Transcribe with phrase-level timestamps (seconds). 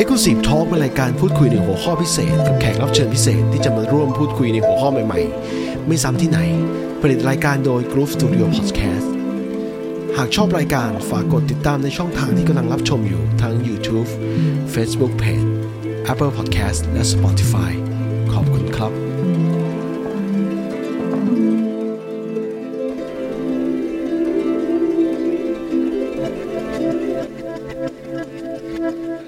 [0.00, 6.38] e x c l u s i v e Talk เป็นรายการพูดคุยในหัวข้อพิเศษ กับแขกรับเชิญพิเศษที่จะมาร่วมพูดคุยในหัวข้อใหม่ๆ ไม่ซ้ำที่ไหน
[7.02, 9.08] ผลิตรายการโดย Groove Studio Podcast
[10.16, 14.08] หากชอบรายการฝากกดติดตามในช่องทางที่กำลังรับชมอยู่ทั้ง YouTube
[14.74, 15.48] Facebook Page
[16.12, 17.72] Apple Podcast และ Spotify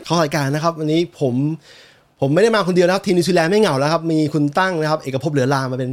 [0.09, 1.35] เข้ารายการนะครับ วันนี้ผม
[2.21, 5.91] ผมไม่ได้มาคนเดียวนะครับทีมนิวซีแลนด์ไม่เหงาแล้วครับมีคุณตั้งนะครับ เอกภพเหลือลามาเป็น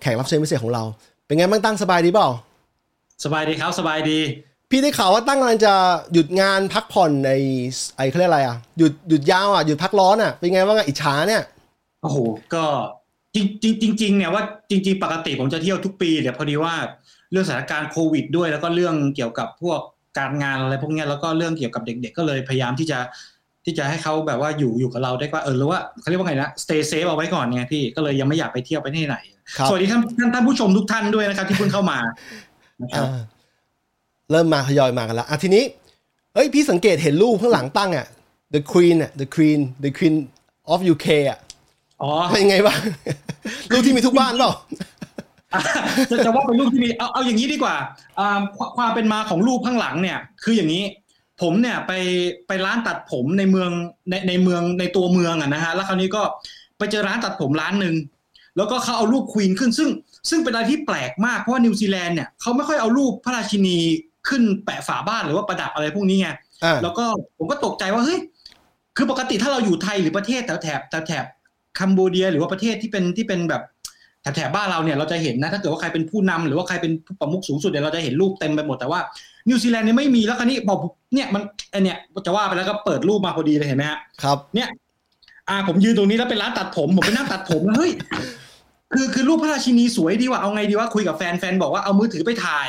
[0.00, 0.82] แขกรับเชิญพิเศษของเรา
[1.26, 2.28] เป็นไงบ้างตั้งสบายดีเปล่า
[3.24, 4.18] สบายดีครับสบายดี
[4.70, 5.74] พี่ได้ข่าวว่าตั้งกำลังจะ
[6.12, 7.30] หยุดงานพักผ่อนใน
[7.96, 11.42] ไอเขาเรียกอะไรอะหยุดหยุดยาวอะหยุดพักร้อนอะเป็นไงบ้างอะอิจฉาเนี่ย
[12.02, 12.16] โอ้โห
[12.54, 12.64] ก็
[13.34, 16.74] จริงจริงจริงๆเนี่ยว่าจริง ๆ ปกติผมจะเที่ยวทุกปีแต่พอดีว่า
[17.32, 19.80] เรื่องสถานการณ์โควิด ด้วยแล้วก็เรื่องเกี่ยวกับพวก
[20.18, 22.98] การงานอะไรพวกเนี้ยแล้วก็เรื่องเกี่ยวกับเด็ก ๆ ก็เลยพยายามที่จะ
[23.68, 29.16] ที่จะให้เขาแบบว่าอยู่อยู่กับเราได้ว่าเออหรือว่าเขาเรียกว่าไงนะ stay safe เอาไว้ก่อนไงพี่ก็เลยยังไม่อยากไปเที่ยวไปที่ไหน
[29.56, 31.98] ครับสวัสดีท่านท่านท่านผู้ชมทุกท่านด้วยนะครับ ที่เพิ่งเข้ามา
[32.82, 33.20] นะครับอ่า
[34.30, 35.64] เริ่มมาทยอยมากันแล้วอะทีนี้
[36.34, 38.06] เอ้ยพี่สังเกตเห็นรูปข้างหลังตั้งอะ
[38.54, 40.14] the queen อะ the queen the queen
[40.72, 41.38] of UK อะ
[42.02, 42.80] อ๋อเป็นไงบ้าง
[43.72, 44.52] รูปที่มีทุกบ้านเปล่า
[46.10, 47.76] จะจะว่าเป็นรูปที่มีเอาเอาอย่างนี้ดีกว่า
[48.18, 50.82] อ่าความความเป็นมาของรูปข้างหลังเนี่ย คืออย่างนี้
[51.42, 51.92] ผมเนี่ยไป
[52.48, 53.70] ไปร้านตัดผมในเมือง
[54.10, 56.22] ในในเมืองในตัวเมืองอะนะฮะแล้วคราวนี้ก็
[56.78, 57.94] ไปเจอร้านตัดผมร้านหนึ่ง
[58.56, 59.88] แล้วก็เขาเอารูปควีนขึ้นซึ่ง
[60.30, 63.78] ซึ่งเป็นอะไรที่แปลกมากเพราะว่านิวซีแลนด์เนี่ยเขาไม่ค่อยเอารูปพระราชินี
[64.28, 66.28] ขึ้นแปะฝาบ้านหรือว่าประดับอะไรพวกนี้ไง
[66.64, 67.04] อ่าแล้วก็
[67.38, 68.18] ผมก็ตกใจว่าเฮ้ย
[68.96, 71.24] คือปกติถ้าเราอยู่ไทยหรือประเทศแถวแถบแถบแถบ
[71.78, 73.62] Cambodia หรือว่าประเทศที่เป็นที่เป็นแบบ
[74.22, 79.00] แถบแถบบ้านเราเนี่ยเราจะเห็นนะถ้าเกิดว่าใครเป็นผู้นำหรือว่าใครเป็นผู้ประมุขสูงสุดเนี่ยเราจะเห็นรูปเต็มไปหมดแต่ว่า
[79.48, 80.78] นิวซีแลนด์เนี่ยไม่มีแล้วคราวนี้บอก
[81.14, 84.68] เนี่ยมันไอเนี่ยจะว่าไปแล้วก็เปิดรูปมาพอดีเลยเห็นไหมฮะครับเนี่ย
[85.48, 87.92] อ่าผมยืนตรงนี้แล้วเป็นร้านตัดผม ผมไปนั่งตัดผมแล้วเฮ้ย
[88.94, 92.68] คือคือรูปพระราชินีสวยดีว่ะเอาไงดีว่าคุยกับแฟนแฟนบอกว่าเอามือถือไปถ่าย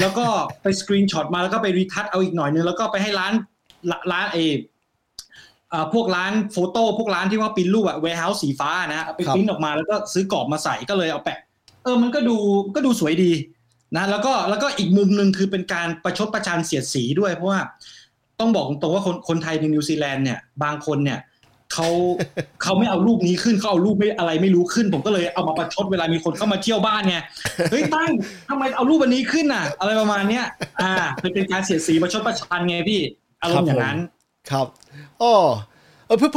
[0.00, 0.26] แล้วก็
[0.62, 3.32] ไป screenshot มาแล้วก็ไป retouch เอาอีกหน่อยนึงแล้วก็ไปให้ร้าน
[3.90, 4.38] ร้านร้านเอ
[5.72, 11.38] อ่าพวกร้าน photo พวกร้านที่ว่าปริ้นรูปอะ warehouse สีฟ้านะเอาไปครับปริ้นออกมาแล้วก็ซื้อกรอบมาใส่ก็เลยเอาแปะ
[11.84, 12.36] เออมันก็ดู
[12.74, 13.32] ก็ดูสวยดี
[13.94, 17.60] นะแล้วก็แล้วก็อีกมุมหนึ่งคือเป็นการประชดประชันเสียดสีด้วย เพราะว่า
[18.40, 21.18] ต้องบอกตรงๆว่าคนคนไทยในนิวซีแลนด์เนี่ยบางคนเนี่ย
[21.72, 21.88] เขา
[22.62, 27.16] เขาไม่เอารูปนี้ขึ้นเขาเอารูปไม่อะไรไม่รู้ขึ้น ผมก็เลยเอามาประชดเวลามีคนเข้ามาเที่ยวบ้านไง
[27.70, 28.10] เฮ้ยตั้ง
[28.48, 30.44] ทำไมเอารูปอันนี้ขึ้นอะ อะไรประมาณเนี้ย
[30.82, 33.00] อ่าเป็นการเสียดสีประชดประชันไงพี่
[33.42, 33.98] อารมณ์อย่างนั้น
[34.50, 34.66] ครับ
[35.22, 35.34] อ๋อ
[36.06, 36.36] เออเพื่อเพ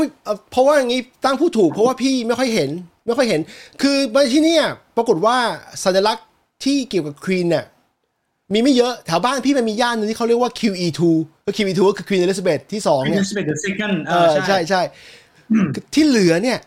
[0.52, 2.70] เพราะว่าอย่างนี้ตั้งผู้ถูกเพราะว่าพี่ไม่ค่อยเห็น
[3.06, 3.42] ไม่ค่อยเห็น
[3.82, 4.66] คือมาที่เนี่ย
[4.98, 5.38] ปรากฏว่า
[5.84, 6.26] สัญลักษณ์
[6.64, 7.66] ที่เกี่ยวกับควีนเนี่ย
[8.54, 11.02] มีไม่เยอะแถวบ้านพี่มันมีย่านหนึงที่เขาเรียกว่า QE2
[11.46, 14.82] ก็ QE2 ก็คือ Queen Elizabeth ที่สองเนี่ย Elizabeth the second เออใช่ใช่
[15.94, 16.58] ที่เหลือเนี่ย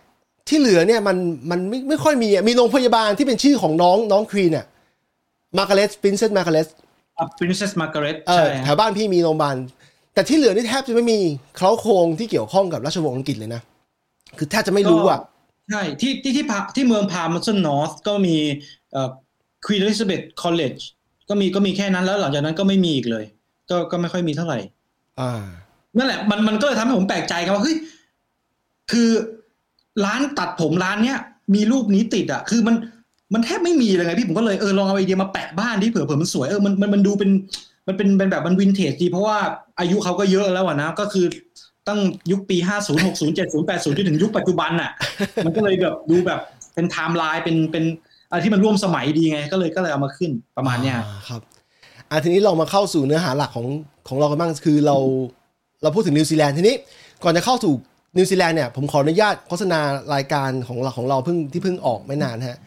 [0.49, 1.17] ที่เหลือเนี่ยมัน
[1.51, 4.67] มันไม่ไม่ค่อยมีอะมีโรงพยาบาลที่เป็นชื่อของน้องน้องควีนอะ
[5.59, 6.69] มาร์กาเร็ต Princess Margaret
[7.19, 9.57] อะ Princess Margaret เออใช่แถวบ้านพี่มีโรงพยาบาล
[10.15, 11.19] แต่ที่เหลือนี่แทบจะไม่มี
[11.57, 13.63] เค้าโครงที่เกี่ยวข้องกับราชวงศ์อังกฤษเลยนะ
[14.39, 15.21] คือแทบจะไม่รู้อะ
[15.71, 18.37] ใช่ที่ที่ที่พาที่เมืองพาร์ม s นนอร์ h ก็มี
[19.63, 20.83] เอ่อ Queen Elizabeth College
[21.29, 23.25] ก็มีก็มีแค่นั้นแล้วหลังจากนั้นก็ไม่มีอีกเลย
[23.71, 24.59] ก็ก็ไม่ค่อยมีเท่าไหร่
[25.21, 25.33] อ่า
[25.97, 27.77] นั่นแหละ มันมันก็เลยทำให้ผมแปลกใจกันว่าเฮ้ย
[28.93, 29.11] คือ
[30.05, 31.19] ร้านตัดผมร้านเนี้ย
[31.55, 32.77] มีรูปนี้ติดอะ คือมัน
[33.35, 37.31] มันแทบไม่มีเลยไงพี่ผมก็เลยเออลองเอาไอเดียมาแปะบ้านที่เผื่อเผื่อมันสวยเออมันมันมันดูเป็น
[37.89, 39.39] มันเป็นเป็นแบบมันวินเทจดีเพราะว่า
[39.81, 41.27] อายุเขาก็เยอะแล้วอะนะก็คือ
[41.89, 44.91] ตั้งยุคปีห้าศูนย์หกศูนย์เจ็ดศูนย์แปดศูนย์จนถึงยุคปัจจุบันอะ
[45.45, 46.41] มันก็เลยแบบดูแบบ
[46.75, 47.85] เป็นไทม์ไลน์เป็นเป็น
[48.33, 50.97] อะไรที่มันร่วมสมัยดีไง ก็เลยก็เลยเอามาขึ้นประมาณเนี้ย
[51.29, 51.41] ครับ
[52.11, 53.67] อะทีนี้เรามาเข้าสู่เนื้อหาหลักของ
[54.09, 54.97] ของเรากันบ้างคือเรา
[55.83, 56.77] เราพูดถึงนิวซีแลนด์ทีนี้
[57.23, 57.73] ก่อนจะเข้าสู่
[58.17, 59.81] นิวซีแลนด์เนี่ยผมขออนุญาตโฆษณา
[60.15, 62.59] รายการของเราของเราเพิ่งที่เพิ่งออกไม่นานฮะ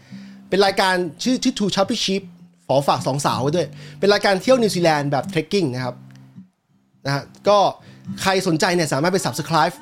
[0.49, 2.21] เป็นรายการชื่อชื่อ Two c h a p p y Ship
[2.67, 3.67] ขอฝากสองสาวไว้ด้วย
[3.99, 5.95] เป็นรายการเที่ยวนิวซีแลนด์แบบ trekking นะครับ
[7.05, 7.57] นะฮะก็
[8.21, 9.73] ใครสนใจเนี่ยสามารถไป subscribe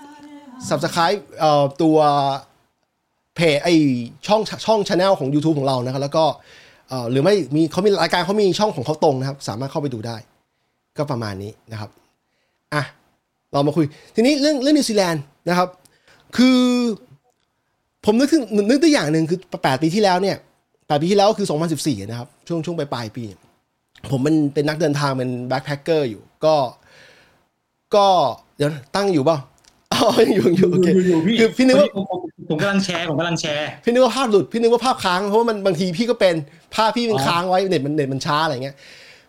[0.70, 1.98] subscribe เอ่อตัว
[3.36, 3.70] เพจไอ
[4.28, 6.26] ช่องช่องช anel ของ YouTube ของเรานะครับแล้วก็
[6.90, 10.18] เอ่อหรือไม่มีเขามีรายการเขามีช่องของเขาตรงนะครับ สามารถเข้าไปดูได้
[10.98, 11.90] ก็ประมาณนี้นะครับ
[12.74, 12.84] อะ
[13.54, 13.86] เรามาคุย
[14.16, 15.68] ทีนี้เรื่องเรื่องนิวซีแลนด์นะครับ
[16.38, 16.60] คือ
[18.06, 20.38] ผมนึกถึงนึกตัวอย่างหนึ่งคือแปดปีที่แล้วเนี่ย
[20.88, 21.48] แปดปีที่แล้วก็คือ
[21.78, 23.24] 2014 นะครับ ช่วงช่วงปลายปลายๆปี
[24.12, 26.56] ผมเป็นเป็นนักเดินทางเป็น backpacker อยู่ก็
[27.96, 28.06] ก็
[28.58, 29.38] เดี๋ยวนะตั้งอยู่เปล่า
[29.92, 31.90] อ๋อยังอยู่ยังอยู่โอเคอยู่ๆพี่คือพี่นึกว่า
[32.48, 36.36] ผมผมผมกำลังแชร์ผมกำลังแชร์พี่นึกว่าภาพหลุดพี่นึกว่าภาพค้างเพราะว่ามันบางทีพี่ก็เป็น
[36.76, 38.76] ภาพพี่มันค้างไว้เน็ตมันเน็ตมันช้าอะไรเงี้ย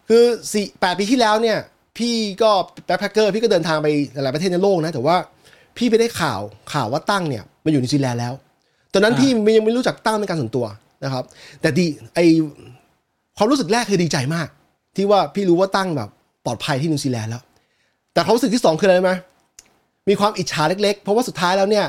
[0.08, 0.22] คือ
[0.52, 1.58] สี่แปดปีที่แล้วเนี่ย
[1.98, 2.50] พี่ก็
[2.86, 3.88] backpacker พี่ก็เดินทางไป
[4.22, 5.16] หลายประเทศในโลกนะ แต่ว่า
[5.76, 6.40] พี่ไปได้ข่าว
[6.72, 8.34] ข่าวว่าตั้งเนี่ยมาอยู่นิวซีแลนด์แล้ว
[8.92, 10.66] ตอนนั้นอ่าพี่ยังไม่รู้จักตั้งเป็นการส่วนตัว
[11.04, 11.24] นะครับ
[11.60, 11.84] แต่ดี
[12.14, 12.18] ไอ
[13.36, 14.48] ความรู้สึกแรกคือดีใจมาก
[14.96, 16.08] ที่ว่าพี่รู้ว่าตั้งแบบ
[16.44, 17.42] ปลอดภัยที่นิวซีแลนด์แล้ว
[18.12, 19.14] แต่ความรู้สึกที่สองคืออะไรรู้ไหม
[20.08, 21.86] มีความอิจฉาเล็กๆ เพราะว่าสุดท้ายแล้วเนี่ย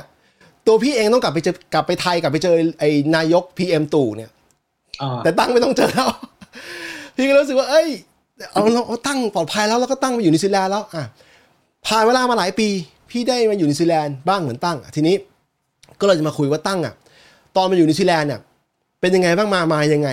[0.67, 4.29] ตัวพี่เองต้องกลับไปเจอกลับไปไทยกลับไปเจอไอ้นายก PM ตู่เนี่ย
[5.01, 6.09] อ่าแต่ตั้งไม่ต้องเจอแล้ว
[7.15, 7.87] พี่ก็รู้สึกว่า เอ้ย
[8.51, 11.03] เอาเราเอาตั้งปลอดภัยแล้วแล้วก็ตั้งมาอยู่นิวซีแลนด์แล้วอะ
[11.87, 12.67] ผ่านเวลามาหลายปี
[13.11, 15.15] พี่ได้มาอยู่นิวซีแลนด์บ้างเหมือนตั้งอะทีนี้
[15.99, 16.93] ก็เลยจะมาคุยว่าตั้งอะ
[17.55, 18.39] ตอนมาอยู่นิวซีแลนด์เนี่ย
[19.01, 20.09] เป็นยังไงบ้างมามายังไง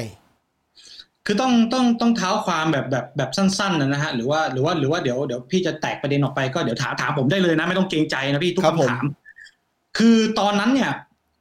[1.27, 9.05] คือต้องต้องต้องเท้าความแบบแบบแบบสั้นๆนะนะฮะหรือว่าหรือว่าหรือว่าเดี๋ยวเดี๋ยวพี่จะแตกประเด็นออกไปก็เดี๋ยวถามถามผมได้เลยนะ ไม่ต้องเกรงใจนะพี่ทุกครับผมคำถาม
[9.99, 10.93] คือตอนนั้นเนี่ย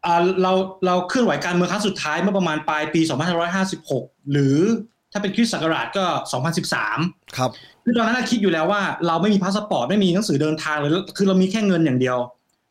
[0.06, 0.52] อ่าเรา
[0.86, 3.02] เราเคลื่อนไหวการเมืองครั้งสุดท้ายเมื่อประมาณปลายปี
[3.66, 4.58] 2556 หรือ
[5.12, 6.06] ถ้าเป็นคริสต์ศักราชก็
[6.70, 7.52] 2013 ครับ
[7.84, 12.18] คือตอนนั้นนะคิดอยู่แล้วว่าเราไม่มีพาสปอร์ตไม่มีหนังสือเดินทางเลยคือเรามีแค่เงินอย่างเดียว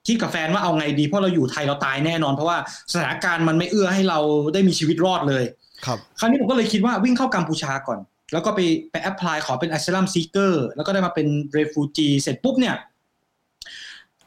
[0.07, 2.59] คิดกับแฟนว่าเอาไงดีเพราะเราอยู่ไทยเราตายแน่นอน เพราะว่า
[2.93, 4.19] สถานการณ์มันไม่เอื้อให้เรา
[4.55, 5.45] ได้มีชีวิตรอดเลย
[5.87, 7.99] ครับ คราวนี้ผมก็เลยคิดว่าวิ่งเข้ากัมพูชาก่อน
[8.33, 8.61] แล้วก็ไป
[8.91, 11.27] ไป apply ขอเป็น asylum seeker แล้วก็ได้มาเป็น
[11.59, 12.77] refugee เสร็จปุ๊บเนี่ย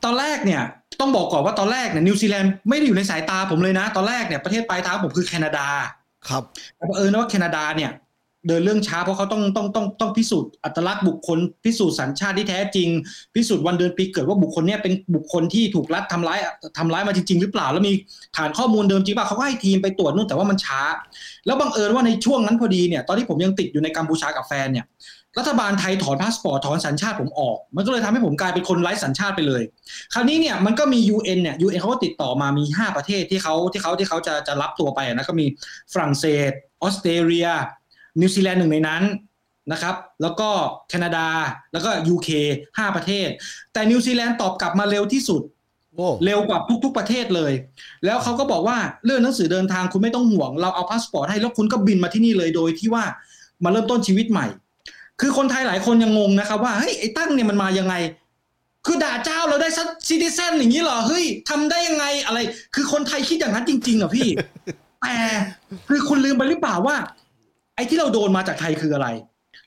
[0.03, 0.61] ตอนแรกเนี่ย
[0.99, 5.67] ต้องบอกก่อนว่าตอนแรกเนี่ยนิวซีแลนด์ไม่ได้อยู่ในสายตาผมเลยนะ ตอนแรกเนี่ยประเทศปลายทางผมคือแคนาดา
[6.29, 6.43] ครับ
[6.75, 7.91] แต่บังเออนะว่าแคนาดาเนี่ย
[8.47, 12.89] เดินเรื่องช้าเพราะเขาต้องต้องต้องต้องพิสูจน์อัตลักษณ์บุคคล พิสูจน์สัญชาติที่แท้จริง
[13.35, 16.39] พิสูจน์วันเดือนปีเกิดว่าบุคคลเนี่ยเป็นบุคคลที่ถูกรัฐทำร้าย
[16.77, 17.93] ทำร้ายมาจริง ๆ หรือเปล่า แล้วมี
[18.37, 20.81] ฐานข้อมูลเดิมจริงป่ะเขาก็ให้ทีมไปตรวจนู่นแต่ว่ามันช้า
[21.45, 24.85] แล้วบังเอิญว่าในช่วงนั้นพอดีเนี่ยตอนที่ผมยังติดอยู่ในกัมพูชากับแฟนเนี่ย
[25.39, 29.63] รัฐบาลไทยถอนพาสปอร์ตถอนสัญชาติผมออก มันก็เลยทำให้ผมกลายเป็นคนไร้สัญชาติไปเลย
[30.13, 35.45] คราวนี้เนี่ยมันก็มี UN เนี่ย UN เขาก็ติดต่อมามี 5 ประเทศที่เขาที่เขาที่เขาจะจะรับตัวไปนะก็มี
[35.93, 36.51] ฝรั่งเศส
[36.81, 37.47] ออสเตรเลีย
[38.21, 39.03] นิวซีแลนด์หนึ่งในนั้น
[39.71, 40.49] นะครับแล้วก็
[40.89, 41.27] แคนาดา
[41.73, 42.29] แล้วก็ UK
[42.67, 43.27] 5 ประเทศ
[43.73, 45.41] แต่นิวซีแลนด์ตอบกลับมาเร็วที่สุด
[45.95, 47.53] โอ้เร็วกว่าทุก ๆ ประเทศเลย
[48.05, 53.03] แล้วเขาก็บอกว่าเรื่องหนังสือเดินทางคุณไม่ต้องห่วง เราเอาพาสปอร์ตให้แล้วคุณก็บินมาที่นี่เลยโดยที่ว่า
[53.63, 54.47] มาเริ่มต้นชีวิตใหม่
[55.21, 57.95] คือคนไทยหลายคนยังงงนะครับว่าเฮ้ยไอ้ตั้งเนี่ยมันมายังไง
[58.85, 62.39] คือด่าเจ้าเราได้ซัซิติเซนอย่างนี้เหรอเฮ้ยทำได้ยังไงอะไร
[62.75, 64.29] คือคนไทยคิดอย่างนั้นจริงๆเหรอพี่
[65.01, 65.15] แต่
[65.89, 66.95] คือคุณลืมไปหรือเปล่าว่า
[67.75, 69.07] ไอ้ที่เราโดนมาจากไทยคืออะไร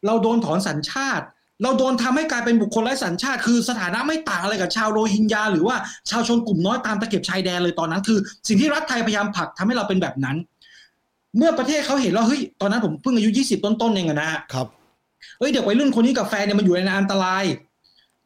[0.07, 1.25] เราโดนถอนสัญชาติ
[1.63, 5.77] เราโดนทำให้กลายเป็นบุคคลไร้สัญชาติ คือสถานะไม่ต่างอะไรกับชาวโรฮิงญาหรือว่า
[6.11, 8.19] ชาวชนกลุ่มน้อยตามตะเข็บชายแดนเลยตอนนั้น คือ
[8.49, 10.37] สิ่งที่รัฐไทยพยายามผลักทำให้เราเป็นแบบนั้น
[11.37, 14.67] เมื่อประเทศเขาเห็นว่าเฮ้ยตอนนั้นผมเพิ่งอายุยี่สิบต้นๆเองอะนะฮะครับ
[15.39, 17.45] เอ้ยเด็กวัยรุ่นคนนี้กับแฟนเนี่ยมันอยู่ในอันตราย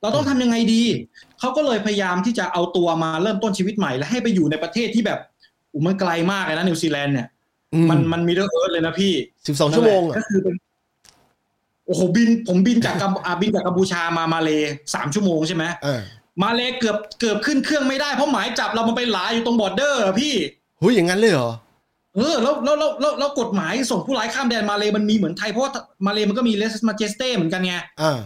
[0.01, 0.83] เราต้องทำยังไงดี
[1.41, 5.19] เขาก็เลยพยายามที่จะเอาตัวมาเริ่มต้นชีวิตใหม่ และให้ไปอยู่ในประเทศที่แบบ
[5.73, 7.27] อู้มันไกลมากเลยนะนิวซีแลนด์เนี่ย
[7.91, 9.13] มันมัน Middle Earth เลยนะพี่
[9.47, 10.55] สิบสองชั่วโมงอะก็คือเป็น
[11.87, 14.51] โอ้โหบินผมบินจากกัมอ่าบินจากกัมพูชามามาเล
[14.95, 16.01] สามชั่วโมงใช่ไหมอ่า
[16.43, 20.35] มาเลเกือบเกือบขึ้นเครื่องไม่ได้เพราะหมายจับเรามันไปหลายอยู่ตรง border อะพี่
[20.81, 21.51] เฮ้ยอย่างนั้นเลยเหรอ
[22.17, 25.73] เออแล้วแล้วแล้วแล้วแล้วกฎหมายส่งผู้ร้ายข้ามแดนมาเลมันมีเหมือนไทยเพราะว่า
[26.07, 28.21] มาเลมันก็มี lèse-majesté เหมือนกันไงอ่า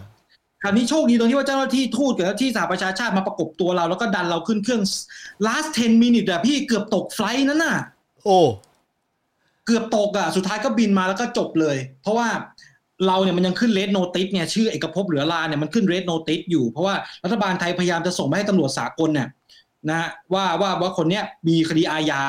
[0.63, 4.83] คราวนี้โชคดีตรงที่ว่าเจ้าหน้าที่ทูตกับเจ้าหน้าที่สหประชาชาติมาประกบตัวเรา แล้วก็ดันเราขึ้นเครื่อง
[5.47, 7.77] last 10 minute อะพี่เกือบตก flight นั้นน่ะ
[8.25, 8.39] โอ้
[9.67, 12.29] เกือบตกอะสุดท้ายก็บินมาแล้วก็จบเลย เพราะว่า
[13.07, 16.95] เราเนี่ยมันยังขึ้น red notice เนี่ยชื่อเอกภพเหลือราเนี่ยมันขึ้น red notice อยู่เพราะว่า
[17.25, 19.29] รัฐบาลไทยพยายามจะส่งไปให้ตำรวจสากลเนี่ย
[19.89, 22.23] นะฮะว่าว่าว่าคนเนี้ยมีคดีอาญา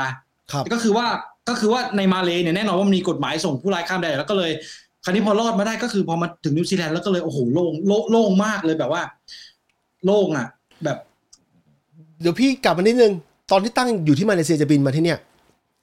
[0.51, 1.07] ครับก็คือว่า
[1.49, 4.51] ก็คือว่าในมาเลเนี่ยแน่นอนว่ามันมีกฎหมายส่งผู้ร้ายข้ามแดนแล้วก็เลย
[5.03, 9.01] คราวนี้พอรอดมาได้ก็คือพอมาถึงนิวซีแลนด์แล้วก็เลยโอ้โหโล่งโล่งโล่งมากเลยแบบว่า
[10.05, 10.47] โล่งอะ
[10.83, 10.97] แบบ
[12.21, 13.13] เดี๋ยวพี่กลับมานิดนึง
[13.51, 15.19] ตอนที่ตั้งอยู่ที่มาเลเซียจะบินมาที่เนี่ย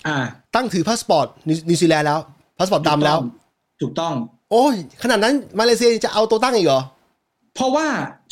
[0.08, 0.18] อ่า
[0.54, 2.20] ตั้งถือพาสปอร์ตนิวนิวซีแลนด์แล้ว
[2.58, 3.18] พาสปอร์ตดำแล้ว
[3.82, 4.14] ถูกต้อง
[4.50, 6.80] โอ้ยขนาดนั้นมาเลเซียจะเอาตัวตั้งอีกเหรอ
[7.54, 7.86] เพราะว่า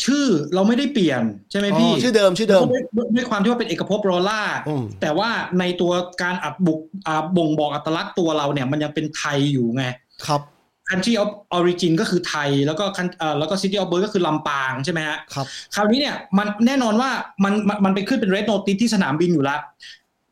[0.05, 9.85] ชื่อเราไม่ได้เปลี่ยนใช่ไหมพี่อ๋อชื่อเดิมชื่อเดิมด้วยด้วยด้วยความที่ว่าเป็นเอกภพโรล่าอืมแต่ว่าในตัวการอัดบุกอ่าบ่งบอกอัตลักษณ์ตัวเราเนี่ย มันยังเป็นไทยอยู่ไง
[10.27, 10.43] ครับ
[10.89, 17.11] country of origin ก็คือไทยแล้วก็ coun- เอ่อแล้วก็ city of birth ก็คือลำปางใช่ไหมฮะครับ คราวนี้เนี่ยมันแน่นอนว่า
[17.45, 19.61] มันมันมันไปขึ้นเป็น red notice ที่สนามบินอยู่แล้ว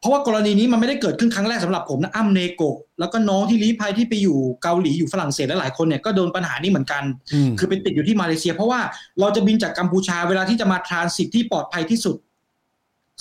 [0.00, 7.02] เพราะว่ากรณีนี้มันไม่ได้เกิดขึ้นครั้งแรกสำหรับผมนะอ้ำเนโกะแล้วก็น้องที่ลี้ภัยที่ไปอยู่เกาหลีอยู่ฝรั่งเศสและหลายคนเนี่ยก็โดนปัญหานี้เหมือนกัน
[7.32, 8.80] อืมคือไปติดอยู่ที่มาเลเซีย เพราะว่า
[9.20, 12.16] เราจะบินจากกัมพูชาเวลาที่จะมา transit ที่ปลอดภัยที่สุด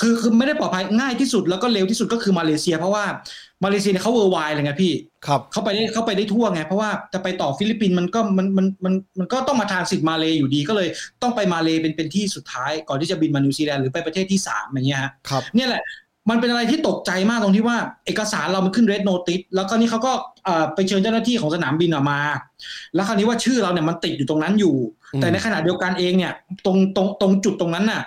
[0.01, 3.05] คือคือไม่ได้ปลอดภัยง่ายที่สุดแล้วก็เร็วที่สุดก็คือมาเลเซีย เพราะว่า
[3.63, 4.93] มาเลเซียเนี่ยเขาเวอร์ไวเลยไงพี่
[5.27, 10.87] ครับเขาไปได้เขาไปได้ทั่วไง เพราะว่าจะไปต่อฟิลิปปินส์มันก็มันมันมันมันก็ต้องมา transit มาเลอยู่ดีก็เลย
[11.21, 15.83] ต้องไปมาเลเป็นเป็นที่สุดท้าย ก่อนที่จะบินมานิวซีแลนด์หรือไปประเทศที่สามอย่างเงี้ยฮะครับเนี่ยแหละ
[16.29, 20.13] มันเป็นอะไรที่ตกใจมากตรงที่ว่า เอกสารเรามันขึ้น red notice แล้วก็นี่เขาก็
[20.45, 22.19] เอ่อไปเชิญเจ้าหน้าที่ของสนามบินออกมา
[22.95, 24.75] แล้วคราวนี้ว่าชื่อเราเนี่ยมันติดอยู่ตรงนั้นอยู่
[25.13, 26.33] อืมแต่ในขณะเดียวกันเองเนี่ย
[26.65, 28.01] ตรงตรงตรงจุดตรงนั้นน่ะ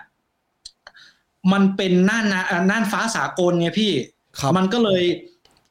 [1.53, 3.93] มันเป็นน่านนะเอ่อน่านฟ้าสากลไงพี่
[4.39, 5.03] ครับมันก็เลย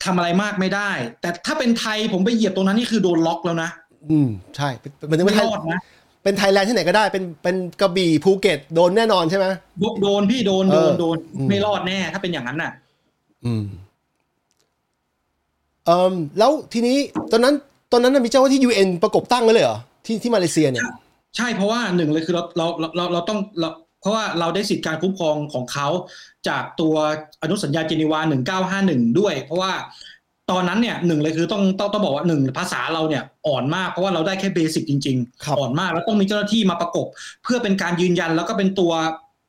[0.03, 0.91] ทำอะไรมากไม่ได้
[1.21, 3.69] แต่ถ้าเป็นไทยผมไปเหยียบตรงนั้นนี่คือโดนล็อกแล้วนะ
[4.11, 5.79] อืมใช่เป็นเป็นไม่เป็นไทยรอดนะ
[6.23, 9.45] เป็นไทยแลนด์ที่ไหนก็ได้เป็นเป็นกระบี่ภูเก็ตโดนแน่นอนใช่ไหม
[9.79, 12.71] โดโดนพี่โดนโดนเออโดนอืมไม่รอดแน่ ถ้าเป็นอย่างนั้นน่ะ
[13.45, 13.63] อืม
[15.85, 16.97] เอ่อแล้วทีนี้
[17.31, 17.55] ตอนนั้น
[17.91, 20.83] ตอนนั้นนะมีเจ้าหน้าที่ UN ประกบตั้งไว้เลยเหรอที่ที่มาเลเซียเนี่ย
[21.37, 23.69] ใช่เพราะว่าหนึ่งเลยคือเราเราเราเราเราต้องเรา
[24.01, 25.87] เพราะว่าเราได้สิทธิการคุ้มครองของเขา
[26.47, 26.95] จากตัว
[27.43, 28.19] อนุสัญญาเจนีวา
[28.69, 29.71] 1951 ด้วย เพราะว่า
[30.51, 37.07] ตอนนั้นเนี่ยหนึ่งเลยคือต้องต้องต้องบอกว่าหนึ่งภาษาเราเนี่ยอ่อนมากเพราะว่าเราได้แค่เบสิกจริงครับๆอ่อนมากแล้วต้องมีเจ้าหน้าที่มาประกบ
[37.43, 38.93] เพื่อเป็นการยืนยันแล้วก็เป็นตัว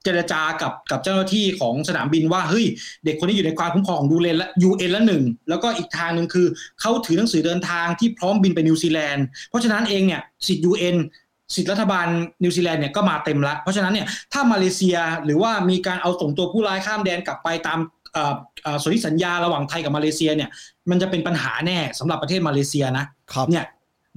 [0.04, 2.64] เจรจากับกับเจ้าหน้าที่ของสนามบินว่าเฮ้ย
[3.04, 6.46] เด็กคนนี้อยู่ในความคุ้มครองของดูเลนและ UN ละหนึ่งแล้วก็อีกทางหนึ่งคือ
[6.80, 10.96] เขาถือหนังสือเดินทางที่พร้อมบินไปนิวซีแลนด์เพราะฉะนั้นเองเนี่ยสิทธิ์ UN
[11.54, 12.06] สิทธิรัฐบาล
[12.42, 17.78] นิวซีแลนด์เนี่ยก็มาเต็มละเพราะฉะนั้นเนี่ยถ้ามาเลเซียหรือว่ามีการเอาส่งตัวผู้ร้ายข้ามแดนกลับไปตาม
[18.12, 18.34] เอ่อเอ่อ
[18.82, 20.50] สนธิสัญญาระหว่างไทยกับมาเลเซียเนี่ย
[20.90, 23.64] มันจะเป็นปัญหาแน่สำหรับประเทศมาเลเซียนะครับเนี่ย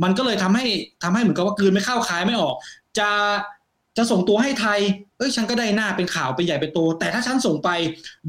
[0.03, 0.65] มันก็เลยทำให้
[1.03, 2.55] ทำให้เหมือนกับว่ากลืนไม่เข้าคายไม่ออก
[2.99, 3.09] จะ
[3.97, 4.79] จะส่งตัวให้ไทย
[5.17, 7.69] เอ้ยฉันก็ได้หน้าเป็นข่าวเป็นใหญ่เป็นโต แต่ถ้าฉันส่งไป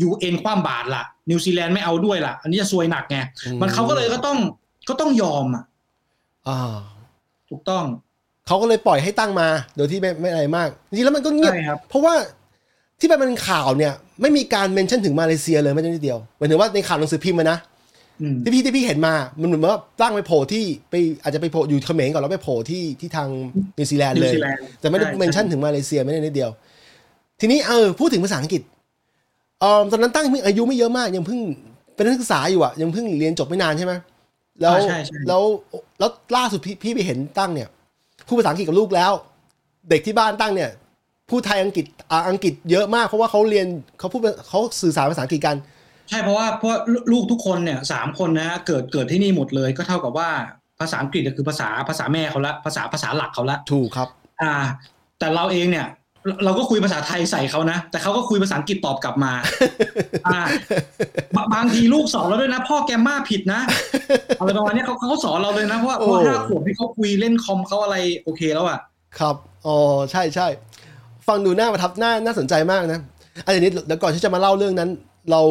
[0.09, 4.39] UN คว่ำบาตรล่ะ นิวซีแลนด์ไม่เอาด้วยล่ะ อันนี้จะซวยหนักไงอืมมันเขาก็เลยก็ต้อง
[4.89, 5.65] ก็ต้องยอมอะ
[6.49, 6.77] อ่า
[7.51, 7.85] ถูกต้อง
[8.47, 12.15] เขาก็เลยปล่อยให้ตั้งมา โดยที่ไม่ไม่อะไรมากจริงๆแล้วมันก็เงียบใช่ครับเพราะว่า
[13.01, 17.59] ที่มันเป็นข่าวเนี่ย ไม่มีการเมนชั่นถึงมาเลเซียเลยแม้แต่นิดเดียวหมายถึงว่าในข่าวหนังสือพิมพ์อะนะ
[18.23, 23.29] อืมที่พี่ที่พี่เห็นมา มันเหมือนว่าตั้งไปโผล่ที่ไปอาจจะไปโผล่อยู่เขมรก่อนแล้วไปโผล่ที่ที่ทาง
[23.79, 26.51] นิวซีแลนด์นิวซีแลนด์เลยแต่ไม่ได้ใช่ mention ใช่ถึงมาเลเซียไม่ได้นิดเดียว
[27.41, 28.63] ทีนี้เออพูดถึงภาษาอังกฤษ
[29.61, 31.41] เออตอนนั้นตั้งเพิ่งอายุไม่เยอะมาก ยังเพิ่ง
[31.95, 33.95] เป็นนักศึกษาอยู่อะยังเพิ่งเรียนจบไม่นานใช่ไหม
[34.61, 35.43] แล้วอ่าใช่ใช่แล้ว
[35.99, 37.69] แล้วล่าสุดพี่พี่ไปเห็นตั้งเนี่ย
[38.27, 39.13] พูดภาษาอังกฤษกับลูกแล้ว
[39.91, 40.71] เด็กที่บ้านตั้งเนี่ย
[41.31, 43.67] พูดไทยอังกฤษอ่าอังกฤษเยอะมากเพราะว่าเขาเรียน
[43.99, 45.57] เขาพูดเขาสื่อสารภาษาอังกฤษกัน
[46.09, 46.79] ใช่เพราะว่าเพราะว่า
[47.13, 50.31] ลูกทุกคนเนี่ยสามคนนะฮะเกิดเกิดที่นี่หมดเลยก็เท่ากับว่า
[50.81, 54.09] ภาษาอังกฤษเนี่ยคือภาษาภาษาแม่เขาละภาษาภาษาหลักเขาละถูกครับ
[54.43, 54.55] อ่า
[55.19, 55.87] แต่เราเองเนี่ย
[56.27, 59.33] เราเราก็คุยภาษาไทยใส่เขานะ แต่เขาก็คุยภาษาอังกฤษตอบกลับมา
[60.27, 60.41] อ่า
[61.37, 63.61] บางบางทีลูกสอนเราด้วยนะ พ่อแกมมาผิดนะ
[64.39, 68.79] อะไรประมาณเนี้ยเขาเขาก็สอนเราเลยนะเพราะว่าเพราะว่าโอ้ห้าขวบที่เขาคุยเล่นคอมเขาอะไรโอเคแล้วอะ
[69.19, 69.77] ครับอ๋อ
[70.13, 70.47] ใช่ใช่
[71.29, 73.01] ฟังดูน่าประทับน่าน่าสนใจมากนะ
[73.45, 74.91] อันนี้เดี๋ยวก่อนที่จะมาเล่าเรื่องนั้น
[75.31, 75.43] เรา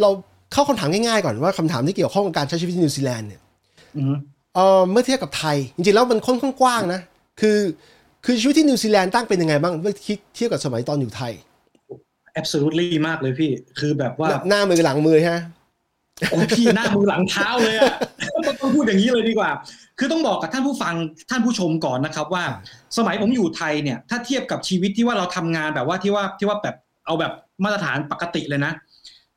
[0.00, 0.10] เรา
[0.52, 3.40] เข้าคำถามง่ายๆก่อนว่าคำถามที่เกี่ยวข้องกับการใช้ชีวิตที่นิวซีแลนด์เนี่ย
[3.96, 4.14] อือฮึ
[4.54, 7.00] เออเมื่อเทียบกับไทย จริงๆแล้วมันค่อนข้างกว้างนะ
[7.40, 7.58] คือ
[8.24, 9.94] คือชีวิตที่นิวซีแลนด์ตั้งเป็นยังไงบ้างเมื่อ
[10.34, 11.32] เทียบกับสมัยตอนอยู่ไทย
[12.40, 15.38] absolutely มากเลยพี่ คือแบบว่าหน้ามือหลังมือใช่ไหม
[16.30, 17.94] โอ้ยพี่หน้ามือหลังเท้าเลยอะ
[18.34, 19.50] ต้องต้องพูดอย่างนี้เลยดีกว่า
[19.98, 20.94] คือต้องบอกกับท่านผู้ฟัง
[21.30, 22.44] ท่านผู้ชมก่อนนะครับว่า
[22.96, 26.76] สมัยผมอยู่ไทยเนี่ยถ้าเทียบกับชีวิตที่ว่าเราทำงานแบบว่าที่ว่าที่ว่าแบบ
[27.06, 27.32] เอาแบบ
[27.64, 28.72] มาตรฐานปกติเลยนะ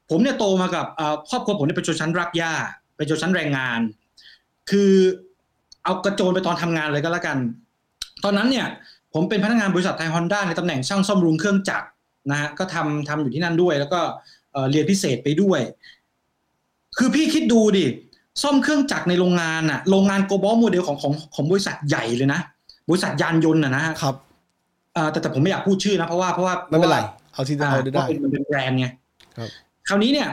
[0.09, 0.85] ผมเนี่ยโตมากับ
[1.29, 2.53] ครอบครัวผมเนี่ยเป็นชนชั้นรักหญ้า
[2.97, 3.79] เป็นชนชั้นแรงงาน
[4.69, 4.91] คือ
[5.83, 7.37] เอากระโจนไปตอนทำงานเลยก็แล้วกัน
[8.23, 8.67] ตอนนั้นเนี่ย
[9.13, 11.87] ผมเป็นพนักงานบริษัทไทยฮอนด้าในตำแหน่งช่างซ่อมรุงเครื่องจักร
[12.31, 13.99] นะฮะก็ทำทำอยู่ที่นั่นด้วย แล้วก็
[14.69, 15.61] เรียนพิเศษไปด้วย
[16.97, 17.85] คือพี่คิดดูดิ
[18.41, 22.39] ซ่อมเครื่องจักรในโรงงานอะโรงงาน global model ของของของบริษัทใหญ่เลยนะ
[22.89, 24.15] บริษัทยานยนต์อะนะฮะครับ
[24.95, 28.87] อ่าแต่แต่ผมไม่อยากพูดชื่อนะเพราะว่าเพราะว่าไม่เป็นไรพาะว่าเอาที่อ่าเอาได้เพราะเป็นมันเป็นแบรนด์ไง
[29.37, 29.49] ครับ
[29.87, 30.29] คราวนี้เนี่ย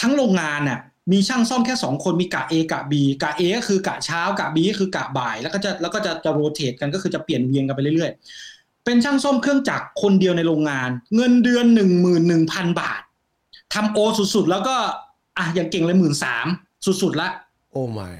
[0.00, 0.78] ทั้งโรงงานน่ะ
[1.12, 13.02] มีช่างซ่อมแค่สองคนมีกะ A กะ B กะ A ก็คือกะเช้ากะ B ก็คือกะบ่าย แล้วก็จะแล้วก็จะจะ rotate กันก็คือจะเปลี่ยนเวียนกันไปเรื่อยๆ เป็นช่างซ่อมเครื่องจักรคนเดียวในโรงงาน เงินเดือนหนึ่งหมื่นหนึ่งพันบาท
[13.74, 13.98] ทำโอ
[14.34, 14.76] สุดๆ แล้วก็
[15.38, 16.46] อะอย่างเก่งเลยหมื่นสาม
[17.02, 17.30] สุดๆละ
[17.72, 18.10] โอ้ไม่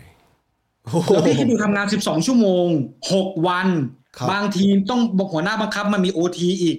[1.06, 2.66] แล้วพี่คิดดูทำงาน12ชั่วโมง
[3.10, 3.68] 6วัน
[4.16, 6.76] ครับบางทีต้องบอกหัวหน้าบังคับมันมีโอทีอีก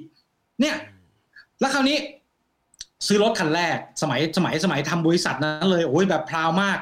[0.61, 0.75] เนี่ย
[1.59, 1.97] แล้วคราวนี้
[3.07, 6.77] ซื้อรถคันแรก สมัยสมัยสมัยทำบริษัทนั้นเลยโอ้ยแบบพราวมาก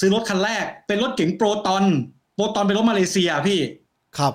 [0.00, 1.84] ซื้อรถคันแรก เป็นรถเก๋งโปรตอน
[2.34, 3.60] โปรตอนเป็นรถมาเลเซียพี่
[4.18, 4.34] ครับ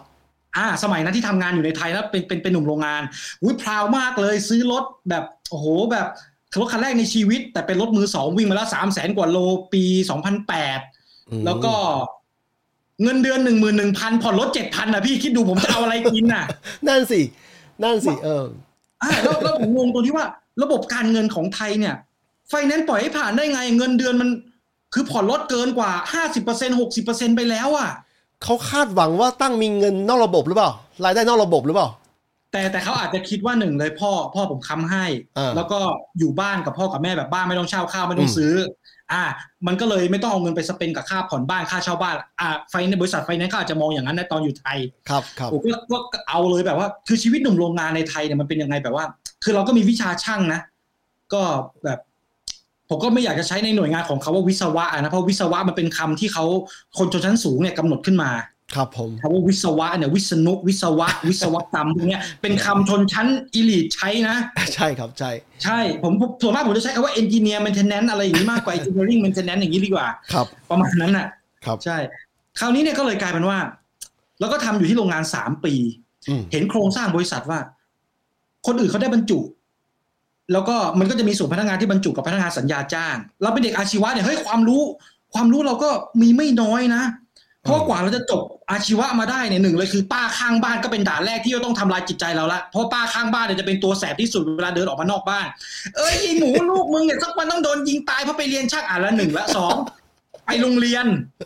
[0.58, 3.02] อ่าสมัยนั้นที่ทำงานอยู่ในไทยแล้วเป็นเป็นเป็นหนุ่มโรงงาน
[3.42, 6.08] อุ้ยพราวมากเลย ซื้อรถแบบโอ้โหแบบ
[6.60, 9.38] รถคันแรกในชีวิต แต่เป็นรถมือสองวิ่งมาแล้วสามแสนกว่าโล
[9.74, 10.80] ปีสองพันแปด
[11.30, 11.74] อืมแล้วก็
[13.04, 16.46] เงินเดือนหนึ่งหมื่นหนึ่งพันผ่อนรถเจ็ดพันอะพี่คิดดูผมจะเอาอะไรกินน่ะ
[16.88, 17.22] นั่นสิ
[17.84, 18.46] นั่นสิ เออ
[19.02, 20.26] อ่าแล้วแล้วผมงงตรงที่ว่า
[20.64, 21.96] ระบบการเงินของไทยเนี่ย
[22.50, 24.30] ไฟแนนซ์ปล่อยให้ผ่านได้ไง เงินเดือนมัน
[24.94, 27.90] คือผ่อนรถเกินกว่าห้าสิบเปอร์เซ็นหกสิบเปอร์เซ็นไปแล้วอะ
[28.44, 30.72] เขาคาดหวังว่าตั้งมีเงินนอกระบบหรือเปล่า
[31.06, 31.88] รายได้นอกระบบหรือเปล่า
[32.52, 35.06] แต่แต่เขาอาจจะคิดว่าหนึ่งเลยพ่อพ่อผมค้ำให้
[35.38, 35.80] อ่าแล้วก็
[36.20, 38.54] อยู่บ้านกับพ่อกับแม่แบบบ้านไม่ต้องเช่าข้าวไม่ต้องซื้อ
[39.14, 39.24] อ่า
[39.68, 44.80] มันก็เลยไม่ต้องเอาเงินไปสเปนกับค่าผ่อนบ้านค่าเช่าบ้านอ่าไฟในบริษัทไฟนั้นซ์เขาอาจจะมองอย่างนั้นในตอนอยู่ไทย
[45.10, 49.06] ครับครับผมก็ก็ก็เอาเลยแบบว่า คือชีวิตหนุ่มโรงงานในไทยเนี่ยมันเป็นยังไงแบบว่า
[49.44, 50.62] คือเราก็มีวิชาช่างนะ
[51.34, 51.42] ก็
[51.84, 52.00] แบบ
[52.90, 56.46] ผมก็ไม่อยากจะใช้ในหน่วยงานของเขาว่าวิศวะนะเพราะวิศวะมันเป็นคำที่เขา
[56.98, 58.32] คนชนชั้นสูงเนี่ยกำหนดขึ้นมา
[58.76, 64.36] ครับผมคำว่าวิศวะเนี่ยวิษณุวิศวะ วิศวกรรมพวกเนี้ยเป็นคำชนชั้นอีลีทใช้นะ
[64.76, 65.32] ใช่ครับใช่
[65.64, 71.28] ใช่ผมผมส่วนมากผมจะใช้คำว่า engineer maintenance อะไรอย่างนี้มากกว่า engineering maintenance อย่างนี้ดีกว่าครับ ประมาณนั้นน่ะ
[71.66, 71.98] ครับใช่
[72.60, 73.58] คราวนี้เนี่ยก็เลยกลายเป็นว่า
[74.40, 75.74] แล้วก็ทำอยู่ที่โรงงานสามปี
[76.30, 77.60] อืมเห็นโครงสร้างบริษัทว่า
[78.66, 79.40] คนอื่นเขาได้บรรจุ
[80.54, 84.82] แล้วก็มันก็จะมีส่วนพนักงานที่บรรจุกับพนักงานสัญญาจ้าง เราเป็นเด็กอาชีวะเนี่ยเฮ้ยความรู้
[85.34, 85.90] ความรู้เราก็
[86.22, 87.04] มีไม่น้อยนะ
[87.64, 95.46] เพราะว่ากว่าเราจะจบอาชีวะมาได้เนี่ยหนึ่งเลยคือป้าข้างบ้านก็เป็นด่านแรกที่จะต้องทำลายจิตใจเราละเพราะป้าข้างบ้านเนี่ยจะเป็นตัวแสบที่สุดเวลาเดินออกมานอกบ้าน
[95.98, 99.76] เอ้ยไอหมูลูกมึงเนี่ยสักวันต้องโดนยิงตายเพราะไปเรียนช่างอ่านละหนึ่งละสอง
[100.46, 101.06] ไปโรงเรียน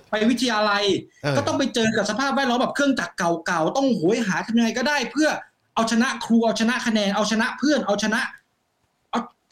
[0.10, 0.84] ไปวิทยาลัย
[1.24, 5.30] เออก็ต้องไปเจอกับสภาพแวดล้อมแบบเครื่องจักรเก่าๆต้องโหยหาทำยังไงก็ได้ เพื่อ
[5.76, 8.45] เอาชนะครูเอาชนะคะแนนเอาชนะเพื่อนเอาชนะเอา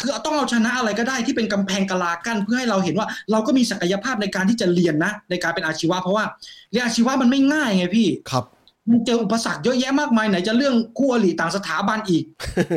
[0.04, 6.26] คือต้องเอาชนะอะไรก็ได้ที่เป็นกำแพงกะลากั้นเพื่อให้เราเห็นว่า เราก็มีศักยภาพในการที่จะเรียนนะ ในการเป็นอาชีวะเพราะว่า
[6.72, 8.46] เรียนอาชีวะมันไม่ง่ายไงพี่ครับ
[8.90, 12.24] มันเจออุปสรรคเยอะแยะมากมายไหนจะเรื่องคู่อริต่างสถาบันอีก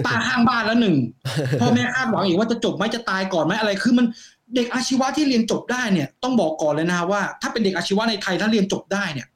[0.07, 0.97] ตาข้างบ้านแล้วหนึ่ง
[1.61, 4.07] พ่อแม่คาดหวังอีกว่าจะจบไหมจะตายก่อนไหมอะไรคือมัน
[4.55, 9.27] เด็กอาชีวะที่เรียนจบได้เนี่ยต้องบอกก่อนเลยนะว่า ถ้าเป็นเด็กอาชีวะในไทยถ้าเรียนจบได้เนี่ย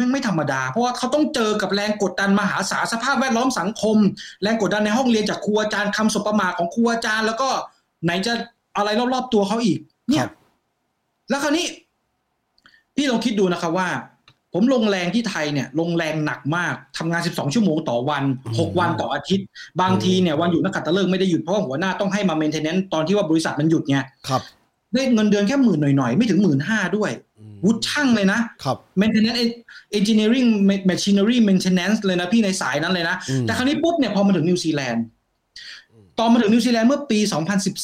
[0.00, 3.96] แม่งไม่ธรรมดา เพราะว่าเขาต้องเจอกับแรงกดดันมหาศาลสภาพแวดล้อมสังคม
[4.42, 7.48] แรงกดดันในห้องเรียนจากครูอาจารย์คำสบประมาทของครูอาจารย์ แล้วก็
[8.04, 8.32] ไหนจะ
[8.76, 9.78] อะไรรอบๆตัวเขาอีก
[10.08, 10.30] เนี่ยครับ
[11.30, 11.66] แล้วคราวนี้
[12.96, 13.88] พี่ลองคิดดูนะครับว่า
[14.54, 19.46] ผมลงแรงที่ไทยเนี่ย ลงแรงหนักมากทำงาน 12 ชั่วโมงต่อวัน6วันต่ออาทิตย์
[19.80, 24.42] บางทีเนี่ยวันหยุดนักขัตฤกษ์ไม่ได้หยุดเพราะว่าหัวหน้าต้องให้มา maintenance ตอนที่ว่าบริษัทมันหยุดไงครับ
[24.94, 27.29] ได้เงินเดือนแค่หมื่นหน่อยๆไม่ถึงหมื่นห้าด้วยอืม
[27.64, 29.40] วุฒิช่างเลยนะครับ maintenance
[29.98, 30.48] engineering
[30.90, 35.04] machinery maintenance เลยนะพี่ในสายนั้นเลยนะอืมแต่คราวนี้ปุ๊บเนี่ยพอมาถึงนิวซีแลนด์
[36.18, 37.18] ตอนมาถึงนิวซีแลนด์เมื่อปี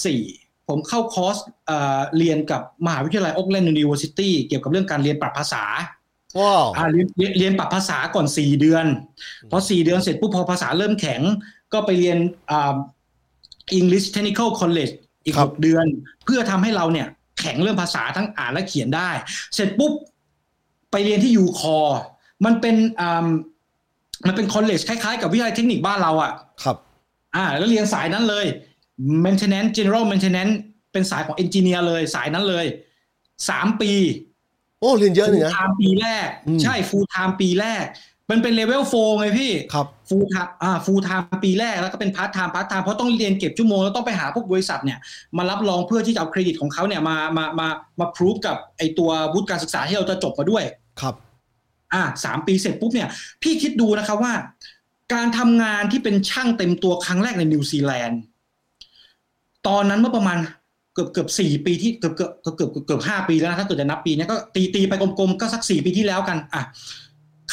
[0.03, 5.65] 2014 ผมเข้าคอร์สเอ่อเรียนกับมหาวิทยาลัยโอ๊กแลนด์ u นิเวอร์ซิตี้เกี่ยวกับเรื่องการเรียนปรับภาษา
[6.39, 8.87] ว้าวอ่าเรียนเรียนเรียนปรับภาษาก่อน 4 เดือน
[9.51, 11.21] พอ 4 เดือนเสร็จปุ๊บพอภาษาเริ่มแข็ง
[11.73, 12.19] ก็ไปเรียน
[12.51, 12.75] อ่า
[13.79, 14.93] English Technical College
[15.25, 15.87] อีกครับ6เดือน
[16.25, 19.11] เพื่อทำให้เราเนี่ย แข็งเรื่องภาษาทั้งอ่านและเขียนได้
[19.55, 19.93] เสร็จปุ๊บ
[20.91, 21.79] ไปเรียนที่ UCOL
[22.45, 23.27] มันเป็นอ่า
[24.27, 26.77] มันเป็น college คล้าย ๆ กับวิทยาลัยเทคนิคบ้านเราอะครับ
[27.35, 28.47] อ่า แล้วเรียนสายนั้นเลย
[29.25, 30.55] maintenance general maintenance
[30.93, 32.67] เป็นสายของ engineer เลยสายนั้นเลย
[33.49, 33.93] สามปี
[34.81, 37.85] โอ้ เรียนเยอะเลย full นะ time ปีแรกอืมใช่ full time ปีแรก
[38.31, 44.99] มันเป็น level four ไงพี่ครับ full time อ่า full time ปีแรกแล้วก็เป็น part time part time เพราะต้องเรียนเก็บชั่วโมงแล้วต้องไปหาพวกบริษัทเนี่ย
[45.37, 47.69] มารับรองเพื่อที่จะเอาเครดิตของเขาเนี่ยมามามา
[48.01, 50.63] มาพรูฟกับไอตัววุฒิการศึกษาที่เราจะจบมาด้วย
[51.01, 51.15] ครับ
[51.95, 53.09] อ่าสามปีเสร็จปุ๊บเนี่ย
[53.43, 54.35] พี่คิดดูนะครับว่า
[55.15, 58.21] การทำงานที่เป็นช่างเต็มตัวครั้งแรกในนิวซีแลนด์
[59.67, 60.39] ตอนนั้นเมื่อประมาณ
[60.95, 66.63] เกือบเกือบสี่ปีที่เกือบเกือบเกือบเกือบเกือบห้าปีแล้วนะถ้าเกิดจะนับปีเนี้ก็ตีตีไปกลมๆก็สักสี่ปีที่แล้วกัน อะ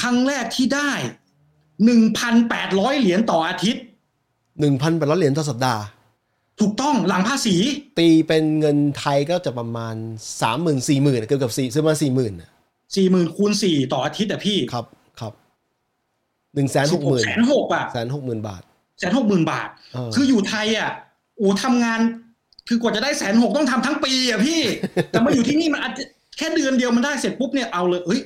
[0.02, 0.92] ครั้งแรกที่ได้
[1.86, 3.84] หนึ่งพันแปดร้อยเหรียญต่ออาทิตย์
[4.60, 5.84] หนึ่งพันแปดร้อยเหรียญต่อสัปดาห์
[6.60, 7.56] ถูกต้องหลังภาษี
[8.00, 9.96] ตีเป็นเงินไทยก็จะประมาณ
[10.42, 12.34] สามหมื่นสี่หมื่นเกือบกับสี่ซื้อมาสี่หมื่น
[12.96, 14.86] สี่หมื่นคูณสี่ต่ออาทิตย์อะพี่ครับ
[15.20, 15.34] ครับ
[16.56, 18.62] หนึ่งแสนหกหมื่นแสนหกอะแสนหกหมื่นบาท
[19.00, 20.90] แสนหกหมื่นบาทเออคืออยู่ไทยอะ
[21.38, 22.00] โอ้ทำงาน
[22.68, 24.62] คือกว่าจะได้แสนหกต้องทำทั้งปีอะพี่
[25.10, 26.04] แต่มาอยู่ที่นี่มันอาจจะ
[26.38, 28.22] แค่เดือนเดียวมันได้เสร็จปุ๊บเนี่ยเอาเลยเฮ้ย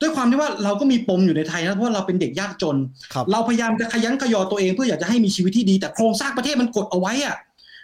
[0.00, 2.76] ด้วยความที่ว่าเราก็มีปมอยู่ในไทยนะเพราะว่าเราเป็นเด็กยากจน
[3.14, 7.36] ครับเราพยายามจะขยันขยอตัวเองเพื่ออยากจะให้มีชีวิตที่ดี แต่โครงสร้างประเทศมันกดเอาไว้อะ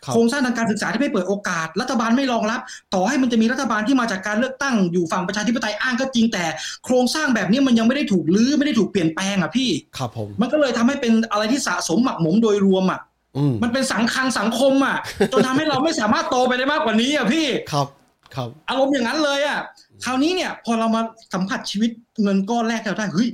[0.04, 2.60] ครับโครงสร้างทางการศึกษาที่ไม่เปิดโอกาส รัฐบาลไม่รองรับ
[2.94, 6.44] ต่อให้มันจะมีรัฐบาลที่มาจากการเลือกตั้งอยู่ฝั่งประชาธิปไตยอ้างก็จริงแต่
[6.84, 13.00] โครงสร้างแบบนี้มันยังไม่ได้ถูกลื้อไม่ได้ถูกเปลี่ยนแปลงอะพี่ครับผมมันก็เลยทำให้เป็นอะไรที่สะสมหมักหมมโดยรวมอะ
[13.36, 14.96] อืมมันเป็นสังคังสังคมอะ
[15.32, 17.86] จนทำให้เราไม่สามารถโตไปได้มากกว่านี้อะพี่ครับ
[18.34, 19.58] ครับอารมณ์อย่างนั้นเลยอะ
[20.04, 21.02] คราวนี้เนี่ย พอเรามา
[21.34, 21.90] สัมผัสชีวิต
[22.22, 23.28] เงินก้อนแรกเราได้เฮ้ย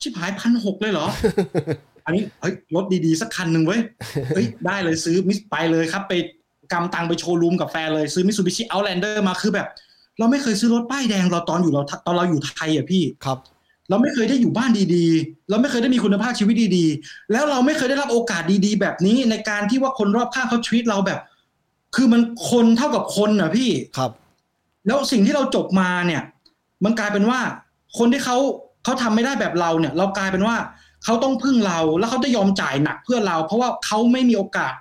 [0.00, 1.06] ชิบหายพันหกเลยเหรอ
[2.06, 3.80] อันนี้เฮ้ยรถดีๆ สักคันหนึ่งเว้ย
[4.34, 6.12] เฮ้ยได้เลยซื้อ Mitsu ไปเลยครับ ไป
[6.72, 9.66] กำตังไปโชว์รูมกับแฟนเลยซื้อมิ t ซูบิชิเอาแลนเดอร์มาคือแบบ
[10.18, 13.38] เราไม่เคยซื้อรถป้ายแดงเราตอนอยู่เราตอนเราอยู่ไทยอะพี่ครับ
[13.88, 21.20] เราไม่เคยได้อยู่บ้านดีๆ เราไม่เคยได้มีคุณภาพชีวิตดีๆ แล้วเราไม่เคยได้รับโอกาสดีๆ แบบนี้ในการที่ว่าคนรอบข้างเขาชีวิตเราแบบ
[21.96, 24.10] คือมันคนเท่ากับคนอะพี่ครับ
[24.86, 26.22] แล้วสิ่งที่เราจบมาเนี่ย
[26.84, 27.40] มันกลายเป็นว่า
[27.98, 28.36] คนที่เขา
[28.84, 30.56] เขาทำไม่ได้แบบเราเนี่ย เรากลายเป็นว่า
[31.04, 34.72] เขาต้องพึ่งเรา แล้วเขาจะยอมจ่ายหนักเพื่อเรา เพราะว่าเขาไม่มีโอกาส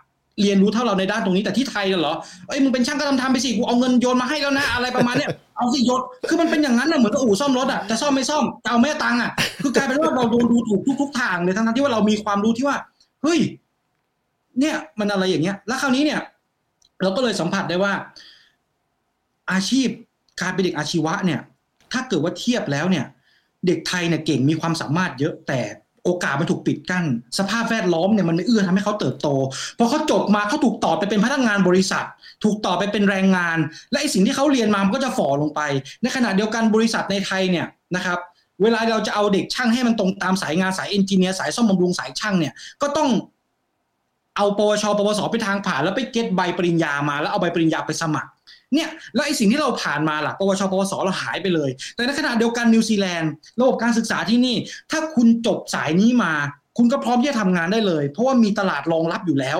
[0.42, 2.16] เรียนรู้เท่าเราในด้านตรงนี้แต่ที่ไทยเหรอ
[2.48, 12.78] เอ้ยมึงเป็นช่างก็ทำทำไปสิกูเอาเงินโยนมาให้แล้วนะอะไรประมาณเนี้ยเอาสิโยนคือมันเป็นอย่างนั้นนะเหมือนกับอู่ซ่อมรถอะจะซ่อมไม่ซ่อมจะเอาแม่ตังค์อะคือกลายเป็นว่าเราโดนดูถูกทุกๆทางเลยทั้งๆที่ว่าเรามีความรู้ที่ว่า
[13.24, 13.40] เฮ้ย
[14.60, 16.20] เนี่ยมันอะไรอย่างเงี้ย แล้วคราวนี้เนี่ย
[17.02, 17.94] เราก็เลยสัมผัสได้ว่า
[19.54, 19.88] อาชีพ
[20.42, 21.42] การเป็นเด็กอาชีวะเนี่ย
[21.92, 23.06] ถ้าเกิดว่าเทียบแล้วเนี่ย
[23.68, 25.62] เด็กไทยเนี่ยเก่งมีความสามารถเยอะแต่
[26.06, 27.06] โอกาสมันถูกปิดกั้น
[27.40, 29.28] สภาพแวดล้อมเนี่ยมันไม่เอื้อทำให้เขาเติบโต
[29.78, 32.06] พอเขาจบมาเขาถูกต่อไปเป็นพนักงานบริษัท
[32.44, 33.58] ถูกต่อไปเป็นแรงงาน
[33.92, 35.62] และไอสิ่งที่เขาเรียนมามันก็จะฝ่อลงไป
[36.02, 38.20] ในขณะเดียวกันบริษัทในไทยเนี่ยนะครับ
[38.62, 43.10] เวลาเราจะเอาเด็กช่างให้มันตรงตามสายงานสาย engineer สายซ่อมบำรุงสายช่างเนี่ยก็ต้อง
[44.38, 48.30] เอาปวชปวสไปทางผ่านแล้วไป get ใบปริญญามา แล้วเอาใบปริญญาไปสมัคร
[48.74, 54.56] เนี่ยแล้วไอ้สิ่งที่เราผ่านมาล่ะปวชปวสเราหายไปเลย แต่ในขณะเดียวกันนิวซีแลนด์ระบบการศึกษาที่นี่
[54.92, 56.34] ถ้าคุณจบสายนี้มา
[56.78, 59.58] คุณก็พร้อมที่จะทำงานได้เลย เพราะว่ามีตลาดรองรับอยู่แล้ว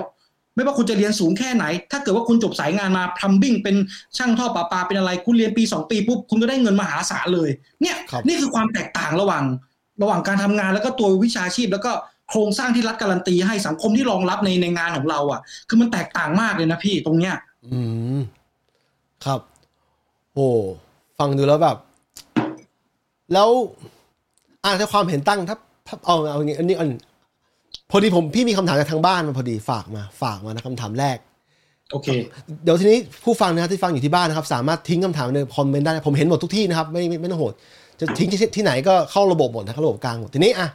[0.56, 3.76] ไม่ว่าคุณจะเรียนสูงแค่ไหน ถ้าเกิดว่าคุณจบสายงานมา plumbing เป็น
[4.18, 7.50] ช่างท่อประปาเป็นอะไรคุณเรียนปีสองปีปุ๊บคุณก็ได้เงินมหาศาลเลย
[7.82, 9.44] เนี่ยครับนี่คือความแตกต่างระหว่าง
[10.02, 11.92] ระหว่างการทำงานแล้วก็ตัววิชาชีพแล้วก็
[12.30, 17.80] โครงสร้างที่รัฐการันตีให้สังคมที่รองรับในในงานของเรา อะ คือมันแตกต่างมากเลยนะพี่ตรงเนี้ย อื
[18.18, 18.22] ม
[19.26, 19.40] ครับ
[20.34, 20.48] โอ้
[21.20, 21.78] ฟังดูแล้วแบบ
[23.34, 23.50] แล้ว
[24.64, 25.58] อ่าถ้าความเห็นตั้งถ้า
[25.88, 26.90] ถ้าเอาเอาอย่างงี้อันนี้อัน
[27.90, 31.18] พอดีผมพี่มีคำถามจากทางบ้านมาพอดีฝากมาฝากมานะคำถามแรก
[31.92, 32.08] โอเค
[32.64, 37.54] เดี๋ยวทีนี้ผู้ฟังนะครับที่ฟังอยู่ที่บ้านนะครับ สามารถทิ้งคำถามในคอมเมนต์ได้ผมเห็นหมดทุกที่นะครับ ไม่ไม่ไม่ต้องโหด
[38.00, 40.68] จะทิ้งที่ที่ไหนก็เข้าระบบหมดนะเข้าระบบกลางหมดทีนี้อะ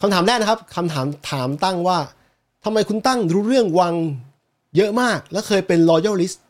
[0.00, 1.98] คำถามแรกนะครับคำถามถามตั้งว่า
[2.64, 3.94] ทำไมคุณตั้งรู้เรื่องวัง
[4.76, 6.47] เยอะมาก แล้วเคยเป็น loyalist ต้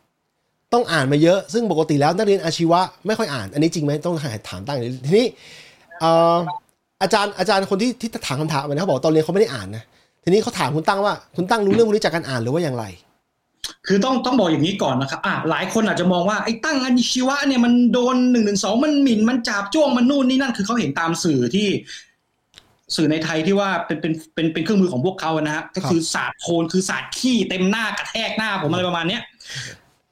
[0.77, 4.15] องอ่านมาเยอะ ซึ่งปกติแล้วนักเรียนอาชีวะไม่ค่อยอ่าน อันนี้จริงไหมต้อง
[4.49, 5.27] ถามตั้งเลยทีนี้
[5.99, 6.37] เอ่อ
[7.01, 9.83] อาจารย์อาจารย์คนที่ที่ถามคำถามมาเนี่ยเขาบอกตอนเรียนเขาไม่ได้อ่านนะ
[10.23, 12.85] ทีนี้เขาถามคุณตั้งว่าคุณตั้งรู้เรื่องพวกนี้จากการอ่านหรือว่าอย่างไร
[13.87, 21.67] คือต้องต้องบอกอย่างนี้ก่อนนะครับอะหลายคนอาจจะมองว่าไอ้ตั้งอาชีวะเนี่ยมันโดนหนึ่งหนึ่งสองมันหมิ่นมันจับจ้วงมันนู่นนี่นั่นคือเขาเห็นตามสื่อที่
[22.95, 29.21] สื่อในไทยที่ว่าเป็นเป็นเป็นเป็นเครื่องมือของพวกเขานะฮะก็คือศาสตร์โคนคือศาสตร์ขี้เต็มหน้ากระแทกหน้าผมอะไรประมาณเนี้ย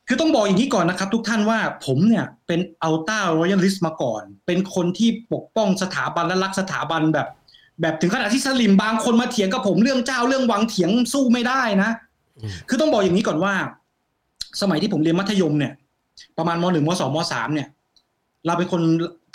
[0.08, 7.28] คือต้องบอกอย่างนี้ก่อนนะครับทุกท่านว่าผมเนี่ยเป็นอัลต้ารอยัลลิสมาก่อน เป็นคนที่ปกป้องสถาบันและรักสถาบันแบบ
[7.82, 11.92] แบบถึงขนาดที่สลิมบางคนมาเถียงกับผมเรื่องเจ้าเรื่องวังเถียงสู้ไม่ได้นะ
[12.70, 13.54] คือต้องบอกอย่างนี้ก่อนว่า
[14.62, 15.74] สมัยที่ผมเรียนมัธยมเนี่ย
[16.38, 17.68] ประมาณมหนึ่งมสองมสามเนี่ย
[18.46, 18.82] เราเป็นคน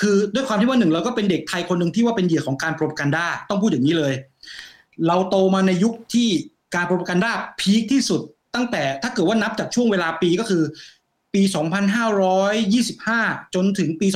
[0.00, 4.14] คือด้วยความที่ว่าหนึ่งเราก็เป็นเด็กไทยคนหนึ่งที่ว่าเป็นเหยื่อของการโปรปกันดาต้องพูดอย่างนี้เลย
[5.06, 6.28] เราโตมาในยุคที่
[6.74, 8.20] การโปรปกันดาพีคที่สุด
[8.54, 10.62] ตั้งแต่ถ้าเกิดว่านับจากช่วงเวลาปีก็คือ
[11.34, 11.42] ปี
[12.68, 14.06] 2525 จนถึงปี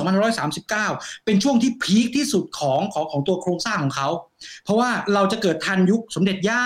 [0.58, 4.08] 2539 เป็นช่วงที่พีคที่สุดของของของตัวโครงสร้างของเขา
[4.64, 6.64] เพราะว่าเราจะเกิดทันยุคสมเด็จย่า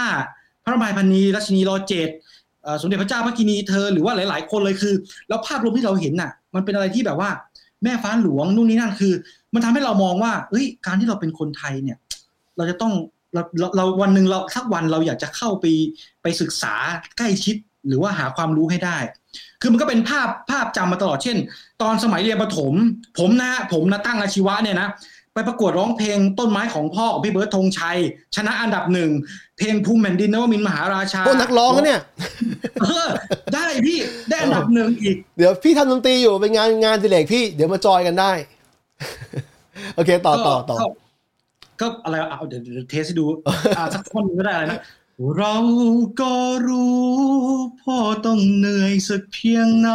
[0.65, 2.09] พระมายพันนีรัชนีรอเจด
[2.63, 4.95] เอ่อสมเด็จพระเจ้าพระกินีเธอหรือว่าหลาย ๆ คนเลยคือ
[5.29, 7.31] แล้วภาพรวมที่เราเห็นน่ะ มันเป็นอะไรที่แบบว่า
[7.83, 9.13] แม่ฟ้าหลวงนู่นนี่นั่นคือ
[9.55, 11.99] มันทำให้เรามองว่าเฮ้ยการที่เราเป็นคนไทยเนี่ย
[12.57, 12.93] เราจะต้อง
[13.35, 15.67] เราเราเราวันหนึ่งเราสักวันเราอยากจะเข้าไป
[16.23, 16.75] ไปศึกษา
[17.19, 17.57] ใกล้ชิด
[17.89, 18.99] หรือว่าหาความรู้ให้ได้
[19.61, 21.37] คือมันก็เป็นภาพภาพจำมาตลอดเช่น
[21.83, 22.75] ตอนสมัยเรียนประถม
[23.19, 24.89] ผมนะผมนะตั้งอาชีวะเนี่ยนะ
[25.35, 27.99] ไปประกวดร้องเพลงต้นไม้ของพ่อของพี่เบิร์ดธงชัย
[28.37, 29.11] ชนะอันดับหนึ่ง
[29.59, 32.01] เพลงภูมิแผ่นดินนวมินทร์มหาราชาโอ้นักร้องนะเนี่ย
[32.83, 33.09] เออ
[33.55, 33.99] ได้พี่
[34.31, 38.33] ได้อันดับหนึ่งอีก เดี๋ยวพี่ทำดนตรีอยู่เป็นงานงานอดิเรกพี่เดี๋ยวมาจอยกันได้
[39.95, 40.77] โอเค ต่อต่อต่อ
[41.81, 43.25] ก็ก็อะไรวะเอาเดี๋ยวเดี๋ยว test ให้ดู
[43.77, 44.81] อ่าสักท่อนหนึ่งก็ได้อะไรนะ
[45.39, 45.57] เรา
[46.21, 46.35] ก็
[46.69, 47.09] รู้
[47.83, 49.91] พ่อต้องเหนื่อยสักเพียงไหน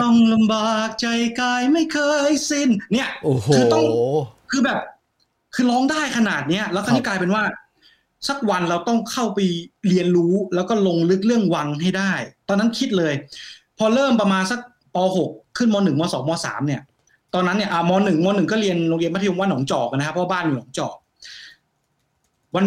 [0.00, 1.06] ต้องลำบากใจ
[1.40, 1.98] กายไม่เค
[2.30, 3.84] ยสิ้น เนี่ยโอ้โหคือต้อง
[4.50, 4.78] คือแบบ
[5.54, 7.42] คือร้องได้ขนาดเนี้ยแล้วคราวนี้ครับกลายเป็นว่า
[8.28, 9.40] สักวันเราต้องเข้าไป
[9.88, 12.12] เรียนรู้แล้วก็ลงลึกเรื่องวังให้ได้
[12.48, 13.14] ตอนนั้นคิดเลย
[13.78, 14.60] พอเริ่มประมาณสัก
[14.94, 14.96] ป
[15.28, 16.82] .6 ขึ้นม .1 ม .2 ม .3 เนี่ย
[17.34, 20.94] ตอนนั้นเนี่ยอ่าม .1 ม .1 ก็เรียนโรงเรียนมัธยมวัดหนองจอกนะครับเพราะบ้านอยู่หนองจอก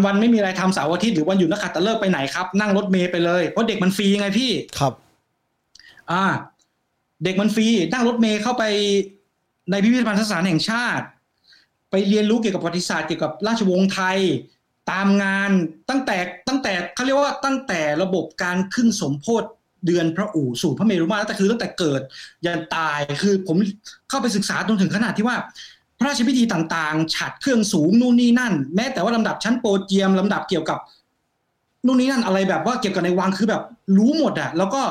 [0.06, 4.93] วันๆไม่มีอะไรทำเสาร์อาทิตย์หรือวันหยุดนักขัตฤกษ์ไปไหนครับนั่งรถเมล์ไปเลยเพราะเด็กมันฟรีไงพี่ครับ
[6.12, 6.23] อ่า
[7.23, 8.63] เด็กมันฟรีนั่งรถเมล์เข้าไป
[9.71, 11.06] ในพิพิธภัณฑ์สถานแห่งชาติ
[11.91, 14.19] ไปเรียนรู้เกี่ยวกับประวัติศาสตร์เกี่ยวกับราชวงศ์ไทย
[14.91, 15.51] ตามงาน
[15.89, 19.47] ตั้งแต่ตั้งแต่เขาเรียกว่าตั้งแต่ระบบการขึ้นสมโพธิ
[19.85, 22.01] เดือนพระอู่สู่พระเมรุมาตรแต่คือตั้งแต่เกิด
[22.45, 23.57] ยันตายคือผม
[24.09, 25.37] เข้าไปศึกษาจนถึงขนาดที่ว่า
[25.99, 30.79] พระราชพิธีต่างๆ ฉัดเครื่องสูงนู่นนี่นั่น แม้แต่ว่าลำดับชั้นโปรเจียมลำดับเกี่ยวกับ
[31.85, 33.63] นู่นนี่นั่นอะไรแบบว่าเกี่ยวกับในวังคือแบบ
[33.97, 34.81] รู้หมดอะแล้วก็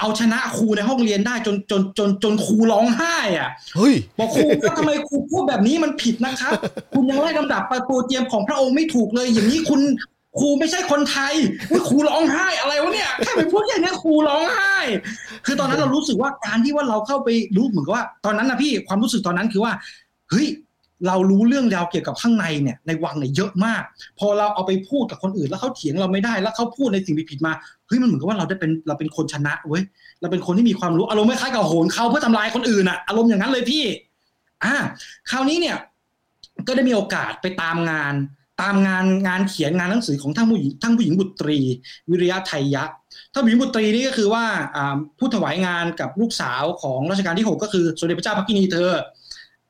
[0.00, 6.52] เอาชนะครูในห้องเรียนได้จนจนจนจนครูร้องไห้อะเฮ้ยบอกครูว่าทำไมครูพูดแบบนี้มันผิดนะครับ
[6.92, 9.80] คุณยังไล่ลำดับไปโปรเตรียมของพระองค์ไม่ถูกเลย อย่างนี้คุณ
[10.38, 11.34] ครูไม่ใช่คนไทย
[11.88, 14.74] ครูร้องไห้อะไรวะเนี่ยแค่ไปพูดอย่างนี้ครูร้องไห้
[15.46, 19.72] คือตอนนั้นเรารู้สึกว่าการที่ว่าเราเข้าไปรู้เหมือนกับว่า ตอนนั้นนะพี่ความรู้สึกตอนนั้นคือว่า
[20.30, 20.46] เฮ้ย
[21.06, 23.82] เรารู้เรื่องราวเกี่ยวกับข้างในเนี่ยในวังเนี่ยเยอะมาก
[24.18, 27.52] พอเราเอาไปพูดกับคนอื่น แล้วเขาเถียงเราไม่ได้ แล้วเขาพูดในสิ่งผิดมา
[27.86, 29.82] เฮ้ยมันเหมือนกับว่าเราได้เป็นเราเป็นคนชนะเว้ย
[30.20, 33.84] เราเป็นคนที่มีความรู้อารมณ์ไม่คล้ายกับโหนเขาเพื่อทำลายคนอื่นอะอารมณ์อย่างนั้นเลยพี่
[34.64, 34.74] อ่า
[35.30, 35.76] คราวนี้เนี่ย
[36.66, 38.14] ก็ได้มีโอกาสไปตามงาน
[38.62, 41.58] ตามงานงานเขียนงานหนังสือของท่านผู้หญิงท่านผู้หญิงบุตรี
[42.10, 42.84] วิริยะไทยยะ
[43.32, 44.44] ท่านผู้หญิงบุตรีนี่ก็คือว่า
[45.18, 48.92] ผู้ถวายงานกับลูกสาวของรัชกาลที่หกก็คือสมเด็จพระเจ้าพักกินีเธอ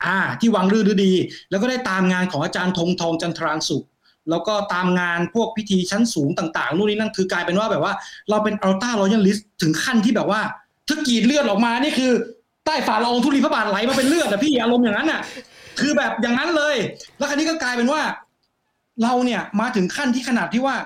[0.05, 1.13] อ่าที่วังรื่อฤดี
[1.51, 3.85] แล้วก็ได้ตามงานของอาจารย์ธงทองจันทรางสุข
[4.31, 7.93] แล้วก็ตามงานพวกพิธีชั้นสูงต่างๆนู่นนี่นั่นคือกลายเป็นว่าแบบว่า
[8.31, 10.41] เราเป็นอัลต้ารอยัลลิสถึงขั้นที่แบบว่า
[10.89, 12.13] ถ้ากรีดเลือดออกมานี่คือ
[12.65, 15.21] ใต้ฝ่าละอองธุลีพระบาทไหลมาเป็นเลือดอะพี่อารมณ์อย่างนั้นอะ
[15.81, 16.77] คือแบบอย่างนั้นเลย
[17.19, 18.01] แล้วคราวนี้ก็กลายเป็นว่า
[19.03, 20.77] เราเนี่ยมาถึงขั้นที่ขนาดที่ว่า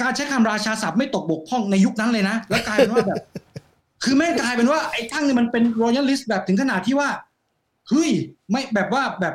[0.00, 3.18] การใช้คำราชาศัพท์ไม่ตกบกพร่องในยุคนั้นเลยนะ แล้วกลายเป็นว่าแบบ
[4.04, 7.08] คือแม่งกลายเป็นว่าไอ้ทั้งนี่มันเป็นรอยัลลิสแบบถึงขนาดที่ว่า
[7.88, 8.10] เฮ้ย
[8.50, 9.34] ไม่แบบว่าแบบ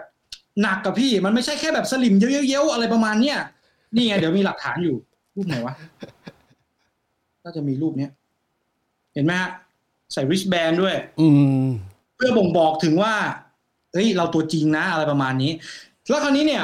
[0.62, 3.38] หนักกับพี่ มันไม่ใช่แค่แบบสลิมเย้ยวๆอะไรประมาณเนี้ย
[3.96, 4.96] นี่ไงเดี๋ยวมีหลักฐานอยู่
[5.36, 5.74] รูปไหนวะ
[7.44, 8.12] ก็จะมีรูปเนี้ย
[9.14, 9.50] เห็นไหมฮะ
[10.14, 11.28] ใส่ wristband ด้วย อื
[11.66, 11.68] ม
[12.16, 13.14] เพื่อบ่งบอกถึงว่า
[13.94, 15.52] เฮ้ยเราตัวจริงนะอะไรประมาณนี้
[16.10, 16.64] แล้วคราวนี้เนี่ย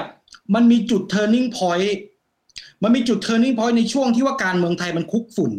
[0.56, 1.94] มันมีจุด turning point
[2.84, 5.54] มันมีจุด turning point ในช่วงที่ว่าการเมืองไทยมันคุกฝุ่น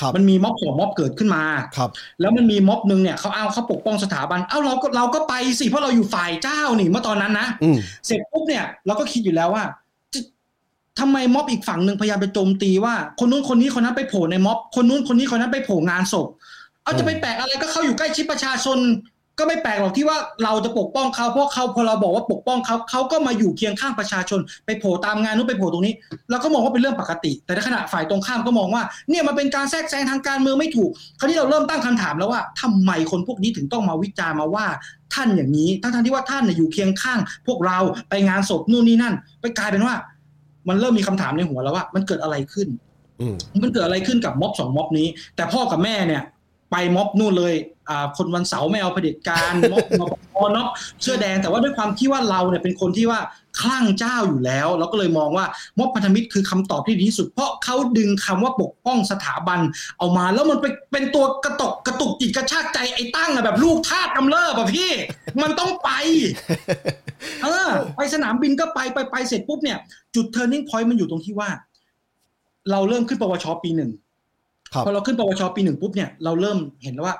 [0.00, 1.44] ครับมันมีม็อบสองม็อบเกิดขึ้นมา
[1.76, 7.76] ครับ แล้วมันมีม็อบหนึ่งเนี่ยเขาเอาเขาปกป้องสถาบัน เอ้าเราก็เราก็ไปสิเพราะเราอยู่ฝ่ายเจ้านี่เมื่อตอนนั้นนะอืม
[8.06, 9.64] เสร็จปุ๊บเนี่ยเราก็คิดอยู่แล้วว่า
[10.14, 10.20] จะ
[11.00, 16.26] ทำไมม็อบอีกฝั่งหนึ่งพยายามไปโจมตีว่า คนนู้นคนนี้คนนั้นไปโผล่ในม็อบ คนนู้นคนนี้คนนั้นไปโผล่งานศพ
[16.82, 18.78] เอาจะไปแปลกอะไรก็เขาอยู่ใกล้ชิดประชาชน
[19.40, 25.94] ก็ไม่แปลกหรอกที่ว่าเราจะปกป้องเขาเพราะเขาพอเราบอกว่าปกป้องเขาเขาก็มาอยู่เคียงข้างประชาชน ไปโผล่ตามงานนู้นไปโผล่ตรงนี้
[26.30, 34.66] เราก็มองว่าเป็นเรื่องปกติ แต่ในขณะฝ่ายตรงข้ามก็มองว่าเนี่ยมันเป็นการแทรกแซงทางการเมืองไม่ถูก คราวนี้เราเริ่มตั้งคำถามแล้วว่าทำไมคนพวกนี้ถึงต้องมาวิจารณ์มาว่า
[35.14, 37.78] ท่านอย่างนี้ ทั้งทที่ว่าท่านเนี่ยอยู่เคียงข้าง พวกเรา
[38.10, 39.94] ไปงานศพนู่นนี่นั่น ไปกลายเป็นว่า
[40.68, 42.68] มันเริ่มมีคำถามในหัวแล้วว่า มันเกิดอะไรขึ้น
[43.20, 46.22] อืมมันเกิดอะไรขึ้นกับม็อบสองม็อบนี้ แต่พ่อกับแม่เนี่ย
[46.70, 47.54] ไปม็อบนู่นเลย
[47.88, 50.68] อ่าคนวันเสาร์ไม่เอาเผด็จการม็อบนปนม็อบ
[51.02, 53.20] เสื้อแดงแต่ว่าด้วยความที่ว่าเราเนี่ยเป็นคนที่ว่า
[53.60, 55.46] คลั่งเจ้าอยู่แล้ว เราก็เลยมองว่า
[55.78, 59.60] ม็อบพันธมิตรคือคำตอบที่ดีที่สุด เพราะเขาดึงคำว่าปกป้องสถาบัน
[59.98, 64.90] เอามา แล้วมันไปเป็นตัวกระตกกระตุกจิตกระชากใจไอ้ตั้งอะแบบลูกทาสกำเริบอะพี่
[65.42, 65.90] มันต้องไป
[67.44, 69.78] เออ ไปสนามบินก็ไปไปไปเสร็จปุ๊บเนี่ย
[70.14, 71.50] จุด turning point มันอยู่ตรงที่ว่า
[72.70, 74.09] เราเริ่มขึ้นปวชปีหนึ่งครับ
[74.84, 77.16] พอเราขึ้นปวชปีหนึ่งปุ๊บเนี่ยเราเริ่มเห็นแล้วว่า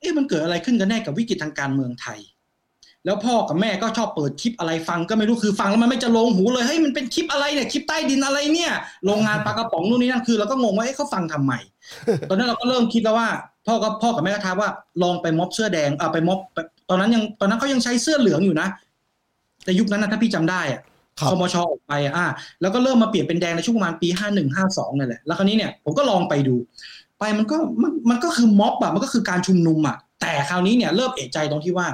[0.00, 2.20] เอ๊ะมันเกิดอะไรขึ้นกันแน่กับวิกฤตทางการเมืองไทย
[3.04, 8.72] แล้วพ่อกับแม่ก็ชอบเปิดคลิปอะไรฟังก็ไม่รู้คือฟังแล้วมันไม่จะลงหูเลยเฮ้ยมันเป็นคลิปอะไรเนี่ยคลิปใต้ดินอะไรเนี่ย
[9.04, 11.52] โรงงานปลากระป๋องนู่นนี่นั่นคือเราก็งงว่าเอ๊ะเขาฟังทำไม
[12.28, 13.28] ตอนนั้นเราก็เริ่มคิดแล้วว่า
[13.66, 14.70] พ่อกับพ่อกับแม่ก็ท้าว่า
[15.02, 16.38] ลองไปม็อบเสื้อแดงเอ่าไปม็อบ
[16.88, 18.68] ตอนนั้นยังตอนนั้นเขายังใช้เสื้อเหลืองอยู่นะ
[19.64, 20.80] แต่ยุคนั้นนะถ้าพี่จำได้อะ
[21.20, 22.28] ครับคมชออกไปอะ
[22.60, 26.56] แล้วก็เริ่มมาเปลี่ยนเป็นแดงในช่วงประมาณปีห้าหนึ่งห้าสองนี่นแหละแล้วคราวนี้เนี่ยผมก็ลองไปดู
[27.18, 31.86] ไปมันก็มันมันก็คือม็อบอะมันก็คือการชุมนุมอะแต่คราวนี้เนี่ยเริ่มเอะใจตรงที่ว่า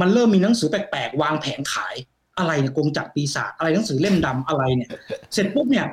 [0.00, 1.94] มันเริ่มมีหนังสือแปลกๆวางแผงขาย
[2.38, 4.90] อะไรเนี่ยกงจักรปีศาจอะไรหนังสือเล่มดำอะไรเนี่ย
[5.32, 5.86] เสร็จปุ๊บเนี่ย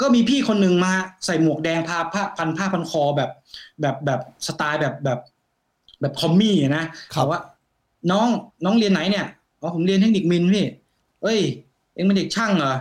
[0.00, 0.92] ก็มีพี่คนหนึ่งมา
[1.26, 3.30] ใส่หมวกแดงพาผ้าพันผ้าพันคอแบบ
[3.80, 5.18] แบบแบบสไตล์แบบแบบ
[6.00, 7.40] แบบคอมมี่อะนะครับว่า
[8.10, 8.26] น้อง
[8.64, 9.26] น้องเรียนไหนเนี่ย
[9.60, 10.66] อ๋อผมเรียนเทคนิคมินพี่
[11.22, 11.40] เอ้ย
[11.94, 12.74] เองเป็นเด็กช่างเหรอ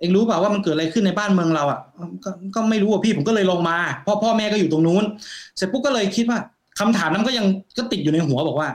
[0.00, 1.80] เองรู้เปล่าว่ามันเกิดอะไรขึ้นในบ้านเมืองเราอะ
[2.24, 5.04] ก็ก็ไม่รู้อะพี่ผมก็เลยลงมาพ่อพ่อแม่ก็อยู่ตรงนู้น
[5.56, 6.38] เสร็จปุ๊บก็เลยคิดว่า
[6.78, 8.68] คำถามนั้นก็ยังก็ติดอยู่ในหัวบอกว่า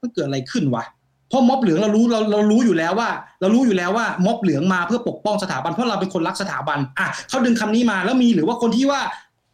[0.00, 0.84] มันเกิดอะไรขึ้นวะ
[1.28, 9.00] เพราะม็อบเหลืองเรารู้เราเรารู้อยู่แล้วว่า เรารู้อยู่แล้วว่าม็อบเหลืองมาเพื่อปกป้องสถาบันเพราะเราเป็นคนรักสถาบันอะเขาดึงคำนี้มาแล้วมีหรือว่าคนที่ว่า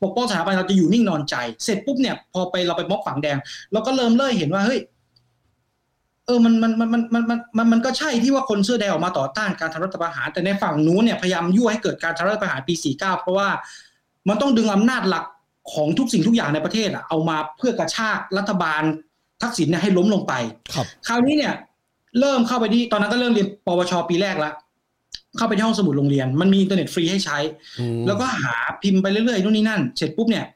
[0.03, 3.37] ปกป้องสถาบันเราจะอยู่นิ่งนอนใจ เสร็จปุ๊บเนี่ยพอไปเราไปม็อบฝั่งแดง
[3.73, 4.81] เราก็เริ่มเล่ยเห็นว่าเฮ้ย
[6.29, 7.23] เออมันมันมันมันมัน
[7.59, 13.49] มันมันก็ใช่ที่ว่าคนเสื้อแดงออกมาต่อต้านการทำรัฐประหาร แต่ในฝั่งนู้นเนี่ยพยายามยั่วให้เกิดการทำรัฐประหารปี 49 เพราะว่า
[14.29, 15.25] มันต้องดึงอำนาจหลัก
[15.73, 18.83] ของทุกสิ่งทุกอย่างในประเทศอะเอามาเพื่อกระชากรัฐบาล
[19.43, 20.35] ทักษิณเนี่ยให้ล้มลงไป
[20.75, 21.55] ครับคราวนี้เนี่ย
[22.21, 24.53] เริ่มเข้าไปที่ตอนนั้นก็เริ่มเรียนปวชปีแรกละ
[25.37, 27.39] เข้าไปที่ห้องสมุดโรงเรียน มันมีอินเทอร์เน็ตฟรีให้ใช้
[28.07, 30.47] แล้วก็หาพิมพ์ไปเรื่อยๆนู่นนี่นั่น เสร็จปุ๊บเนี่ย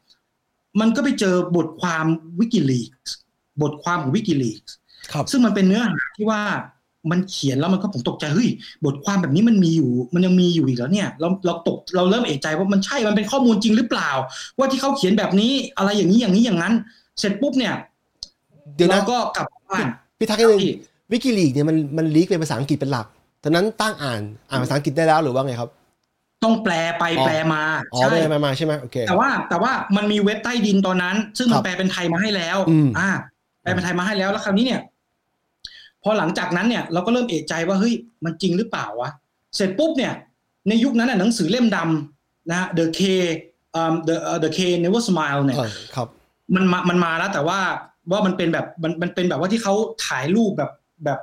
[0.81, 2.07] มันก็ไปเจอบทความ
[2.41, 2.91] WikiLeaks
[3.63, 4.61] บทความของ WikiLeaks
[5.31, 6.41] ซึ่งมันเป็นเนื้อหาที่ว่า
[7.11, 8.49] มันเขียนแล้วมันก็ผมตกใจเฮ้ย
[8.85, 14.11] บทความแบบนี้มันมีอยู่ มันยังมีอยู่อีกแล้วเนี่ย เราเราตกเราเริ่มเอะใจว่ามันใช่มันเป็นข้อมูลจริงหรือเปล่า
[14.59, 16.75] ว่าที่เขาเขียนแบบนี้อะไรอย่างนี้อย่างนี้อย่างนั้น
[17.19, 17.75] เสร็จปุ๊บเนี่ย
[18.77, 19.87] เดี๋ยวนะเราก็กลับบ้าน
[20.19, 20.73] พี่ทักนิดนึงพี่
[21.13, 23.07] วิกิลีกเนี่ยมันมันลีกเป็นภาษาอังกฤษเป็นหลัก
[23.43, 25.71] ตอนนั้นตั้งอ่านอ่านภาษาอังกฤษได้แล้วหรือว่าไงครับ
[26.45, 27.63] ต้องแปลไปอ๋อแปลมา
[27.93, 33.11] อ๋อใช่ไม่ได้มามาใช่ไหมโอเคแต่ว่าแต่ว่ามันมีเว็บใต้ดินตอนนั้น ซึ่งครัมันบแปลเป็นไทยมาให้แล้วอืมอ่า
[33.63, 34.81] แปลเป็นไทยมาให้แล้วแล้วคราวนี้เนี่ย
[36.03, 39.11] พอหลังจากนั้นเนี่ยเราก็เริ่มเอะใจว่าเฮ้ยมันจริงหรือเปล่าวะ
[39.57, 40.13] เสร็จปุ๊บเนี่ย
[40.69, 43.01] ในยุคนั้นน่ะหนังสือเล่มดำนะฮะ The K
[43.75, 46.09] อ่า The เอ่อ The K Never Smile เนี่ยเออครับ
[46.55, 47.59] มันมามันมาแล้วแต่ว่า
[48.11, 49.75] ว่ามันเป็นแบบมันมันเป็นแบบว่าที่เขา
[50.07, 50.71] ถ่ายรูปแบบ
[51.05, 51.19] แบบ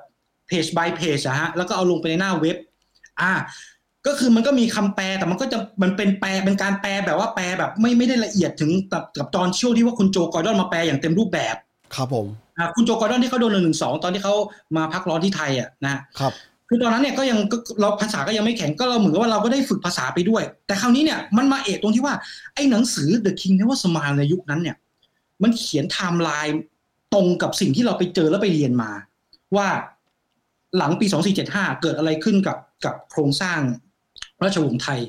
[0.48, 2.58] เพจ by เพจอะฮะแล้วก็เอาลงไปในหน้าเว็บ
[3.22, 3.32] อ่า
[4.08, 11.56] ก็คือมันก็มีคำแปลแต่มันก็จะมันเป็นแปลเป็นการแปลแบบว่าแปลแบบไม่ไม่ได้ละเอียดถึงกับกับตอนช่วงที่ว่าคุณโจกอร์ดอนมาแปลอย่างเต็มรูปแบบ
[11.96, 14.36] ครับผมอ่า คุณโจกอร์ดอนที่เขาโดนหนึ่งหนึ่งสองตอนที่เขา
[14.78, 16.34] มาพักร้อนที่ไทยอะนะครับ
[16.68, 22.16] คือตอนนั้นเนี่ยก็ยังก็เราภาษาก็ยังไม่แข็งก็เราเหมือนกับว่าเราก็ได้ฝึกภาษาไปด้วย แต่คราวนี้เนี่ยมันมาเอะตรงที่ว่า
[22.56, 24.76] ไอ้หนังสือ The King Never Smile ในยุคนั้นเนี่ย
[25.44, 26.62] มันเขียนไทม์ไลน์
[27.14, 28.92] ตรงกับสิ่งที่เราไปเจอแล้วไปเรียนมา
[29.56, 29.68] ว่า
[30.78, 31.06] หลังปี
[31.44, 33.60] 2475 เกิดอะไรขึ้นกับกับโครงสร้าง
[34.44, 35.00] ราชวงศ์ไทย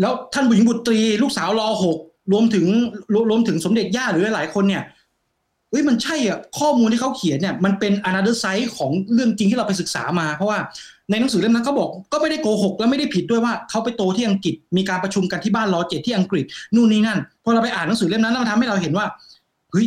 [0.00, 1.98] แล้วท่านบุญหญิงบุตรี ลูกสาวรอหก
[2.32, 2.66] รวมถึง
[3.12, 4.82] รวมรวมถึงสมเด็จย่าหรือหลายๆคนเนี่ย
[5.74, 10.58] เฮ้ยมันใช่อะข้อมูลที่เขาเขียนเนี่ยมันเป็น another side ของเรื่องจริงที่เราไปศึกษามา เพราะว่า
[11.10, 19.06] ในหนังสือเล่มนั้นเขาบอกก็ไม่ได้โกหกและไม่ได้ผิดด้วยว่าเขาไปโตที่อังกฤษ มีการประชุมกันที่บ้านรอเจ็ดที่อังกฤษนู่นนี่นั่นพอเราไปอ่านหนังสือเล่มนั้นแล้วมันทำให้เราเห็นว่า
[19.72, 19.86] เฮ้ย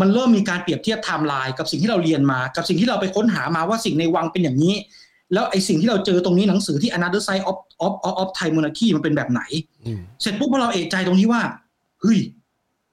[0.00, 4.74] มันเริ่มมีการเปรียบเทียบไทม์ไลน์กับสิ่งที่เราเรียนมา กับสิ่งที่เราไปค้นหามาว่าสิ่งในวังเป็นอย่างนี้
[5.32, 9.42] แล้วไอ้สิ่งที่เราเจอตรงนี้หนังสือที่ another side of of of of Thai monarchy มันเป็นแบบไหน
[9.86, 11.42] อืมเสร็จปุ๊บพอเราเอะใจตรงที่ว่า
[12.00, 12.18] เฮ้ย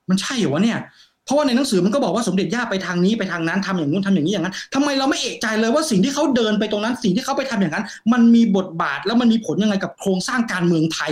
[0.09, 0.79] มันใช่เหรอวะเนี่ย
[1.25, 11.11] เพราะว่าในหนังสือมันก็บอกว่าสมเด็จย่าไปทางนี้ไปทางนั้นทำอย่างนู้นทำอย่างนี้อย่างนั้นทำไมเราไม่เอะใจเลยว่าสิ่งที่เขาเดินไปตรงนั้นสิ่งที่เขาไปทำอย่างนั้น มันมีบทบาทแล้วมันมีผลยังไงกับโครงสร้างการเมืองไทย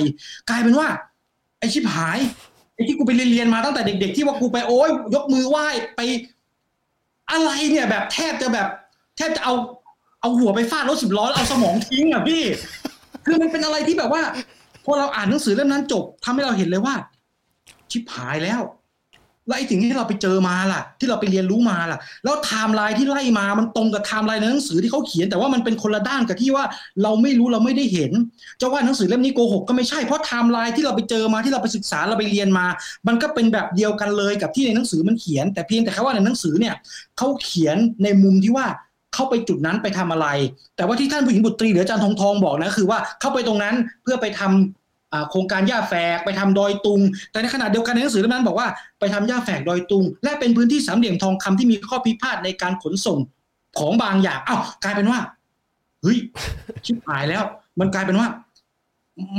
[0.49, 0.87] กลายเป็นว่า
[1.59, 2.19] ไอชิบหาย
[2.75, 6.01] ไอที่กูไปเรียนมาตั้งแต่เด็ก ๆ ที่ว่ากูไปโอ้ยยกมือไหว้ไป
[7.31, 8.67] อะไรเนี่ยแบบแทบจะแบบ
[9.17, 9.53] แทบจะเอา
[10.21, 12.43] เอาหัวไปฟาดรถสิบล้อแล้วเอาสมองทิ้งอะพี่
[13.25, 14.21] คือมันเป็นอะไรที่แบบว่า
[14.85, 16.95] พอเราอ่านหนังสือเล่มนั้นจบทำให้เราเห็นเลยว่า
[17.91, 18.61] ชิบหายแล้ว
[19.47, 26.65] แล้วไอ้สิ่งที่เราไปเจอมาล่ะ ที่เราไปเรียนรู้มาล่ะ แล้วไทม์ไลน์ที่ไล่มามันตรงกับไทม์ไลน์ในหนังสือที่เขาเขียน แต่ว่ามันเป็นคนละด้านกับที่ว่า
[27.03, 28.11] เราไม่รู้เราไม่ได้เห็น
[28.61, 32.65] จะว่าหนังสือเล่มนี้โกหกก็ไม่ใช่เพราะไทม์ไลน์ที่เราไปเจอมาที่เราไปศึกษาเราไปเรียนมา
[33.07, 36.75] มันก็เป็นแบบเดียวกันเลยกับที่ในหนังสือมันเขียน แต่เพียงแต่แค่ว่าในหนังสือเนี่ย
[37.17, 38.67] เขาเขียนในมุมที่ว่า
[39.13, 40.27] เข้าไปจุดนั้นไปทำอะไร
[40.75, 44.80] แต่ว่าที่ท่านผู้หญิงบุตรีหรืออาจารย์ธงทองบอกนะคือว่าเข้าไปตรงนั้นเพื่อไปทำอ่า
[45.29, 48.67] โครงการหญ้าแฝกไปทำดอยตุง แต่ในขณะเดียวกันในหนังสือเล่มนั้นบอกว่า
[48.99, 53.19] ไปทำหญ้าแฝกดอยตุง และเป็นพื้นที่สามเหลี่ยมทองคำที่มีข้อพิพาทในการขนส่ง
[53.79, 55.19] ของบางอย่างอ้าวกลายเป็นว่า
[56.01, 56.17] เฮ้ย
[56.85, 57.43] ชิบหายแล้ว
[57.79, 58.27] มันกลายเป็นว่า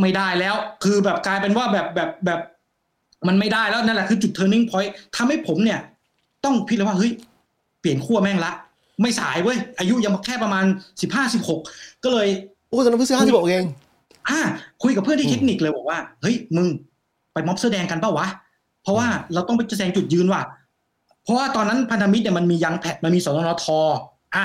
[0.00, 0.54] ไม่ได้แล้ว
[0.84, 2.40] คือแบบกลายเป็นว่าแบบแบบแบบ
[3.28, 5.80] มันไม่ได้แล้วนั่นแหละคือจุด turning point ทำให้ผมเนี่ย
[6.44, 7.12] ต้องพิจารณาว่าเฮ้ย
[7.80, 8.52] เปลี่ยนขั้วแม่งละ
[9.02, 10.64] ไม่สายเว้ยอายุยังแค่ประมาณ
[11.02, 11.60] สิบห้าสิบหก
[12.04, 12.28] ก็เลย
[12.68, 13.64] โอ้ตอนนั้นเพิ่งซื้อห้าสิบหกเอง
[14.28, 14.38] อ่า
[14.82, 16.66] คุยกับเพื่อนที่อืมเทคนิคเลยบอกว่าเฮ้ยมึง
[17.32, 18.28] ไปม็อบเสื้อแดงกันเปล่าวะ
[18.82, 20.42] เพราะว่าเราต้องไปแสดงจุดยืนว่ะ
[21.24, 23.66] เพราะว่าตอนนั้นพันธมิตรเนี่ยมันมียังแพดมันมีสนนท
[24.36, 24.44] อ่า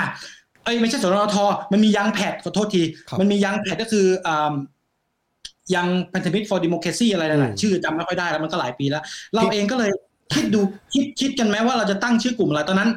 [0.64, 1.36] เอ้ยไม่ใช่สนนท
[1.72, 4.54] มันมียังแพดขอโทษทีครับมันมียังแพดก็คืออ่า
[5.74, 9.02] ยังพันธมิตร for democracy อะไรนั่นแหละอืมชื่อจำไม่ค่อยได้แล้วมันก็หลายปีแล้ว
[9.34, 9.90] เราเองก็เลย
[10.34, 10.60] คิดดู
[10.92, 12.90] คิดคิดกันไหมว่าเราจะตั้งชื่อกลุ่มอะไรตอนนั้น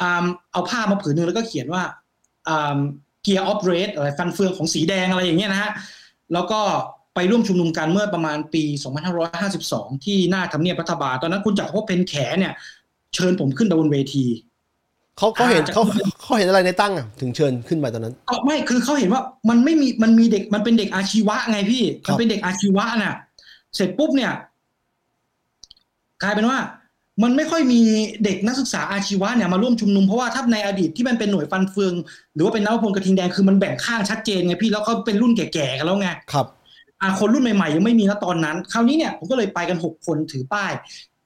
[0.00, 1.82] อ่าเอาผ้ามาผืนหนึ่งแล้วก็เขียนว่า
[3.24, 5.70] อ่า Gear of Red อะไรฟันเฟืองของสีแดงอะไรอย่างเงี้ยนะฮะ
[6.32, 6.60] แล้วก็
[7.14, 8.64] ไปร่วมชุมนุมกันเมื่อประมาณปี
[9.34, 12.52] 2552 ที่หน้าทำเนียบรัฐบาลตอนนั้นคุณจักรภพเพนแขเนี่ย
[13.14, 14.26] เชิญผมขึ้นไปบนเวที
[15.18, 15.82] เขาเขาเห็นอ่าเขา
[16.22, 23.16] เขาเห็นอะไรในตั้งอะถึงเชิญขึ้นไปตอนนั้นก็ไม่คือเขาเห็นว่ามันไม่มีมันมีเด็กมันเป็นเด็กอาชีวะไงพี่ครับมันเป็นเด็กอาชีวะน่ะ
[23.76, 24.32] เสร็จปุ๊บเนี่ย
[26.22, 26.58] กลายเป็นว่า
[27.22, 27.80] มันไม่ค่อยมี
[28.24, 31.94] เด็กนักศึกษาอาชีวะเนี่ยมาร่วมชุมนุมเพราะว่าถ้าในอดีตที่มันเป็นหน่วยฟันเฟือง
[32.34, 36.46] หรือว่าเป็นนวพลกระทิงแดงคือมันแบ่งข้างชัดเจนไงพี่แล้วเขาเป็นรุ่นแก่ๆกันแล้วไงครับ
[37.00, 40.72] อ่าคนรุ่นใหม่ๆยังไม่มีนะตอนนั้น คราวนี้เนี่ยผมก็เลยไปกันหกคนถือป้าย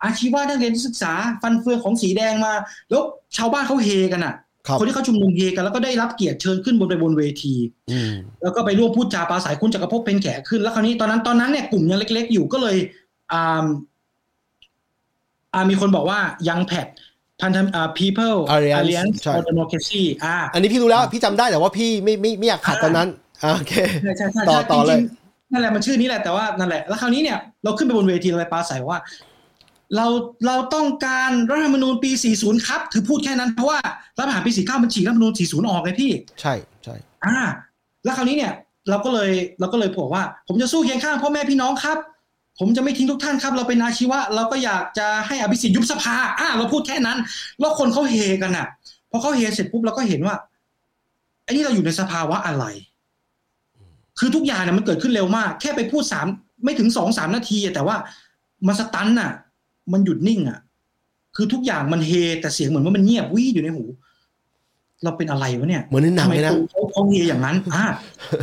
[0.03, 2.53] อาชีวะนักเรียนนักศึกษาฟันเฟืองของสีแดงมา
[2.91, 3.03] แล้ว
[3.37, 4.35] ชาวบ้านเขาเฮกันอะ
[4.67, 7.55] ครับคนที่เขาชุมนุมเฮกันแล้วก็ได้รับเกียรติเชิญขึ้นบนไปบนเวที
[7.91, 12.77] อืมแล้วก็ไปร่วมพูดจาปราศัยคุณจักรภพเป็นแขกขึ้นแล้วคราวนี้ตอนนั้นตอนนั้นเนี่ยกลุ่มยังเล็ก ๆ อยู่ก็เลย
[13.33, 13.67] อ่าอ่า
[15.71, 16.87] มีคนบอกว่ายังแพด
[17.41, 23.09] พันธอ่า people Alliance alliance ใช่ for democracy อ่าอันนี้พี่รู้แล้วพี่จำได้แต่ว่าพี่ไม่ไม่ไม่อยากขัดตอนนั้น
[23.43, 23.73] อ่าโอเค
[24.03, 29.01] ใช่ใช่ใช่ต่อใช่ต่อเลยจริงๆนั่นแหละมันชื่อนี้แหละแต่ว่านั่นแหละแล้วคราวนี้เนี่ยเราขึ้นไปบนเวทีเราไปปราศัยว่า
[29.97, 30.07] เรา
[30.47, 33.79] เราต้องการรัฐธรรมนูญปี 40 ครับคือพูดแค่นั้นเพราะว่า
[34.17, 36.55] รัฐประหารปี 49 มันฉีกรัฐธรรมนูญ 40 ออกเลยพี่ ใช่
[36.85, 37.37] ใช่อ่า
[38.05, 38.53] แล้วคราวนี้เนี่ย
[38.91, 41.99] เราก็เลยเราก็เลยบอกว่า ผมจะสู้เคียงข้างพ่อแม่พี่น้องครับ
[42.59, 47.19] ผมจะไม่ทิ้งทุกท่านครับ เราเป็นอาชีวะ เราก็อยากจะให้อภิสิทธิ์ยุบสภาอ่าเราพูดแค่นั้น
[47.61, 48.67] แล้วคนเขาเฮกันอะ
[49.11, 50.37] พอเขาเฮเสร็จปุ๊บเราก็เห็นว่า
[51.45, 52.65] ไอ้นี่เราอยู่ในสภาวะอะไร
[54.19, 56.27] คือทุกอย่างเนี่ยมันเกิดขึ้นเร็วมาก แค่ไปพูดสาม
[56.65, 57.97] ไม่ถึงสองสามนาทีแต่ว่า
[58.67, 59.33] มันสตันน่ะ
[59.93, 60.59] มันหยุดนิ่งอะ
[61.37, 63.85] คือทุกอย่างมันเฮแต่เสียงเหมือนว่ามันเงียบวี่อยู่ในหู
[65.05, 67.85] เราเป็นอะไรวะเนี่ยเหมือนในหนังทำไมเลยนะเขาเขาเฮอย่างนั้นอ่า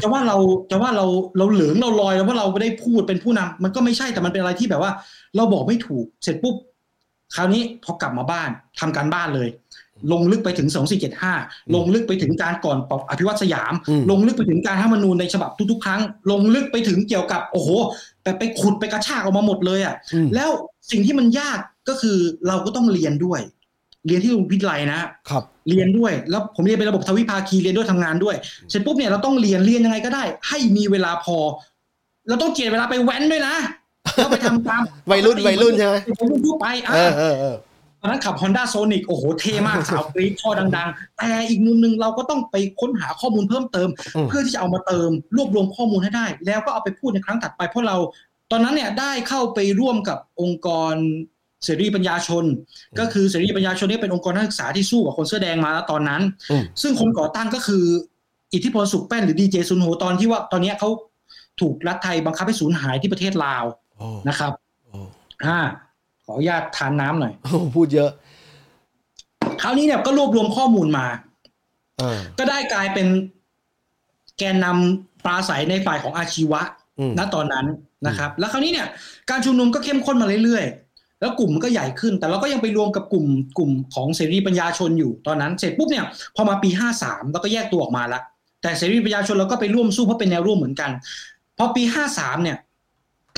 [0.01, 0.37] จะว่าเรา
[0.71, 1.05] จะว่าเรา
[1.37, 4.91] เราเหลืองเราลอยแล้วว่าเราไม่ได้พูดเป็นผู้นำมันก็ไม่ใช่แต่มันเป็นอะไรที่แบบว่า
[5.35, 6.55] เราบอกไม่ถูกเสร็จปุ๊บ
[7.35, 8.49] คราวนี้พอกลับมาบ้าน
[8.79, 9.49] ทำการบ้านเลย
[10.11, 10.67] ลงลึกไปถึง
[11.21, 16.01] 2475 ลงลึกไปถึงการก่อนปอบอภิวัตสยามอืมลงลึกไปถึงการรัฐธรรมนูญในฉบับทุกๆ ครั้ง
[16.31, 17.69] ลงลึกไปถึงเกี่ยวกับ โอ้โห
[18.23, 20.49] แต่ไปขุดไปกระชากออกมาหมดเลยอะอืมแล้ว
[20.91, 23.41] สิ่งที่มันยากก็คือเราก็ต้องเรียนด้วย
[24.07, 28.35] เรียนที่โรงวิทยาลัยนะครับเรียนด้วย แล้วผมเรียนเป็นระบบทวิภาคีเรียนด้วยทำงานด้วย
[28.69, 31.37] เสร็จปุ๊บเนี่ยเราต้องเรียนเรียนยังไงก็ได้ ให้มีเวลาพอ
[32.27, 33.55] เราต้องเจียดเวลาไปแว้นด้วยนะ
[34.15, 34.81] เราไปทำตาม
[35.11, 37.57] วัยรุ่นวัยรุ่นใช่ไหมวัยรุ่นทั่วไปอะเออเออเออ
[38.01, 47.97] ตอนนั้นขับ Honda Sonic โอ้โหเท่มากสาวกรี๊ดท่อดัง ๆ แต่อีกมุมหนึ่งเราก็ต้องไปค้นหาข้อมูลเพิ่มเติมอืมเพื่อที่จะเอามาเติม รวบรวมข้อมูลให้ได้ แล้วก็เอาไปพูดในครั้งถัดไปเพราะเรา
[48.51, 50.93] ตอนนั้นเนี่ยได้เข้าไปร่วมกับองค์กร
[51.64, 52.45] เสรีปัญญาชน
[52.99, 57.86] ก็คือเสรีปัญญาชนเนี่ยเป็นองค์กรนักศึกษาที่สู้กับคนเสื้อแดงมาแล้วตอนนั้นอืมซึ่งคนก่อตั้งก็คือ
[58.53, 60.89] อิทธิพลสุขแป้นหรือดีเจซุนโฮตอนที่ว่าตอนเนี้ยเขา
[61.61, 63.64] ถูกรัฐไทยบังคับให้สูญหายที่ประเทศลาว
[63.97, 64.51] โอ้นะครับ
[64.89, 64.99] โอ้
[65.45, 65.59] อ่า
[66.26, 68.09] ขออนุญาตทานน้ำหน่อยโอ้พูดเยอะ
[69.61, 71.05] คราวนี้เนี่ยก็รวบรวมข้อมูลมา
[71.97, 73.07] เออก็ได้กลายเป็น
[74.38, 76.61] แกนนำปราศัยในฝ่ายของอาชีวะ
[76.99, 77.66] อืมณตอนนั้น
[78.07, 78.88] นะครับ แล้วคราวนี้เนี่ย
[79.30, 80.82] การชุมนุมก็เข้มข้นมาเรื่อยๆ
[81.24, 83.26] แล้วกลุ่มมันก็ใหญ่ขึ้น แต่เราก็ยังไปรวมกับกลุ่ม
[83.57, 86.05] กลุ่มของเสรีปัญญาชนอยู่ตอนนั้นเสร็จปุ๊บเนี่ย
[86.36, 88.21] พอมาปีห้าสามเราก็แยกตัวออกมาละ
[88.61, 90.91] แต่เสรีปัญญาชนเราก็ไปร่วมสู้เพราะเป็นแนวร่วมเหมือนกัน
[91.57, 92.57] พอปีห้าสามเนี่ย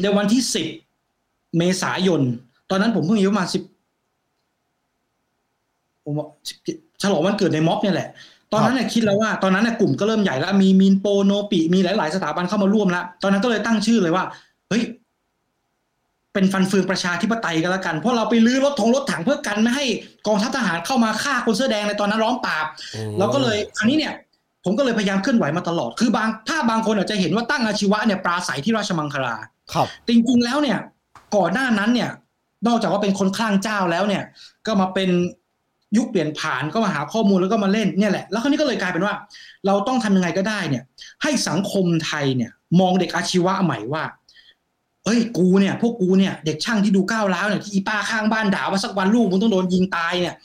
[0.01, 0.67] ในวันที่สิบ
[1.57, 2.21] เมษายน
[2.69, 3.63] ตอนนั้นผมเพิ่งอายุประมาณสิบ
[6.03, 6.27] ผมว่า
[6.63, 8.09] 10ฉลองวันเกิดในม็อบเนี่ยแหละ
[8.51, 14.23] ตอนนั้นเนี่ยคิดแล้วว่าตอนนั้นเนี่ยกลุ่มก็เริ่มใหญ่แล้ว มีมีนโปโนปิมีหลาย ๆ สถาบันเข้ามาร่วมแล้ว ตอนนั้นก็เลยตั้งชื่อเลยว่า
[14.69, 14.83] เฮ้ย
[16.35, 19.85] เป็นฟันเฟืองประชาธิปไตยก็แล้วกัน เพราะเราไปลื้อรถทงรถถังเพื่อกันไม่ให้
[20.27, 22.65] กองทัพทหารเข้ามาฆ่าคนเสื้อแดงในตอนนั้นร้องปราบ
[22.95, 24.13] อืมเราก็เลยครั้นี้เนี่ย
[24.65, 29.35] ผมก็เลยพยายามเคลื่อนไหวมาตลอด คือบางถ้าบางคนอาจจะเห็นว่าตั้งอาชีวะเนี่ยปราศัยที่ราชมังคลา
[29.73, 30.77] ครับแต่จริงๆแล้วเนี่ย
[31.35, 32.09] ก่อนหน้านั้นเนี่ย
[32.67, 34.23] นอกจากว่าเป็นคนคลั่งเจ้าแล้วเนี่ย
[34.65, 35.09] ก็มาเป็น
[35.97, 39.13] ยุคเปลี่ยนผ่านก็มาหาข้อมูลแล้วก็มาเล่นเนี่ยแหละ แล้วคราวนี้ก็เลยกลายเป็นว่า
[39.65, 40.83] เราต้องทำยังไงก็ได้เนี่ย
[41.23, 44.03] ให้สังคมไทยเนี่ย มองเด็กอาชีวะใหม่ว่า
[45.05, 50.35] เอ้ยกูเนี่ยพวกกูเนี่ยเด็กช่างที่ดูก้าวร้าวเนี่ยที่อีป้าข้างบ้านด่าว่าสักวันลูกมึงต้องโดนยิงตายเนี่ย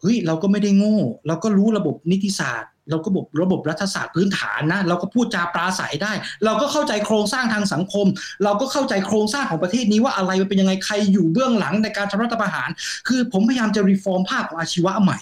[0.00, 6.12] เฮ้ยเราก็ไม่ได้โง่ เราก็รู้ระบบนิติศาสตร์ เราก็รู้ระบบรัฐศาสตร์พื้นฐานนะ เราก็พูดจาปราศรัยได้
[6.44, 8.06] เราก็เข้าใจโครงสร้างทางสังคม
[8.44, 12.68] เราก็เข้าใจโครงสร้างของประเทศนี้ว่าอะไรมันเป็นยังไงใครอยู่เบื้องหลังในการทำรัฐประหาร
[13.08, 15.18] คือผมพยายามจะ reform ภาคของอาชีวะใหม่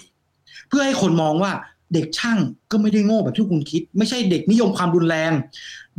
[0.69, 1.51] เพื่อให้คนมองว่า
[1.93, 2.37] เด็กช่าง
[2.71, 5.31] ก็ไม่ได้โง่แบบที่คุณคิด ไม่ใช่เด็กนิยมความรุนแรง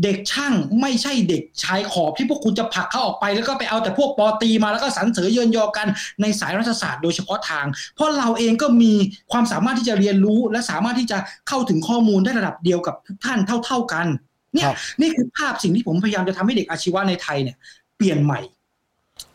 [0.02, 5.86] เด็กช่างไม่ใช่เด็กชายขอบที่พวกคุณจะผลักเขาออกไป แล้วก็ไปเอาแต่พวกปอตรีมาแล้วก็สรรเสริญเยินยอกัน
[6.20, 8.92] ในสายรัฐศาสตร์โดยเฉพาะทาง เพราะเราเองก็มี
[9.32, 11.18] ความสามารถที่จะเรียนรู้ และสามารถที่จะ
[11.48, 14.06] เข้าถึงข้อมูลได้ระดับเดียวกับทุกท่านเท่า ๆกัน
[14.54, 17.56] เนี่คยรับนี่คือภาพสิ่งที่ผมพยายามจะทำให้เด็กอาชีวะในไทยเนี่ย
[17.96, 18.40] เปลี่ยนใหม่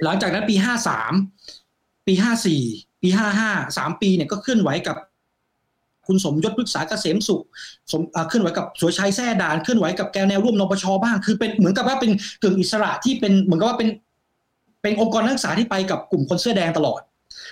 [0.03, 1.13] หลังจากนั้นปีห้าสาม
[2.07, 2.63] ปีห้าสี่
[3.01, 4.95] ปีห้าห้าสามปีเนี่ยก็เคลื่อนไหวกับ
[6.07, 7.41] คุณสมยศพฤกษาเกษมสุข
[7.91, 12.11] สมอ่าเคลื่อนไหวกับสุรชัยแท่ด่านเคลื่อนไหวกับแกนแนวร่วมนปชบ้าง คือเป็นเหมือนกับว่าเป็น
[12.43, 13.89] กึ่งอิสระที่เป็นเหมือนกับว่าเป็น
[14.81, 17.01] เป็นองค์กรนักศึกษาที่ไปกับกลุ่มคนเสื้อแดงตลอด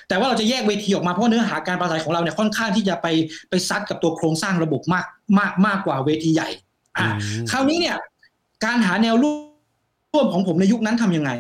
[0.08, 3.08] แต่ว่าเราจะแยกเวทีออกมาเพราะเนื้อหาการปราศัยของเราเนี่ยค่อนข้างที่จะไป
[3.50, 5.06] ไปซัดกับตัวโครงสร้างระบบมาก
[5.40, 6.50] มากมากกว่าเวทีใหญ่
[6.98, 7.98] อ่าอืมคราวนี้เนี่ย
[8.66, 9.32] การหาแนวร่
[10.20, 11.32] วมของผมในยุคนั้นทำยังไง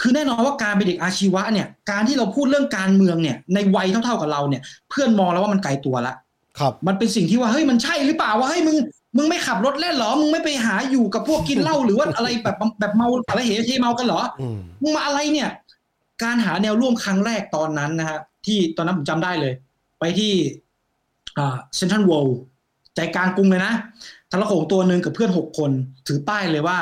[0.00, 6.14] คือแน่นอนว่าการเป็นเด็กอาชีวะเนี่ย การที่เราพูดเรื่องการเมืองเนี่ย ในวัยเท่าๆกับเราเนี่ย เพื่อนมองแล้วว่ามันไกลตัวละ
[6.58, 8.76] ครับ มันเป็นสิ่งที่ว่าเฮ้ยมันใช่หรือเปล่าว่าเฮ้ยมึง
[9.16, 15.48] มึงไม่ขับรถเล่นเหรอ มึงไม่ไปหาอยู่กับพวกกินเหล้าหรือว่าอะไรแบบแบบเมาอะไรเหเทเมากันเหรออืมมึงมาอะไรเนี่ย
[16.22, 19.52] การหาแนวร่วมครั้งแรกตอนนั้นนะฮะที่ตอนนั้นผมจำได้เลย
[20.00, 20.32] ไปที่
[21.38, 22.38] อ่าเซ็นทรัลเวิลด์
[22.94, 23.72] ใจกลางกรุงเลยนะ
[24.30, 25.70] ทะละโขงตัวหนึ่งกับเพื่อนหกคน
[26.06, 26.78] ถือป้ายเลยว่า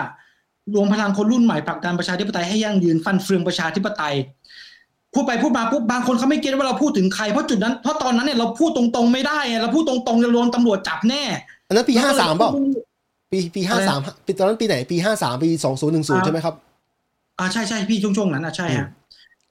[0.74, 4.14] รวมพลังคนรุ่นใหม่ผลักดันประชาธิปไตยให้ยั่งยืนฟันเฟืองประชาธิปไตย
[5.16, 11.22] พูดไปพูดมาปุ๊บบางคนเขาไม่เก็ตว่าเราพูดถึงใครเพราะจุดนั้นเพราะตอนนั้นเนี่ยเราพูดตรงๆไม่ได้ไงเราพูดตรงๆจะโดนตำรวจจับแน่
[11.68, 12.50] อันนั้นปีห้าสามเปล่า
[13.32, 16.54] ปีปีอะห้าไรสามนะปีตอนนั้นปีไหนปีห้าสามปีสองศูนย์หนึ่งศูนย์อ่าใช่ไหมครับ
[17.38, 18.88] อ่าใช่ใช่พี่ช่วงๆนั้นอะใช่ฮะ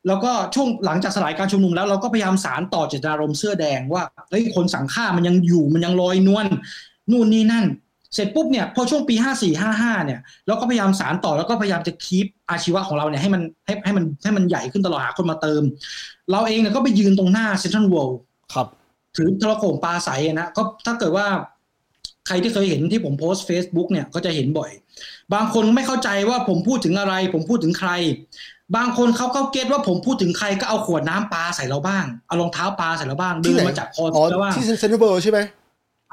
[0.07, 6.45] แล้วก็ช่วงหลังจากสลายการชุมนุมแล้วเราก็พยายามสารต่อเจตนารมณ์เสื้อแดงว่าเฮ้ยคนสังฆ่ามันยังอยู่มันยังลอยนวล
[7.11, 7.65] นู่นนี่นั่น
[8.15, 15.61] เสร็จปุ๊บเนี่ยพอช่วงปีห้าสี่ห้าห้าเนี่ยเราก็พยายามสารต่อแล้วก็พยายามจะคีปอาชีวะของเราเนี่ยให้มันให้ให้มันให้มันใหญ่ขึ้นตลอดหาคนมาเติม
[16.31, 18.19] เราเองเนี่ยก็ไปยืนตรงหน้าเซ็นทรัลเวิลด์
[18.53, 18.67] ครับ
[19.15, 21.27] ถือโทรโข่งปราศรัยอะนะก็ถ้าเกิดว่า
[22.27, 24.71] ใครที่เคยเห็นที่ผมโพสต์ Facebook เนี่ยก็จะเห็นบ่อย
[25.33, 27.91] บางคนไม่เข้าใจว่าผมพูดถึงอะไร ผมพูดถึงใคร
[28.75, 35.39] บางคนเขาเข้า get ว่าผมพูดถึงใครก็เอาขวดน้ำปาใส่เราบ้างเอารองเท้าปาใส่เราบ้างที่เดินไหนมาจากคออ๋อแล้วว่าที่เซนทรัลเวิลด์ใช่ไหม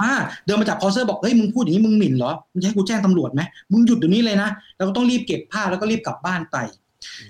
[0.00, 0.12] อ่า
[0.44, 3.40] เดินมาจากคอเซอร์บอกเฮ้ยมึงพูดอย่างนี้มึงหมิ่นเหรอมึงจะให้กูแจ้งตำรวจไหม
[3.72, 6.56] มึงหยุดเดี๋ยวนี้เลยนะแล้วก็ต้องรีบเก็บผ้าแล้วก็รีบกลับบ้านไป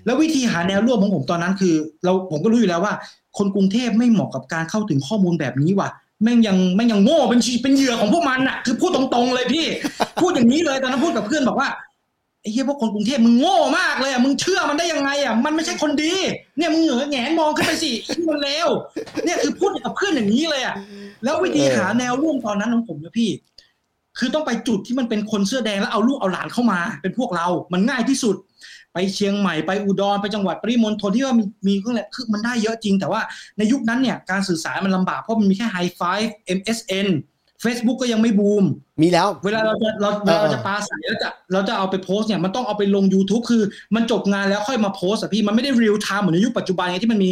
[0.04, 2.94] แล้ววิธีหาแนวร่วมของผมตอนนั้นคือ เราผมก็รู้อยู่แล้วว่า
[3.38, 5.88] คนกรุงเทพไม่เหมาะกับการเข้าถึงข้อมูลแบบนี้ว่ะ
[6.22, 9.66] แม่งยังแม่งยังโง่เป็นชีเป็นเหยื่อของพวกมันอะคือพูดตรงๆเลยพี่
[10.20, 11.68] พูดอย่างนี้เลยตอนนั้นพูดกับเพื่อนบอกว่า
[12.43, 16.12] ไอ้เหี้ยพวกคนกรุงเทพมึงโง่มากเลยอะมึงเชื่อมันได้ยังไงอะมันไม่ใช่คนดี
[16.57, 17.93] เนี่ยมึงเหงือแงนมองขึ้นไปสิ
[18.28, 18.68] มันเลว
[19.24, 20.74] เนี่ยคือพูดกับเพื่อนอย่างนี้เลยอะ
[21.24, 23.30] แล้ววิธีหาแนวร่วมตอนนั้นของผมนะพี่
[24.18, 28.36] คือต้องไปจุดที่มันเป็นคนเสื้อแดงแล้วเอาลูกเอาหลานเข้ามา เป็นพวกเรา มันง่ายที่สุด
[28.93, 33.20] ไปเชียงใหม่ไปอุดรไปจังหวัดปริมณฑลที่ว่ามีมีเครื่องแหละคือมันได้เยอะจริง แต่ว่า
[33.59, 37.09] ในยุคนั้นเนี่ยการสื่อสารมันลำบากเพราะมันมีแค่ High Five MSN
[37.64, 38.64] Facebook ก็ยังไม่บูม
[39.02, 43.62] มีแล้ว เวลาเราจะเราเวลาเราจะปราศรัยแล้วจะเราจะเอาไปโพสต์เนี่ยมันต้องเอาไปลง YouTube คือ
[43.94, 47.30] มันจบงานแล้วค่อยมาโพสต์อะพี่มันไม่ได้ real-time เหมือนในยุคปัจจุบันไงที่มันมี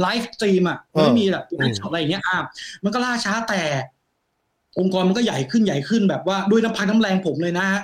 [0.00, 1.44] live stream อะมันไม่มีแบบ
[1.88, 2.38] อะไรอย่างเงี้ยอะ
[2.84, 3.60] มันก็ล่าช้าแต่
[4.78, 7.82] องค์กรมันก็ใหญ่ขึ้นใหญ่ขึ้นแบบว่าด้วยน้ำพักน้ำแรงผมเลยนะฮะ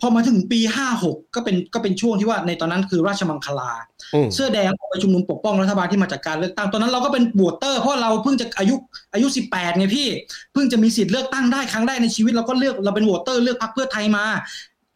[0.00, 3.87] พอมาถึงปีห้าหกก็เป็นก็เป็นช่วงที่ว่าในตอนนั้นคือราชมังคลาอืม
[4.34, 8.74] เสื้อแดงออกไปชุมนุมปกป้องรัฐบาลที่มาจากการเลือกตั้งตอนนั้นเราก็เป็นบวตเตอร์เพราะเราเพิ่งจะอายุ
[9.14, 10.08] อายุ 18ไงพี่
[10.52, 14.24] เพิ่งจะมีสิทธิ์เลือกตั้งได้ครั้งแรกในชีวิตเราก็เลือกเราเป็นโหวตเตอร์เลือกพรรคเพื่อไทยมา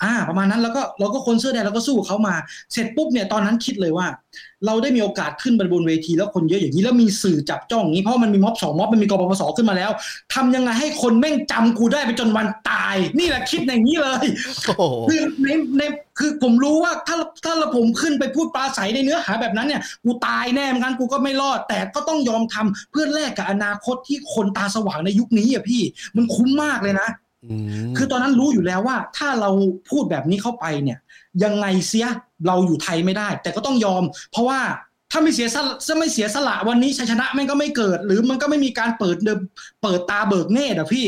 [0.04, 2.34] อ่า ประมาณนั้นแล้วก็เราก็คนเสื้อแดงเราก็สู้กับเขามา
[2.72, 4.06] เสร็จปุ๊บเนี่ยตอนนั้นคิดเลยว่า
[4.66, 9.90] เราได้มีโอกาสขึ้นบนบนเวทีแล้วคนเยอะอย่างนี้แล้วมีสื่อจับจ้องอย่างนี้เพราะมันมีม็อบสองม็อบมันมีกปปสขึ้นมาแล้ว
[10.34, 14.26] ทำยังไงให้คนแม่งจำกูได้ไปจนวันตาย นี่แหละคิดอย่างนี้เลย
[14.66, 15.48] โอ้โหคือใน
[15.78, 15.82] ใน
[16.18, 25.82] คือผมรู้ว่าถ้าถ้าเราผมขึ้นไปพูดปราศัยในเนื้อหาแบบนั้นเนี่ยกูตายแน่เหมือนกันกูก็ไม่รอด แต่ก็ต้องยอมทำเพื่อแลกกับอนาคตที่คนตาสว่างในยุคนี้อะพี่
[26.16, 27.21] มันคุ้มมากเลยนะอืม
[27.96, 29.50] คือตอนนั้นรู้อยู่แล้วว่า ถ้าเรา
[29.90, 30.98] พูดแบบนี้เข้าไปเนี่ย
[31.44, 32.06] ยังไงเสีย
[32.46, 34.60] เราอยู่ไทยไม่ได้ แต่ก็ต้องยอม เพราะว่า
[35.14, 39.38] ถ้าไม่เสียสละถ้าไม่เสียสละวันนี้ชัยชนะแม่งก็ไม่เกิด หรือมันก็ไม่มีการเปิดเดิม
[39.82, 41.06] เปิดตาเบิกเนตรอะพี่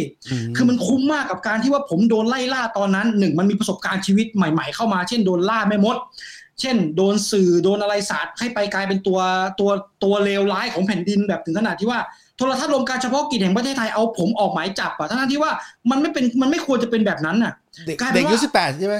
[0.57, 5.97] คือมันคุ้มมากกับการที่ว่าผมโดนไล่ล่าตอนนั้นหนึ่งมันมีประสบการณ์ชีวิตใหม่ ๆ เข้ามา เช่นโดนล่าแม่มด
[6.61, 9.21] เช่น โดนสื่อโดนอะไรสาดให้ไปกลายเป็นตัว
[9.61, 9.71] ตัว
[10.05, 12.01] ตัวเลวร้ายของแผ่นดินแบบถึงขนาดที่ว่า
[12.37, 15.53] โทรทัศน์รวมการเฉพาะกิจแห่งประเทศไทยเอาผมออกหมายจับอะทั้งๆที่ว่า
[15.91, 17.53] มันไม่เป็นมันไม่ควรจะเป็นแบบนั้นน่ะ
[17.87, 18.97] เด็กกลายเป็นเด็กอายุว่าสิบแปดใช่ไหม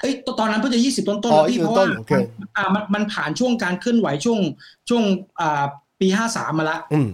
[0.00, 4.40] เอ้ยตอนนั้นเพิ่งจะยี่สิบต้นๆอ๋อแล้วพี่20เพราะว่าต้นๆโอเคมันอ่ามันมันผ่านช่วงการเคลื่อนไหวช่วง
[4.88, 5.02] ช่วง
[5.40, 5.64] อ่า
[6.00, 7.08] ปีห้าสามมาละอืม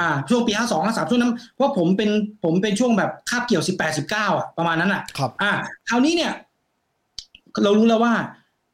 [0.00, 2.10] อ่าช่วงปีห้าสองห้าสามช่วงนั้นเพราะผมเป็น
[2.44, 5.50] ผมเป็นช่วงแบบคาบเกี่ยวสิบแปดสิบเก้าอะประมาณนั้นอะครับ อ่า
[5.88, 6.32] คราวนี้เนี่ย
[7.62, 8.12] เรารู้แล้วว่า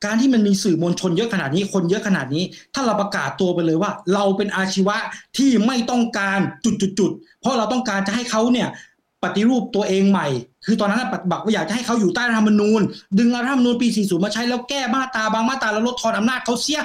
[0.04, 2.44] การที่มันมีสื่อมวลชนเยอะขนาดนี้คนเยอะขนาดนี้
[2.74, 4.96] ถ้าเราประกาศตัวไปเลยว่า เราเป็นอาชีวะ
[5.36, 8.68] ที่ไม่ต้องการจุดๆเพราะเราต้องการจะให้เขาเนี่ย
[9.22, 10.28] ปฏิรูปตัวเองใหม่
[10.66, 12.80] คือตอนนั้นนะบักว่าอยากจะให้เขาอยู่ใต้รัฐธรรมนูญ
[13.18, 16.82] ดึงรัฐธรรมนูญปี 40 มาใช้แล้วแก้มาตราบางมาตราแล้วลดทอนอำนาจเขาเสีย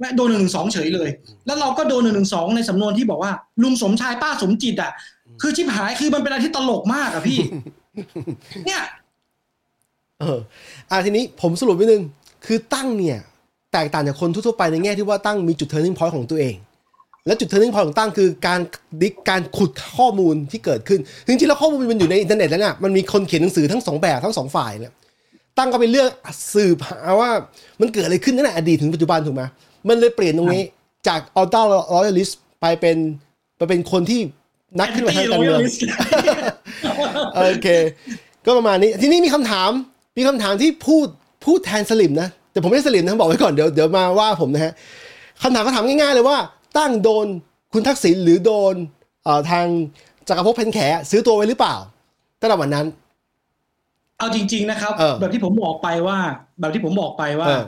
[0.00, 1.08] และโดนหนึ่งหนึ่งสองเฉยเลย
[1.46, 3.32] แล้วเราก็โดนหนึ่งหนึ่งสองในสำนวนที่บอกว่า
[3.62, 4.92] ลุงสมชายป้าสมจิตอะ
[5.42, 7.38] คือชิบหายคือมันเป็นอะไรที่ตลกมากอะพี่
[8.66, 8.82] เนี่ย
[10.20, 10.38] เออ
[10.90, 12.02] อะทีนี้ผมสรุปไว้นึง
[12.46, 13.18] คือตั้งเนี่ย
[13.72, 16.54] แตกต่างจากคนทั่วๆไปในแง่ที่ว่าตั้งมีจุด turning point ของตัวเอง
[17.26, 18.60] และจุด turning point ของตั้งคือการ
[19.02, 24.92] ดิกการขุดข้อมูลที่เกิดขึ้นจริงๆแล้วข้อมูลมันอยู่ในอินเทอร์เน็ตแล้วเนี่ยมันมีคนเขียนหนังสือทั้งสองแบบทั้งสองฝ่ายเนี่ย
[25.58, 26.08] ตั้งก็ไปเลือก
[26.54, 27.30] สืบหาว่า
[27.80, 29.42] มันเกิดอะไรขึ้นตั้งแต่อดีตถึงปัจจุบันถูกไหม
[29.88, 30.62] มันเลยเปลี่ยนตรงนี้
[31.08, 32.30] จากอัลต้ารอยัลิส
[32.60, 32.96] ไปเป็น
[33.56, 34.20] ไปเป็นคนที่
[34.80, 35.60] นักขึ้นมาทางการเมือง
[37.34, 37.68] โอเค
[38.46, 39.70] ก็ประมาณนี้ ทีนี้มีคำถาม
[40.18, 41.06] มีคำถามที่พูด
[41.44, 44.72] พูดแทนสลิมนะ แต่ผมไม่ได้สลิมนะบอกไว้ก่อนเดี๋ยวเดี๋ยวมาว่าผมนะฮะ
[45.42, 46.36] คำถามก็ถามง่ายๆเลยว่า
[46.78, 47.26] ตั้งโดน
[47.72, 48.74] คุณทักษิณหรือโดน
[49.24, 49.66] เอ่อทาง
[50.28, 50.78] จักรภพเพนแข
[51.10, 51.76] ซื้อตัวไว้หรือเปล่า
[52.40, 52.86] ตั้งแต่วันนั้น
[54.18, 56.18] เอาจริง ๆ นะครับเออแบบที่ผมบอกไปว่า
[56.60, 57.62] แบบที่ผมบอกไปว่าเออ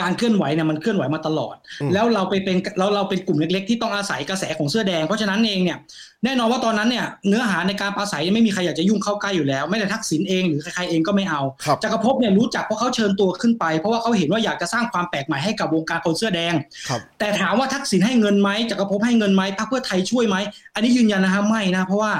[0.00, 5.78] การเคลื่อนไหวเนี่ยมันเคลื่อนไหวมาตลอดอืมแล้วเราไปเป็นเราเราเป็นกลุ่มเล็ก ๆ ที่ต้องอาศัยกระแสของเสื้อแดงเพราะฉะนั้นเองเนี่ย
[6.24, 16.54] แน่นอนว่าตอนนั้นเนี่ยเนื้อหาในการปราศัยไม่มีใครอยากจะยุ่งเข้าใกล้อยู่แล้ว ไม่แต่ทักษิณเองหรือใครๆเองก็ไม่เอาครับจักรภพเนี่ยรู้จักเพราะเขาเชิญตัวขึ้นไป เพราะว่าเขาเห็นว่าอยากจะสร้างความแปลกใหม่ให้กับวงการคนเสื้อแดง
[16.88, 20.36] ครับแต่ถามว่าทักษิณให้เงินไหมจักรภพให้เงินไหมพรรคเพื่อไทยช่วยไหม
[20.74, 22.12] อันนี้ยืนยันนะฮะไม่นะเพราะว่า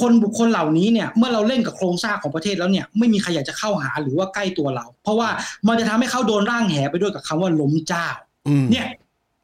[0.00, 5.28] คนบุคคลเหล่านี้เนี่ยเมื่อเราเล่นกับโครงสร้างของประเทศแล้วเนี่ยไม่มีใครอยากจะเข้าหาหรือว่าใกล้ตัวเรา เพราะว่า
[5.68, 8.06] มันจะทำให้เขาโดนร่างแหไปด้วยกับคำว่าล้มเจ้า
[8.48, 8.86] อืมเนี่ย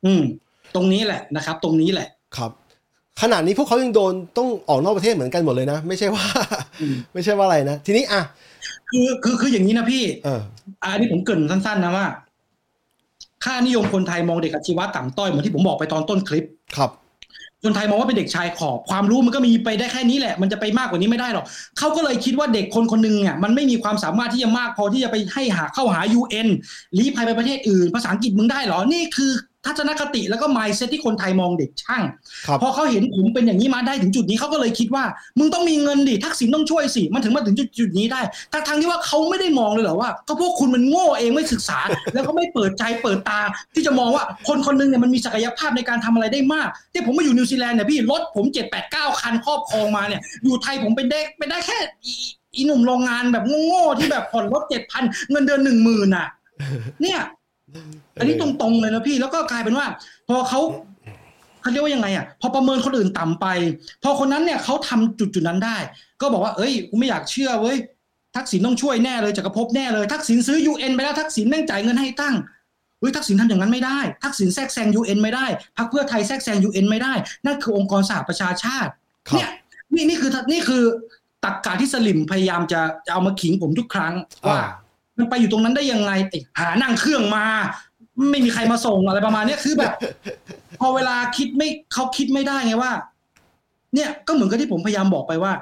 [0.04, 0.22] อืม
[0.74, 2.50] ตรงนี้แหละนะครับ ตรงนี้แหละครับ
[3.22, 6.24] ขนาดนี้พวกเขายังโดนต้องออกนอกประเทศเหมือนกันหมดเลยนะ ไม่ใช่ว่า
[6.82, 8.22] อืมไม่ใช่ว่าอะไรนะ ทีนี้อะ
[8.90, 10.40] คือคือคืออย่างนี้นะพี่เออ
[10.82, 12.06] อันนี้ผมเกรินสั้นๆนะว่า
[13.44, 16.44] ค่านิยมคนไทยมองเด็กอาชีวะต่ำต้อยเหมือนที่ผมบอกไปตอนต้นคลิป
[16.76, 16.90] ครับ
[17.64, 21.44] คนไทยมองว่าเป็นเด็กชายขอบความรู้มันก็มีไปได้แค่นี้แหละ มันจะไปมากกว่านี้ไม่ได้หรอก
[21.78, 26.48] เขาก็เลยคิดว่าเด็กคนคนหนึงเนี่ยมันไม่มีความสามารถที่จะมากพอที่จะไปให้หาเข้าหา UN
[26.98, 29.32] ลี้ภัยไปประเทศอื่น ภาษาอังกฤษมึงได้เหรอนี่คือ
[29.66, 32.02] ทัศนคติแล้วก็ mindset ที่คนไทยมองเด็กช่าง
[32.46, 35.04] ครับพอเขาเห็นผมเป็นอย่างนี้มาได้ถึงจุดนี้เขาก็เลยคิดว่า
[35.38, 38.20] มึงต้องมีเงินดิทักษิณต้องช่วยสิมันถึงมาถึงจุดจุดนี้ได้
[38.52, 41.78] ทั้งทางๆที่ว่าเขาไม่ได้มองเลยเหรอว่าก็พวกคุณมันโง่เองไม่ศึกษา
[42.14, 43.40] แล้วก็ไม่เปิดใจเปิดตา
[43.74, 52.14] ที่จะมองว่าคนคนหนึงเนี่ยมันมีศักยภาพในการทำอะไรได้มากที่ผมมาอยู่นิวซีแลนด์เนี่ยพี่รถผมเจ็ดแปดเก้าคันครอบครองมาเนี่ยอยู่ไทยผมเป็นได้เป็นได้แค่อี
[52.56, 56.28] อีหนุ่มโรงงานแบบโง่ๆที่แบบผ่อนรถเจ็ดพันเงินเดือนหนึ่งหมื่นอะ
[57.02, 57.20] เนี่ย
[58.18, 59.86] อันนี้ตรงๆเลยนะพี่แล้วก็กลายเป็นว่า
[60.28, 60.60] พอเขา
[61.60, 63.46] เขาเรียกว่ายังไงอะพอประเมินคนอื่นต่ำไป
[64.02, 65.76] พอคนนั้นเนี่ยเขาทำจุดจุดๆนั้นได้
[66.20, 67.76] ก็บอกว่า เอ้ยกูไม่อยากเชื่อเว้ย
[68.36, 72.34] ทักษิณต้องช่วยแน่เลยจักรภพแน่เลยทักษิณซื้อ UN ไปแล้วทักษิณแม่งจ่ายเงินให้ตั้ง
[73.00, 75.46] เฮ้ยทักษิณทำอย่างนั้นไม่ได้ ทักษิณแทรกแซง UN ไม่ได้
[75.76, 77.12] พรรคเพื่อไทยแทรกแซง UN ไม่ได้
[77.46, 78.92] นั่นคือองค์กรสหประชาชาติ
[79.28, 79.50] ครับเนี่ย
[79.94, 80.82] นี่นี่คือนี่คือ
[81.44, 84.14] ตักกาที่สลิมพยายามจะจะเอามาขิงผมทุกครั้ง
[84.48, 84.68] ว่าอ่า
[85.18, 87.44] มันไปอยู่ตรงนั้นได้ยังไงไอ้หานั่งเครื่องมา
[88.30, 89.92] ไม่มีใครมาส่งอะไรประมาณเนี้ยคือแบบ
[90.80, 92.92] พอเวลาคิดไม่เขาคิดไม่ได้ไงว่า
[93.94, 95.52] เนี่ยก็เหมือนกับที่ผมพยายามบอกไปว่า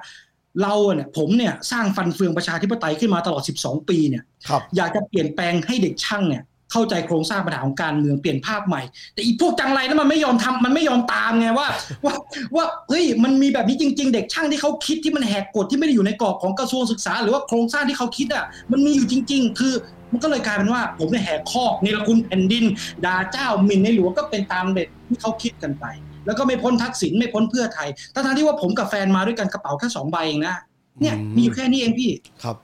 [0.63, 6.43] เราเนี่ย ผมเนี่ย สร้างฟันเฟืองประชาธิปไตยขึ้นมาตลอด 12 ปีเนี่ยครับอยากจะเปลี่ยนแปลงให้เด็กช่างเนี่ย
[6.73, 8.83] เข้าใจโครงสร้างปัญหาของการเมืองเปลี่ยนภาพใหม่
[9.15, 11.69] แต่อีพวกจังไรนั้นมันไม่ยอมทำมันไม่ยอมตามไงว่า
[12.05, 12.15] ว่า
[12.57, 19.75] ว่าเฮ้ยมันมีแบบนี้จริง ๆ เด็กช่างที่เขาคิดที่มันแหกกฎที่ไม่ได้อยู่ในกรอบของกระทรวงศึกษา หรือว่าโครงสร้างที่เขาคิดอะมันมีอยู่จริง ๆ คือ
[20.13, 22.65] มันก็เลยกลายเป็นว่าผมเนี่ยแหกข้อกนี่ละคุณแผ่นดิน
[23.05, 25.85] ด่าเจ้าหมิ่นในหลวงก็เป็นตามเด็กที่เขาคิดกันไป
[26.27, 30.57] แล้วก็ไม่พ้นทักษิณไม่พ้นเพื่อไทยทั้งๆที่ว่าผมกับแฟนมาด้วยกันกระเป๋าแค่สองใบเองนะ
[31.01, 32.11] เนี่ยอืมมีอยู่แค่นี้เองพี่
[32.43, 32.57] ครับ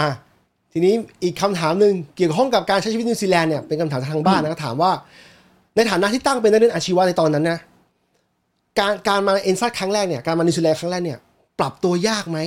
[0.00, 0.10] อะ
[0.72, 4.90] ทีนี้อีกคำถามหนึ่งเกี่ยวข้องกับการใช้ชีวิตนิวซีแลนด์เนี่ยเป็นคำถามทางบ้านนะถามว่า
[5.76, 7.58] ในฐานะที่ตั้งเป็นนักเรียนอาชีวะในตอนนั้นนะ
[8.78, 11.18] การการมา NZ ครั้งแรกเนี่ยการมานิวซีแลนด์ครั้งแรกเนี่ย
[11.58, 12.38] ปรับตัวยากไหม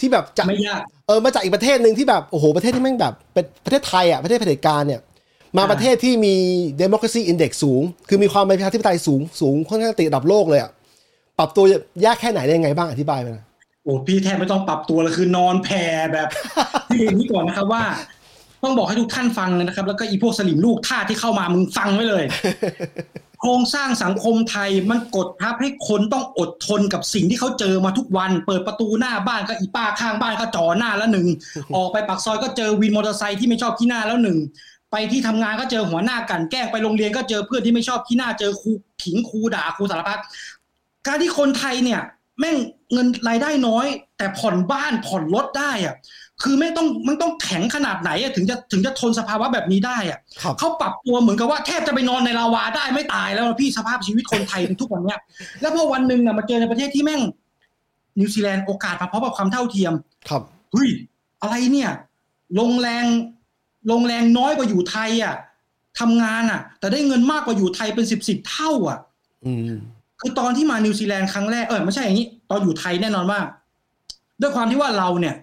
[0.00, 5.00] ที่แบบจะไม่ยากเออมาจากอีกประเทศหนึ่งที่แบบโอ้โหประเทศที่แม่งแบบเป็นประเทศไทยอะประเทศเผด็จการเนี่ย
[5.56, 6.34] มาอ่าประเทศที่มี
[6.80, 10.70] democracy index สูง คือมีความเป็นประชาธิปไตยสูงสูงค่อนข้างติดระดับโลกเลยอะ
[11.38, 11.64] ปรับตัว
[12.04, 13.44] ยากแค่ไหนได้ยังไงบ้างอธิบายมาหน่อย
[13.84, 16.28] โอ้พี่แทบไม่ต้องปรับตัวเลยคือนอนแผ่แบบ
[16.88, 17.84] พี่เรียนนี้ก่อนนะครับว่า
[18.62, 22.24] ต้องบอกให้ทุกท่านฟังเลยนะครับ แล้วก็อีพวกสลิมลูกท่าสที่เข้ามามึงฟังไว้เลย
[23.40, 31.26] โครงสร้างสังคมไทยมันกดทับให้คนต้องอดทนกับสิ่งที่เขาเจอมาทุกวัน เปิดประตูหน้าบ้านก็อีป้าข้างบ้านก็จ่อหน้าแล้วหนึ่ง
[31.76, 34.38] ออกไปปากซอยก็เจอวินมอเตอร์ไซค์ที่ไม่ชอบขี้หน้าแล้วหนึ่ง
[34.90, 38.70] ไปที่ทำงานก็เจอหัวหน้ากลันแกล้งไปโรงเรียนก็เจอเพื่อนที่ไม่ชอบขี้หน้าเจอครู
[39.02, 40.20] ขิงครูด่าครูสารพัด
[41.06, 42.00] การที่คนไทยเนี่ย
[42.40, 42.56] แม่ง
[42.92, 43.86] เงินรายได้น้อย
[44.18, 45.94] แต่ผ่อนบ้านผ่อนรถได้อะ
[46.42, 55.18] คือไม่ต้องมันต้องแข็งขนาดไหนอะถึงจะถึงจะทนสภาวะแบบนี้ได้อะครับเขาปรับตัวเหมือนกับว่าแทบจะไปนอนในลาวาได้ไม่ตายแล้วนะพี่สภาพชีวิตคนไทยในทุกวันเนี้ย
[55.60, 57.20] แล้วพอวันหนึ่งน่ะมาเจอในประเทศที่แม่ง
[58.18, 59.92] นิวซีแลนด์โอกาสมาพร้อมกับความเท่าเทียม
[60.28, 60.88] ครับเฮ้ย
[61.42, 61.90] อะไรเนี่ย
[62.58, 63.04] ลงแรง
[63.90, 65.34] ลงแรงน้อยกว่าอยู่ไทยอะ
[66.00, 68.98] ทำงานอะ แต่ได้เงินมากกว่าอยู่ไทยเป็นสิบสิบเท่า อะ
[69.44, 69.72] อืม
[70.22, 73.40] คือตอนที่มานิวซีแลนด์ครั้งแรกเออไม่ใช่อย่างนี้ ตอนอยู่ไทยแน่นอนว่า
[74.40, 75.34] ด้วยความที่ว่าเราเนี่ย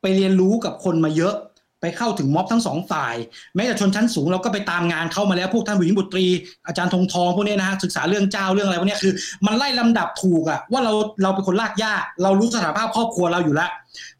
[0.00, 1.34] ไปเรียนรู้กับคนมาเยอะ
[1.80, 3.14] ไปเข้าถึงม็อบทั้งสองฝ่าย
[3.54, 6.26] แม้แต่ชนชั้นสูงเราก็ไปตามงานเข้ามาแล้วพวกท่านผู้หญิงบุตรี
[6.66, 9.12] อาจารย์ธงทองพวกนี้นะฮะศึกษาเรื่องเจ้าเรื่องอะไรพวกเนี้ยคือ
[9.46, 10.92] มันไล่ลำดับถูกอะว่าเรา
[11.22, 11.92] เราเป็นคนลากย่า
[12.22, 13.70] เรารู้สถานภาพครอบครัวเราอยู่แล้ว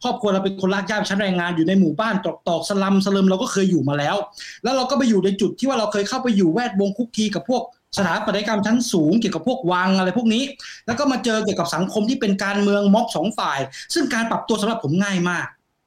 [0.02, 4.16] ครอบครัวเราเป็นคนลากย่าชั้นแรงงานอยู่ในหมู่บ้านตอกตอกสลัมสลิมเราก็เคยอยู่มาแล้ว
[4.62, 7.62] แล้วเราก็ไปอยู่ในจุดที่ว่าเราเคยเข้าไปอยู่แวดวงคุกคีกับพวก
[7.96, 10.42] สถาปัตยกรรมชั้นสูงเกี่ยวกับพวกวังอะไรพวกนี้
[10.86, 13.58] แล้วก็มาเจอเกี่ยวกับสังคมที่เป็นการเมืองม็อบสองฝ่าย
[13.94, 15.46] ซึ่งการปรับตัวสำหรับผมง่ายมาก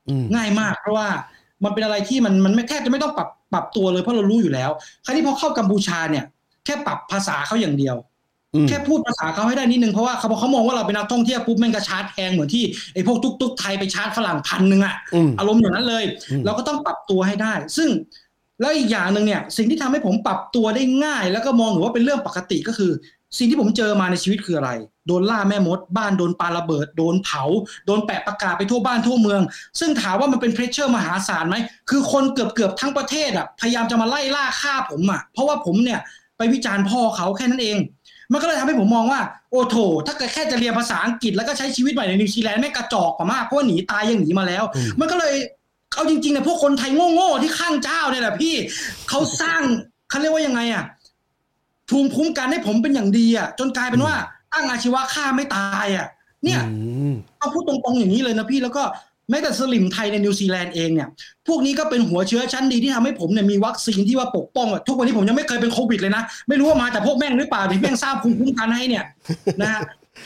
[0.09, 1.07] อืมง่ายมาก เพราะว่า
[1.63, 4.69] มันเป็นอะไรที่มันมันไม่แทบจะไม่ต้องปรับปรับตัวเลยเพราะเรารู้อยู่แล้ว
[5.05, 6.25] คราวนี้พอเข้ากัมพูชาเนี่ย
[6.65, 7.95] แค่ปรับภาษาเขาอย่างเดียว
[8.55, 17.89] อืมแค่พูดภาษาเขาให้ได้นิดนึงเพราะว่าเขาเขามองว่าเราเป็นนักท่องเที่ยวปุ๊บแม่งก็ชาร์จแพงเหมือนที่ไอ้พวกตุ๊กตุ๊กไทยไปชาร์จฝรั่งพันหนึ่งอะอืมอารมณ์อย่างนั้นเลยอืมเราก็ต้องปรับตัวให้ได้ ซึ่ง
[18.61, 22.91] แล้วอีกอย่างหนึ่งเนี่ยสิ่งที่ทำให้ผมปรับตัวได้ง่าย แล้วก็มองถือว่าเป็นเรื่องปกติก็คือ
[23.37, 24.71] สิ่งที่ผมเจอมาในชีวิตคืออะไร
[25.07, 27.43] โดนล่าแม่มด บ้านโดนปาระเบิด โดนเผา
[27.85, 29.41] โดนแปะประกาศไปทั่วบ้านทั่วเมือง
[29.79, 31.55] ซึ่งถามว่ามันเป็นเพรสเชอร์มหาศาลไหม
[31.89, 35.99] คือคนเกือบเกือบๆทั้งประเทศอะพยายามจะมาไล่ล่าฆ่าผมอะเพราะว่าผมเนี่ย
[36.37, 37.77] ไปวิจารณ์พ่อเขาแค่นั้นเอง
[38.31, 45.33] มันก็เลยทำให้ผมมองว่า โอ้โถ ถ้าเกิดแค่จะเรียนภาษาอังกฤษแล้วก็ใช้ชีวิตใหม่ในนิวซีแลนด์แม่งกระจอกกว่ามากเพราะว่าหนีตายยังหนีมาแล้วอืมมันก็เลย
[45.95, 48.55] เอาจริงๆเนี่ยพวกคนไทยโง่ๆที่ข้างเจ้าเนี่ยแหละพี่
[49.09, 49.61] เขาสร้าง
[50.09, 50.83] เขาเรียกว่ายังไงอะ
[51.89, 54.15] ภูมิคุ้มกันให้ผมเป็นอย่างดีอะ จนกลายเป็นว่า
[54.53, 56.07] ตั้งอาชีวะฆ่าไม่ตายอะ
[56.45, 58.83] เนี่ยอืมเอาพูดตรงๆอย่างนี้เลยนะพี่แล้วก็
[59.29, 61.07] แม้แต่สลิมไทยในนิวซีแลนด์เองเนี่ย
[61.47, 69.05] พวกนี้ก็เป็นหัวเชื้อชั้นดีที่ทำให้ผมเนี่ยมีวัคซีนที่ว่าปกป้องอะทุกวันนี้ผมยังไม่เคยเป็นโควิดเลยนะ ไม่รู้ว่ามาจากพวกแม่งหรือเปล่าที่แม่งสร้างภูมิคุ้มกันให้เนี่ย
[69.61, 69.81] นะฮะ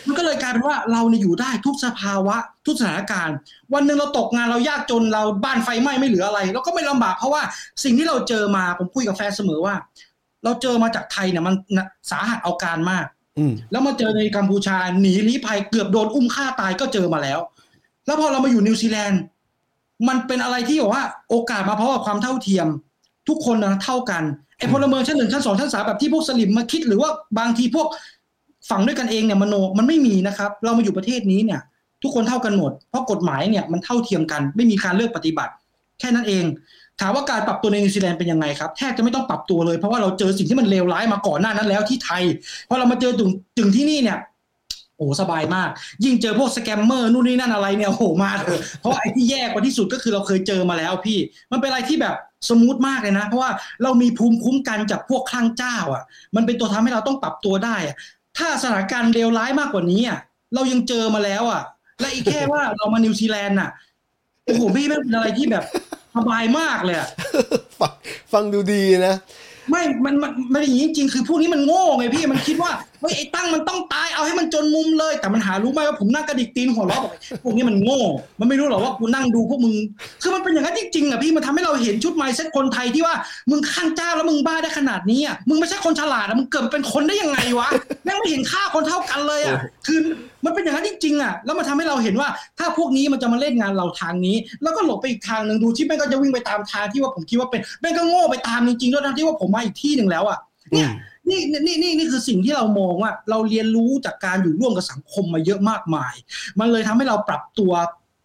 [0.07, 3.35] มันก็เลยกลายเป็นว่าเราเนี่ยอยู่ได้ทุกสภาวะ ทุกสถานการณ์
[3.73, 7.41] วันหนึ่งเราตกงานเรายากจนเราบ้านไฟไหม้ไม่เหลืออะไรเราก็ไม่ลำบากเพราะว่า
[7.83, 9.75] สิ่งที่เราเจอมาผมคุยกับแฟนเสมอว่า
[10.43, 11.55] เราเจอมาจากไทยเนี่ยมัน
[12.11, 13.05] สาหัสเอาการมาก
[13.37, 17.39] อืมแล้วมาเจอในกัมพูชาหนีลี้ภัยเกือบโดนอุ้มฆ่าตายก็เจอมาแล้ว
[18.05, 19.21] แล้วพอเรามาอยู่นิวซีแลนด์
[20.07, 22.67] มันเป็นอะไรที่บอกว่าโอกาสมาเพราะว่าความเท่าเทียม
[23.27, 24.23] ทุกคนนะเท่ากัน
[24.57, 27.09] ไอ้พลเมืองชั้นหนึ่งชั้นสองชั้นสามแบบที่พวกสลิมมาคิดหรือว่า
[27.39, 27.87] บางทีพวก
[28.69, 31.61] ฝั่งด้วยกันเองเนี่ยมโนมันไม่มีนะครับ เรามาอยู่ประเทศนี้เนี่ย
[32.03, 35.53] ทุกคนเท่ากันหมด เพราะกฎหมายเนี่ยมันเท่าเทียมกัน ไม่มีการเลือกปฏิบัติ
[35.99, 36.45] แค่นั้นเอง
[37.01, 42.23] ถามว่าการปรับตัวในนิวซีแลนด์เป็นยังไงครับแทบจะไม่ต้องปรับตัวเลย เพราะว่าเราเจอสิ่งที่มันเลวร้ายมาก่อนหน้านั้นแล้วที่ไทย
[42.69, 44.19] พอเรามาเจอถึงถึงที่นี่เนี่ย
[44.97, 45.69] โอ้สบายมาก
[46.03, 51.19] ยิ่งเจอพวก scammer นู่นนี่นั่นอะไรเนี่ยโอ้โหมาเถอะเพราะไอ้ที่แย่กว่าที่สุดก็คือเราเคยเจอมาแล้วพี่
[51.51, 52.15] มันเป็นอะไรที่แบบ
[52.49, 53.51] smooth มากเลยนะ เพราะว่า
[53.83, 56.03] เรามีภูมิคุ้มกันจากพวกคลั่งเจ้า อะ
[56.35, 57.95] มันเป็นตัวทำให้เราต้องปรับตัวได้อะ
[58.37, 60.19] ถ้าสถานการณ์เลวร้ายมากกว่านี้อะ
[60.53, 61.61] เรายังเจอมาแล้วอะ
[61.99, 63.69] และอีกแค่ว่าเรามานิวซีแลนด์อะ
[64.45, 65.63] โอ้โหพี่แม่งเป็นอะไรที่แบบ
[66.15, 67.07] สบายมากเลยอะ
[67.79, 67.93] ฟัง
[68.33, 69.15] ฟังดูดีนะ
[69.69, 77.11] ไม่มันมันมันอย่างนี้จริงๆคือพวกนี้มันโง่ไงพี่มันคิดว่าเฮ้ยไอ้ตั้งมันต้องตายเอาให้มันจนมุมเลย แต่มันหารู้ไหมว่าผมนั่งกระดิกตีนหัวเราะบอ
[77.43, 78.01] พวกนี้มันโง่
[78.39, 79.75] มันไม่รู้หรอกว่ากูนั่งดูพวกมึง
[80.21, 83.15] คือมันเป็นอย่างนั้นจริงๆอะพี่มันทำให้เราเห็นชุดไมเซ็ตคนไทยที่ว่า
[83.49, 87.67] มึงข้างเจ้าแล้วมึงบ้าได้ขนาดนี้อะมึงไม่ใช่คนฉลาดอะมึงเกิดเป็นคนได้ยังไงวะ
[88.03, 89.99] แม่งไม่เห็นค่าคนเท่ากันเลยอะคือ
[90.45, 92.29] มันเป็นอย่างนั้นจริงๆอะแล้วมันทำให้เราเห็นว่า
[92.59, 100.39] ถ้าพวกนี้มันจะมาเล่นงานเราทางนี้ แล้วก็หลบไปอีกทางหนึ่งดูที่แม่งก็จะวิ่งไปตามทางที่ว่าผมคิดว่าเป็นแม่งก็โง่ไปตามจริงๆด้วยทั้งที่ว่าผมมาอีกที่หนึ่งแล้วอะ
[100.73, 100.89] เนี่ย
[101.29, 106.13] นี่นี่นี่นี่คือสิ่งที่เรามองว่า เราเรียนรู้จากการอยู่ร่วมกับสังคมมาเยอะมากมาย
[106.59, 107.73] มันเลยทำให้เราปรับตัว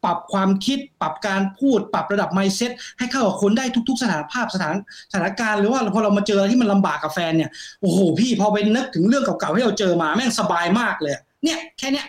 [0.05, 4.75] ปรับความคิด ปรับการพูด ปรับระดับ mindset ให้เข้ากับคนได้ทุก ๆ สถานภาพสถาน
[5.11, 12.07] สถานการณ์หรือว่าพอเรามาเจออะไรที่มันลำบากกับแฟนเนี่ยโอ้โหพี่พอไปนึกถึงเรื่องเก่าๆที่เราเจอมาแม่งสบายมากเลย เนี่ยแค่เนี้ย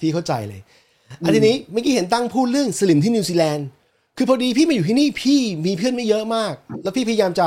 [0.00, 0.60] พี่เข้าใจเลย
[1.24, 3.66] อันทีนี้เมื่อกี้เห็นตั้งพูดเรื่องสลิมที่นิวซีแลนด์
[4.16, 7.46] คือพอดีพี่มาอยู่ที่นี่พี่มีเพื่อนไม่เยอะมาก แล้วพี่พยายามจะ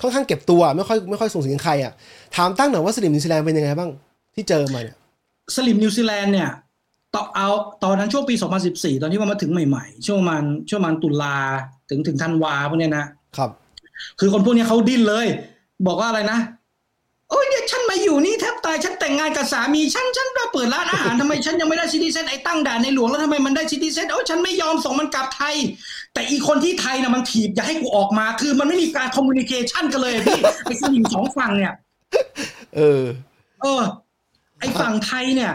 [0.00, 1.92] ค่อนข้างเก็บตัวไม่ค่อยไม่ค่อยส่งเสียงใครอะ
[2.36, 3.90] ถามตั้งหน่อยว่าสลิ่มนิวซีแลนด์เป็นยังไงบ้าง
[4.34, 4.96] ที่เจอมาเนี่ย
[5.56, 6.50] สลิ่มนิวซีแลนด์เนี่ย
[7.14, 7.48] ตอนเอา
[7.84, 8.34] ตอนนั้นช่วงปี
[8.68, 11.36] 2014 ตอนที่ว่ามาถึงใหม่ๆ ช่วงมันช่วงมันตุลา
[11.90, 13.50] ถึงถึงธันวาพวกเนี้ยนะครับ
[14.20, 15.26] คือคนพวกนี้เขาดิ้นเลย
[15.86, 16.38] บอกว่าอะไรนะ
[17.30, 25.54] โอ้ยเนี่ยฉันมาอยู่นี่แทบตายฉันแต่งงานกับสามีฉันฉันก็เปิดร้านอาหารทำไมฉันยังไม่ได้ citizen ไอ้ตั้งด่าในหลวงแล้วทำไมมันได้ citizen โอ้ยฉันไม่ยอมส่งมันกลับไทย
[26.14, 31.72] แต่อีกคนที่ไทยน่ะมันถีบอย่าให้กูออกมา คือมันไม่มีการคอมมูนิเคชันกันเลยพี่ไอ้สลิมสองฝั่งเนี่ย
[32.76, 33.04] เออ
[33.62, 33.82] เออ
[34.58, 35.52] ไอ้ฝั่งไทยเนี่ย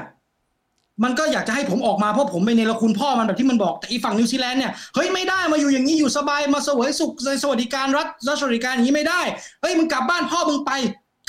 [1.04, 9.22] มันก็อยากจะให้ผมออกมาเพราะผมเป็นเนรคุณพ่อมันแบบที่มันบอกแต่อีฝั่งนิวซีแลนด์เนี่ยเฮ้ยไม่ได้มาอยู่อย่างนี้อยู่สบายมาเสวยสุขในสวัสดิการรัฐรัฐสวัสดิการอย่างนี้ไม่ได้
[9.62, 10.72] เฮ้ยมึงกลับบ้านพ่อมึงไป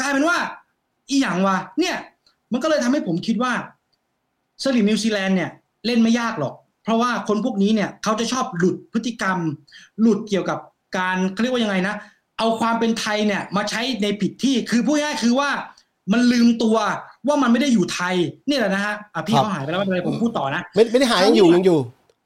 [0.01, 0.37] กลายเป็นว่า
[1.11, 1.97] อีหยังวะเนี่ย
[2.53, 3.53] มันก็เลยทำให้ผมคิดว่า
[4.63, 5.51] สลิ่มนิวซีแลนด์เนี่ย
[5.87, 9.39] เล่นไม่ยากหรอก เพราะว่าคนพวกนี้เนี่ยเขาจะชอบหลุดพฤติกรรม
[10.01, 10.59] หลุดเกี่ยวกับ
[10.97, 11.95] การเขาเรียกว่ายังไงนะ
[12.39, 15.51] เอาความเป็นไทยเนี่ยมาใช้ในผิดที่คือพูดง่ายๆคือว่า
[16.13, 16.77] มันลืมตัว
[17.27, 18.15] ว่ามันไม่ได้อยู่ไทย
[18.49, 21.79] นี่แหละนะฮะอะพี่ครับเขาหายไปแล้วไม่เป็นไรผมพูดต่อนะ ไม่ไม่ได้หายยังอยู่ยังอยู่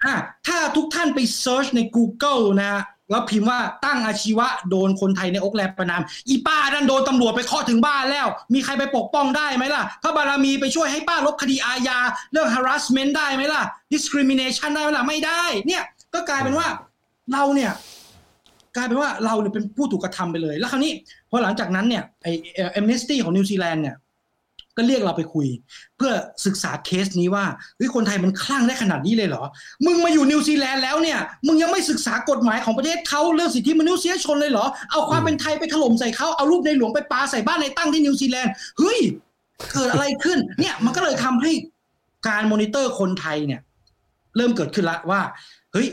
[0.04, 0.14] อะ
[0.46, 11.98] ถ้าทุกท่านไป search ใน Google นะฮะ แล้วพิมพ์ว่าตั้งอาชีวะโดนคนไทยในโอ๊คแลนด์ประณาม อีป้านั่นโดนตำรวจไปเคาะถึงบ้านแล้ว มีใครไปปกป้องได้ไหมล่ะพระบารมีไปช่วยให้ป้าลบคดีอาญา
[12.32, 15.82] เรื่อง harassment ได้ไหมล่ะ discrimination ได้ไหมล่ะไม่ได้ เนี่ย
[16.14, 16.66] ก็กลายเป็นว่า
[17.32, 17.72] เราเนี่ย
[18.76, 20.92] กลายเป็นว่าเราเนี่ยเป็นผู้ถูกกระทำไปเลย แล้วคราวนี้
[21.30, 22.26] พอหลังจากนั้นเนี่ยไอ
[22.72, 23.96] Amnesty ของนิวซีแลนด์เนี่ย
[24.79, 25.47] ก็เรียกเราไปคุย
[25.97, 26.12] เพื่อ
[26.47, 27.45] ศึกษาเคสนี้ว่า
[27.76, 29.45] เฮ้ยคนไทยมันคลั่งได้ขนาดนี้เลยเหรอ
[29.85, 38.99] มึงมาอยู่นิวซีแลนด์แล้วเนี่ยมึงยังไม่ศึกษากฎหมายของประเทศเขาเรื่องสิทธิมนุษยชนเลยเหรอ เอาความเป็นไทยไปถล่มใส่เขาเอารูปในหลวงไปปาใส่บ้านนายตั้งที่นิวซีแลนด์เฮ้ย
[39.72, 41.53] เกิดอะไรขึ้น เนี่ยมันก็เลยทำให้
[42.29, 43.61] การมอนิเตอร์คนไทยเนี่ย
[44.37, 45.20] เริ่มเกิดขึ้นละว่า
[45.72, 45.89] เฮ้ย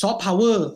[0.00, 0.68] soft power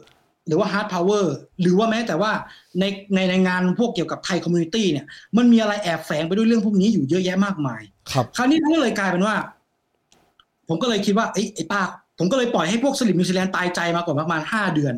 [0.50, 2.32] หรือว่า hard power หรือว่าแม้แต่ว่า
[2.80, 2.84] ใน
[3.14, 7.82] ในในงานพวกเกี่ยวกับไทย community เนี่ยมันมีอะไรแอบแฝงไปด้วยเรื่องพวกนี้อยู่เยอะแยะมากมาย
[8.12, 9.36] ครับ คราวนี้มันก็เลยกลายเป็นว่า
[10.68, 11.82] ผมก็เลยคิดว่าไอ้ไอ้ป้า
[12.18, 14.94] ผมก็เลยปล่อยให้พวกสลิ่มนิวซีแลนด์ตายใจมาก่อนประมาณห้าเดือน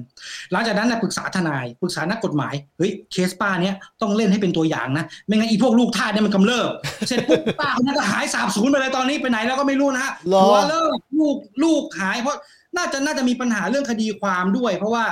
[0.52, 6.70] หลังจากนั้นนะปรึกษาทนายปรึกษานักกฎหมายเฮ้ยเคสป้าเนี้ยต้องเล่นให้เป็นตัวอย่างนะไม่งั้นอีพวกลูกท่าสเนี่ยมันกำเริบ
[7.08, 12.36] เสร็จปุ๊บป้าคนนั้นก็หายสาบสูญไปเลยตอนนี้ไปไหนแล้วก็ไม่รู้นะฮะหรอหัวเลิกลูกลูกหายเพราะ
[12.76, 15.04] น่าจะน่าจะมีปัญหาเรื่องคดีความด้วย เพราะว่า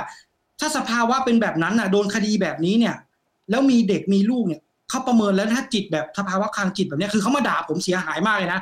[0.61, 2.95] ถ้าสภาวะเป็นแบบนั้นน่ะ โดนคดีแบบนี้เนี่ย
[3.49, 8.59] แล้วมีเด็กมีลูกเนี่ยเขาประเมินแล้วถ้าจิตแบบสภาวะคางจิตแบบเนี้ยคือเขามาด่าผมเสียหายมากเลยนะ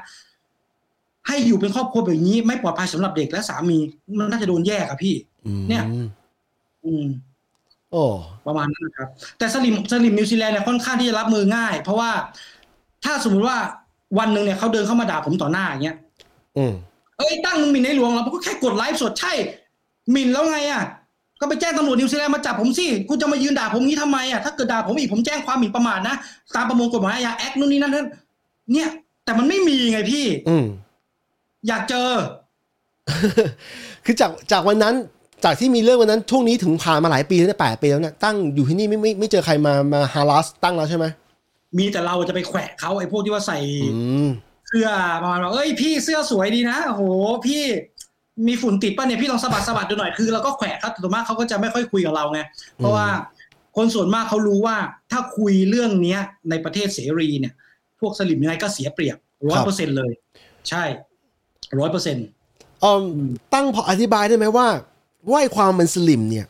[1.28, 3.78] ให้อยู่เป็นครอบครัวแบบนี้ ไม่ปลอดภัยสำหรับเด็กและสามี
[4.20, 5.16] มันน่าจะโดนแยกอะพี่
[5.70, 5.84] เนี่ย
[6.86, 7.06] อืม
[7.91, 8.04] โอ้
[8.47, 12.12] ประมาณนั้นนะครับ แต่สลิ่มสลิ่มนิวซีแลนด์เนี่ยค่อนข้างที่จะรับมือง่าย เพราะว่า
[13.04, 13.58] ถ้าสมมติว่า
[14.20, 15.97] วันหนึ่งเนี่ยเขาเดินเข้ามาด่าผมต่อหน้าอย่างเงี้ย
[16.58, 16.74] อืม
[17.18, 19.34] เอ้ยตั้งมึงหมิ่นในหลวงเราก็แค่กดไลฟ์สดใช่
[20.12, 20.84] หมิ่นแล้วไงอะ
[21.40, 26.16] ก็ไปแจ้งตำรวจนิวซีแลนด์มาจับผมสิกูจะมายืนด่าผมงี้ทำไมอะถ้าเกิดด่าผมอีกผมแจ้งความหมิ่นประมาทนะ
[26.56, 28.08] ตามประมวลกฎหมายอาญา Act นู่นนี่นั่นนั่น
[28.74, 28.90] เนี่ย
[29.26, 30.66] แต่มันไม่มีไงพี่ อืม
[31.68, 32.10] อยากเจอ
[34.06, 34.96] คือจากจากวันนั้น
[35.44, 41.06] จากที่มีเรื่องวันนั้นช่วงนี้ถึงผ่านมาหลายปีแล้วเนี่ยแปดปีแล้วเนี่ยตั้งอยู่ที่นี่ไม่ไม่ไม่เจอใครมามาฮารัสตั้งแล้วใช่ไหม
[41.78, 43.58] มีแต่เราจะไปแขวะเขาไอ้พวกที่ว่าใส่
[43.94, 44.30] อืม
[44.68, 44.90] เสื้อ
[45.22, 47.04] ประมาณว่าเอ้ยพี่เสื้อสวยดีนะโอ้โห
[47.48, 47.64] พี่
[48.48, 52.40] มีฝุ่นติดป่ะเนี่ยพี่ลองสะบัดสะบัดดูหน่อยคือเราก็แขวะครับแต่ส่วนมากเขาก็จะไม่ค่อยคุยกับเราไง
[52.78, 53.08] เพราะว่า
[53.78, 54.78] คนส่วนมากเขารู้ว่า
[55.12, 56.20] ถ้าคุยเรื่องเนี้ย
[56.50, 57.54] ในประเทศเสรีเนี่ย
[58.00, 59.18] พวกสลิมยังไงก็เสียเปรียบ
[59.50, 60.12] ร้อยเปอร์เซ็นเลย
[60.70, 60.84] ใช่
[61.80, 62.18] ร้อยเปอร์เซ็น
[62.82, 63.06] เออ
[63.54, 64.68] ตั้งพออธิบายได้ไหมว่า
[65.30, 66.46] ว่าไอ้ความเป็นสลิมเนี่ย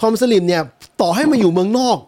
[0.00, 0.62] ความสลิมเนี่ย
[1.02, 1.98] ต่อให้มาอยู่เมืองนอก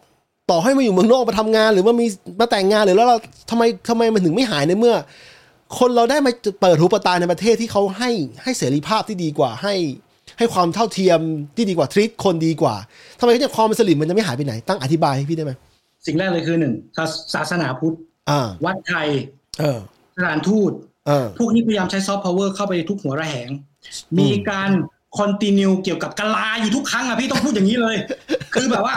[0.50, 2.06] ต่อให้มาอยู่เมืองนอกมาทำงาน หรือว่ามี
[2.40, 3.16] มาแต่งงานหรือแล้วเรา
[3.50, 4.94] ทำไมทำไมมันถึงไม่หายในเมื่อ
[5.78, 8.10] คนเราได้มาเปิดหูเปิดตาในประเทศที่เขาให้
[8.42, 9.74] ให้เสรีภาพที่ดีกว่าให้
[10.38, 11.20] ให้ความเท่าเทียม
[11.56, 12.74] ที่ดีกว่า treat คนดีกว่า
[13.18, 15.52] ทำไมเนี่ยความเป็นสลิมมันจะไม่หายไปไหน ตั้งอธิบายให้พี่ได้ไหม
[16.06, 17.04] สิ่งแรกเลยคือหนึ่งศา
[17.34, 17.96] ศาสนาพุทธ
[18.30, 19.08] อ่าวัดไทย
[19.60, 19.78] เออ
[20.16, 20.72] สถานทูต
[21.06, 23.50] เออพวกนี้พยายามใช้ซอฟต์พาวเวอร์เข้าไปในทุกหัวระแหง
[24.18, 24.70] มีการ
[25.16, 27.96] continue เกี่ยวกับกะลาอยู่ทุกครั้งอะพี่ต้องพูดอย่างนี้เลย
[28.54, 28.94] คือแบบว่า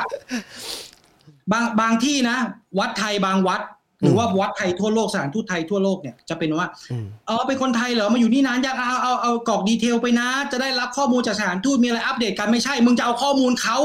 [1.51, 2.37] บางบางที่นะ
[2.79, 3.61] วัดไทยบางวัด
[4.01, 13.77] หรือว่าวัดไทยทั่วโลกสถานทูตไทยทั่วโลกเนี่ยจะเป็นว่าอืมเออเป็นคนไทยเหรอมาอยู่นี่นานอยากเอาเอาเอากรอก detail ไปนะ จะได้รับข้อมูลจากสถานทูตมีอะไรอัปเดตกันไม่ใช่ มึงจะเอาข้อมูลเขา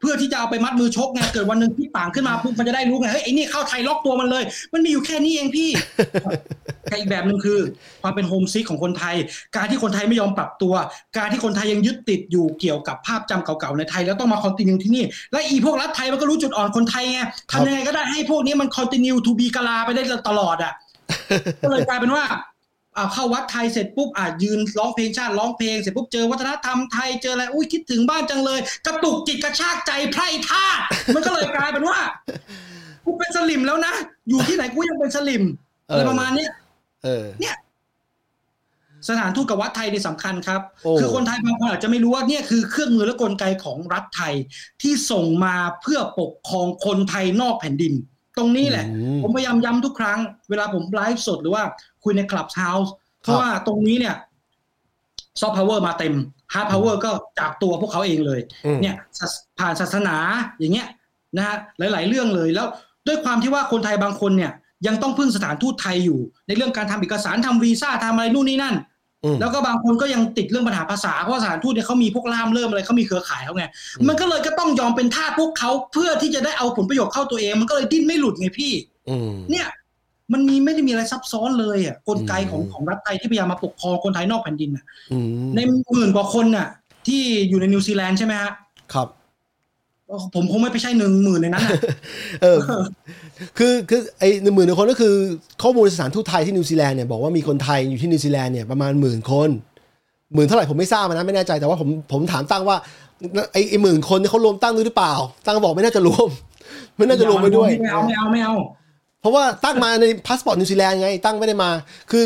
[0.00, 5.68] เพื่อที่จะเอาไปมัดมือชกไงเกิดวันหนึ่งที่ต่างขึ้นมาปุ๊บมันจะได้รู้ไงเฮ้ยไอ้นี่เข้าไทยล็อกตัวมันเลย มันมีอยู่แค่นี้เองพี่
[6.90, 7.58] แต่อีกแบบหนึ่งคือ
[8.02, 9.16] ความเป็น homesick ของคนไทย
[9.56, 10.74] การที่คนไทยไม่ยอมปรับตัว
[11.16, 17.20] การที่คนไทยยังยึดติดอยู่เกี่ยวกับภาพจำเก่าๆในไทยแล้วต้องมา continue ที่นี่ และอีพวกรัฐไทยมันก็รู้จุดอ่อนคนไทยไง
[17.50, 20.72] ทำยังไงก็ได้ให้พวกนี้มัน continue to be กะลาไปได้ตลอดอะ
[21.62, 22.38] ก็เลยกลายเป็นว่าอ่า
[23.12, 30.66] เข้าวัดไทยเสร็จปุ๊บอ่ายืนร้องเพลงชาติร้องเพลงเสร็จปุ๊บเจอวัฒนธรรมไทยเจออะไรอุ้ยคิดถึงบ้านจังเลย กระตุกจิตกระชากใจไพร่ท่า
[31.06, 31.98] สมันก็เลยกลายเป็นว่า
[33.04, 33.94] กูเป็นสลิมแล้วนะ
[34.28, 35.44] อยู่ที่ไหนกูยังเป็นสลิม
[35.88, 36.50] อะไรประมาณเนี้ย
[37.04, 37.26] เออ
[39.08, 44.34] สถานทูตกับวัดไทยนี่สำคัญครับโอ้คือคนไทยบางคนอาจจะไม่รู้ว่าเนี่ยคือเครื่องมือและกลไกของรัฐไทย
[44.82, 47.94] ที่ส่งมาเพื่อปกครองคนไทยนอกแผ่นดิน
[48.38, 50.18] ตรงนี้แหละอืมผมพยายามย้ำทุกครั้ง
[50.50, 51.62] เวลาผมไลฟ์สดหรือว่า
[52.04, 52.92] คุยในคลับเฮาส์
[53.22, 54.14] เพราะว่าตรงนี้เนี่ย
[55.40, 56.14] ซอฟต์พาวเวอร์มาเต็ม
[56.54, 60.16] hard power ก็จากตัวพวกเขาเองเลยอืมเนี่ยศาสผ่านศาสนา
[60.58, 60.88] อย่างเงี้ย
[61.36, 61.56] นะฮะ
[61.92, 62.66] หลาย ๆ เรื่องเลยแล้ว
[63.06, 64.52] ด้วยความที่ว่าคนไทยบางคนเนี่ย
[64.86, 68.74] ยังต้องพึ่งสถานทูตไทยอยู่ ในเรื่องการทำเอกสารทำวีซ่าทำอะไรนู่นนี่นั่น
[69.24, 73.64] อืมแล้วก็บางคนก็ยังติดเรื่องปัญหาภาษาเพราะว่าสถานทูตเนี่ยเขามีพวกล่ามเริ่มอะไรเขามีเครือข่ายเขาไง
[73.98, 78.72] อืมมันก็เลยก็ต้องยอมเป็นทาสพวกเขาเพื่อที่จะได้เอาผลประโยชน์เข้าตัวเอง มันก็เลยดิ้นไม่หลุดไงพี่
[79.08, 79.66] อืมเนี่ย
[80.32, 85.60] มันมีไม่ได้มีอะไรซับซ้อนเลยอะกลไกของอืมของรัฐไทยที่พยายามมาปกครองคนไทยนอกแผ่นดินน่ะอืมใน
[85.92, 86.66] หมื่นกว่าคนน่ะ
[87.06, 88.52] ที่อยู่ในนิวซีแลนด์ใช่ไหมฮะ
[88.94, 89.08] ครับ
[90.34, 91.78] ผมคงไม่ไปใช่หนึ่งหมื่นในนั้นน่ะ
[92.42, 92.58] เออ
[93.58, 95.14] คือคือไอ้หนึ่งหมื่นคนก็คือ
[95.62, 99.50] ข้อมูลสถานทูตไทยที่นิวซีแลนด์เนี่ยบอกว่ามีคนไทยอยู่ที่นิวซีแลนด์เนี่ยประมาณหมื่นคน
[100.34, 102.76] หมื่นเท่าไหร่ผมไม่ทราบนะไม่แน่ใจแต่ว่าผมผมถามตั้งว่า
[103.52, 105.14] ไอ้ไอ้หมื่นคนเนี่ยเขารวมตั้งด้วยหรือเปล่า
[105.44, 106.28] ตั้งก็บอกไม่น่าจะรวม
[106.96, 108.54] ไม่น่าจะรวมไปด้วยไม่เอาไม่เอาไม่เอา
[109.20, 111.70] เพราะว่าตั้งมาในพาสปอร์ตนิวซีแลนด์ไง ตั้งไม่ได้มา
[112.10, 112.24] คือ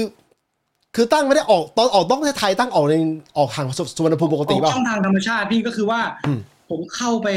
[0.97, 2.95] คือตั้งไม่ได้ออกตอนออกต้องประเทศไทยตั้งออกใน
[3.39, 6.39] ออกทางสุวรรณภูมิปกติออป่ะช่องทางธรรมชาติพี่ก็คือว่าอืม
[6.71, 7.29] ผมเข้าไป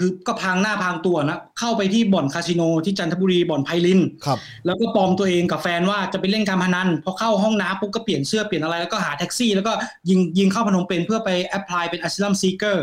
[0.00, 9.72] คือก็พรางหน้าพรางตัวนะเข้าไปที่บ่อนคาสิโนที่จันทบุรีบ่อนไพลินครับ แล้วก็ปลอมตัวเองกับแฟนว่าจะไปเล่นการพนันพอเข้าห้องน้ำปุ๊บก็เปลี่ยนเสื้อเปลี่ยนอะไรแล้วก็หาแท็กซี่ แล้วก็
[10.08, 12.78] ยิงยิงเข้าพนมเปญเพื่อไป apply เป็น asylum seeker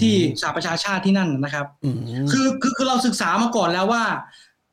[0.00, 1.98] ที่สหประชาชาติที่นั่นนะครับอืม
[2.32, 4.02] คือคือคือเราศึกษามาก่อนแล้วว่า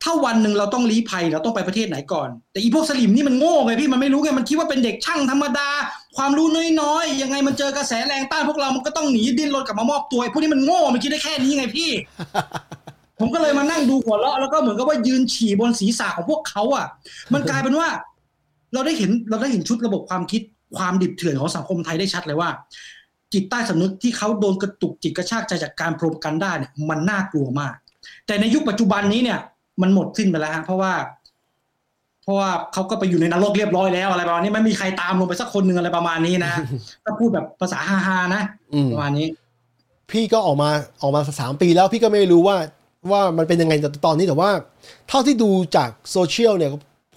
[0.02, 5.68] ถ้าวันหนึ่งเราต้องลี้ภัยเราต้องไปประเทศไหนก่อน แต่อีพวกสลิมนี่มันโง่ไงพี่มันไม่รู้ไงมันคิดว่าเป็นเด็กช่างธรรมดา
[6.16, 6.46] ความรู้
[6.80, 11.90] น้อยๆยังไงมันเจอกระแสแรงต้านพวกเรามันก็ต้องหนีดิ้นรนกลับมามอบตัวไอ้พวกนี้มันโง่มันคิดได้แค่นี้ไงพี่
[13.20, 16.86] ผมก็เลยมานั่งดูหัวเราะแล้วก็เหมือนกับว่ายืนฉี่บนศีรษะของพวกเขาอะ
[17.32, 17.88] มันกลายเป็นว่า
[18.74, 20.42] เราได้เห็นเราได้เห็นชุดระบบความคิด
[20.76, 22.50] ความดิบเถื่อนของสังคมไทยได้ชัดเลยว่า
[23.32, 27.74] จิตใต้สำนึกที่เขาโดนกระตุกจิตกระชากใจจากการโปรกันได้เนี่ยมันน่ากลัวมาก
[28.26, 29.38] แต่ในยุคปัจจุบันนี้เนี่ย
[29.82, 30.92] มันหมดสิ้นไปแล้วฮะเพราะว่า
[32.22, 36.52] เพราะว่าเขาก็ไปอยู่ในนรกเรียบร้อยแล้วอะไรประมาณนี้ไม่มีใครตามลงไปสักคนหนึ่งอะไรประมาณนี้นะ
[37.04, 38.42] ถ้าพูดแบบภาษาฮาๆนะ
[38.74, 39.26] อืมประมาณนี้
[40.10, 40.70] พี่ก็ออกมา
[41.02, 42.56] ออกมาสามปีแล้วพี่ก็ไม่รู้ว่า
[43.10, 43.74] ว่ามันเป็นยังไง
[44.06, 44.50] ตอนนี้แต่ว่า
[45.08, 46.70] เท่าที่ดูจากโซเชียลเนี่ย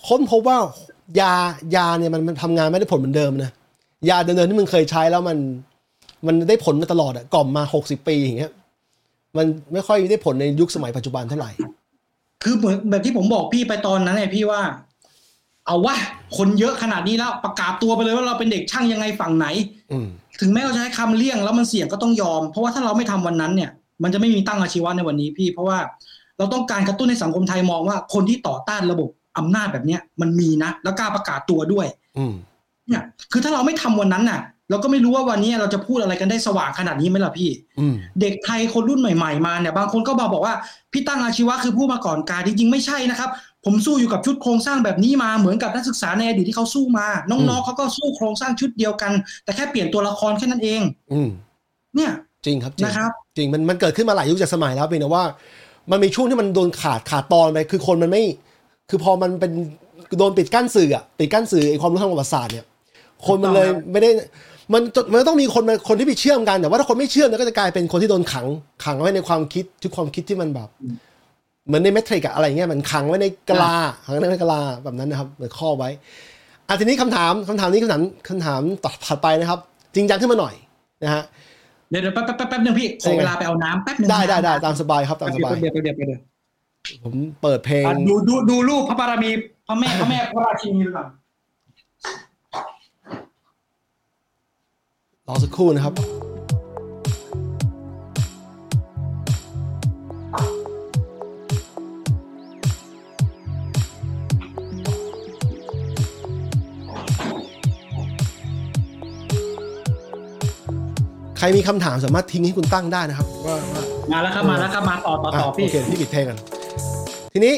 [0.07, 0.57] ค้นพบว่า
[1.21, 1.33] ยา
[1.75, 3.51] ยาเนี่ยมันมันทำงานไม่ได้ผลเหมือนเดิมนะ
[4.09, 5.37] ยาเดิมๆที่มึงเคยใช้แล้วมัน
[6.27, 8.51] มันได้ผลมาตลอดอะกล่อมมาหกสิบปีอย่างเงี้ย
[9.37, 11.51] มันไม่ค่อยได้ผลในยุคสมัยปัจจุบันเท่าไหร่
[12.43, 14.61] คือเหมือนแบบที่ผมบอกพี่ไปตอนนั้นไงพี่ว่า
[15.65, 15.95] เอาวะ
[16.37, 19.47] คนเยอะขนาดนี้แล้วประกาศตัวไปเลยว่าเราเป็นเด็กช่างยังไงฝั่งไหน
[19.91, 20.07] อืม
[20.41, 23.69] ถึงแม้เราจะใช้คำเลี่ยงแล้วมันเสี่ยงก็ต้องยอม เพราะว่าถ้าเราไม่ทำวันนั้นเนี่ย
[24.03, 25.77] มันจะไม่มีตั้งอาชีวะในวันนี้พี่ เพราะว่า
[26.37, 31.87] เราต้องการกระตุ้นให้สังคมไทยมองว่าคนที่ต่อต้านระบบอำนาจแบบเนี้ยมันมีนะ แล้วกล้าประกาศตัวด้วย
[32.17, 32.33] อืม
[32.87, 34.39] เนี่ย คือถ้าเราไม่ทำวันนั้นน่ะ
[34.69, 37.49] เราก็ไม่รู้ว่าวันนี้เราจะพูดอะไรกันได้สว่างขนาดนี้ไหมล่ะพี่
[37.79, 40.53] อืมเด็กไทยคนรุ่นใหม่ ๆ มาเนี่ยบางคนก็มาบอกว่า
[40.91, 43.29] พี่ตั้งอาชีวะคือผู้มาก่อนการจริงๆไม่ใช่นะครับ
[43.65, 49.11] ผมสู้อยู่กับชุดโครงสร้างแบบนี้มาเหมือนกับนักศึกษาในอดีตที่เขาสู้มา น้องๆเขาก็สู้โครงสร้างชุดเดียวกัน
[49.43, 50.81] แต่แค่เปลี่ยนตัวละครแค่นั้นเอง
[51.13, 51.29] อืม
[51.95, 52.11] เนี่ย
[52.45, 55.23] จริงครับจริงนะครับ จริงมันมันเกิดขึ้นมาหลายยุคจากสมัยแล้วเพียงแต่ว่า
[55.91, 58.23] มันมีช่วงที่มันโดนขาดขาดตอนไปคือคนมันไม่
[58.89, 59.51] คือพอมันเป็น
[60.17, 62.65] โดนปิดกั้นสื่ออะปิดกั้นสื่อไอความรู้ทางประวัติศาสตร์เนี่ย
[63.25, 64.09] คนมันเลยไม่ได้
[64.73, 68.45] มันมันต้องมีคนมาคนที่ไปเชื่อมกันแต่ว่าถ้าคนไม่เชื่อมเนี่ยก็จะกลายเป็นคนที่โดนขัง
[68.85, 70.69] ขังไว้ในความคิดทุกความคิดที่มันแบบ
[71.67, 75.89] เหมือนในเมทริกอะอะไรเงี้ยมันขังไว้ในกะลาขังไว้ในกะลาแบบนั้นนะครับเหมือนข้อไว้
[76.67, 79.59] อะทีนี้คำถามคำถามนี้คำถามคำถามต่อถัดไปนะครับ
[79.95, 80.53] จริงจังขึ้นมาหน่อย
[81.03, 81.23] นะฮะ
[81.89, 86.21] เดี๋ยวเดี๋ยวแป๊บแป๊บแป๊บแป๊บนึงพี่ขอเวลาไปเอาน้ำแป๊บนึงได้ได้ได้ตามสบายครับตามสบายเดี๋ยวเดี๋ยวเดี๋ยวเดี๋ยว
[87.03, 89.31] ผมเปิดเพลงอะดูดูดูรูปพระบารมี
[89.67, 91.07] พระแม่พระแม่พระราชินีดูก่อน
[95.29, 95.93] รอสักครู่นะครับ
[111.37, 116.37] ใครมีคำถามสามารถทิ้งให้คุณตั้งได้นะครับว่าว่ามาแล้วครับมาแล้วครับมาต่อต่อต่ออะพี่โอเคพี่ปิดเพลงกัน
[117.33, 117.53] ทีนี้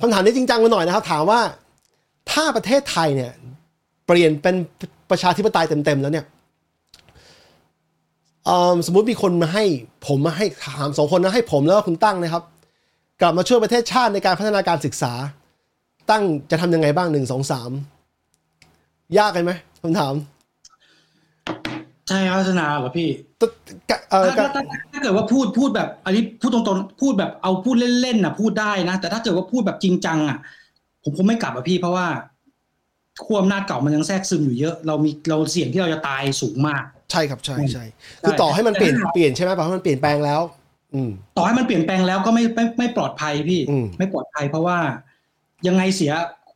[0.00, 1.40] คำถามนี้จริงจังกันหน่อยนะครับ ถามว่า
[2.30, 3.32] ถ้าประเทศไทยเนี่ย
[4.06, 4.54] เปลี่ยนเป็น
[5.10, 6.37] ประชาธิปไตยเต็มๆแล้วเนี่ยเอิ่ม
[8.86, 9.64] สมมุติมีคนมาให้
[10.06, 12.42] ผมมาให้ถามสองคนนะให้ผมแล้วก็คุณตั้งนะครับ
[13.20, 15.12] กลับมาช่วยประเทศชาติในการพัฒนาการศึกษา
[16.10, 17.70] ตั้งจะทำยังไงบ้างหนึ่งสองสาม
[19.18, 20.14] ยากกันไหมคำถาม
[22.08, 23.08] ใช่พัฒนาเหรอพี่
[23.40, 23.42] ต
[23.90, 24.62] กะเอ่อถ้ากะถ้า
[24.92, 30.38] ถ้าเกิดว่าพูดพูดแบบอันนี้พูดตรงๆพูดแบบเอาพูดเล่นๆนะพูดได้นะ แต่ถ้าเกิดว่าพูดแบบจริงจังอะ
[31.02, 32.06] ผมคงไม่กลับอะพี่เพราะว่า
[33.24, 37.84] ขั้วอำนาจเก่ามันยังแทรกซึมอยู่เยอะ เรามีเราเสี่ยงที่เราจะตายสูงมาก ใช่ครับใช่ใช่
[38.22, 40.40] คือต่อให้มันเปลี่ยนเปลี่ยนใช่ไหมต่อให้มันเปลี่ยนแปลงแล้ว
[40.94, 44.78] อืมต่อให้มันเปลี่ยนแปลงแล้วก็ไม่ไม่ไม่ปลอดภัยพี่อืมไม่ปลอดภัยเพราะว่า
[45.66, 46.12] ยังไงเสีย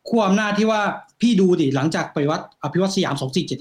[0.08, 0.80] ขั้วอำนาจที่ว่า
[1.20, 3.14] พี่ดูดิหลังจากไปวัดอภิวัตสยาม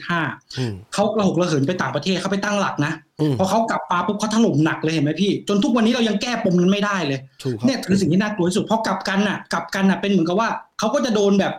[0.07, 11.53] 2475อืมเขาระหกระเหินไปต่างประเทศเขาไปตั้งหลักนะอืมพอเขากลับมาปุ๊บเขาถล่มหนักเลยเห็นไหมพี่ จนทุกวันนี้เรายังแก้ปมนั้นไม่ได้เลยถูกครับเนี่ยคือสิ่งที่น่ากลัวที่สุดเพราะกลับกันน่ะกลับกันน่ะเป็นเหมือนกับว่าเขาก็จะโดนแบบ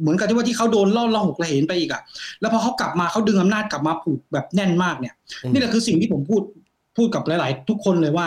[0.00, 2.02] เหมือนกับที่ว่าที่เขาโดนล่อละหกระเหินไปอีกอะ
[2.40, 6.42] แล้วพอเขากลับมาเขาดึงอำนาจกลับมาผูกแบบแน่นมากเนี่ยอืมนี่แหละคือสิ่งที่ผมพูด
[6.96, 8.26] พูดกับหลาย ๆ ทุกคนเลยว่า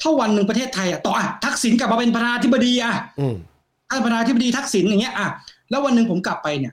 [0.00, 3.34] ถ้าวันหนึ่งประเทศไทยอะต่ออะทักษิณกลับมาเป็นประธานาธิบดีอะอืม
[3.88, 5.28] ถ้าประธานาธิบดีทักษิณอย่างเงี้ยอะ
[5.70, 6.72] แล้ววันหนึ่งผมกลับไปเนี่ย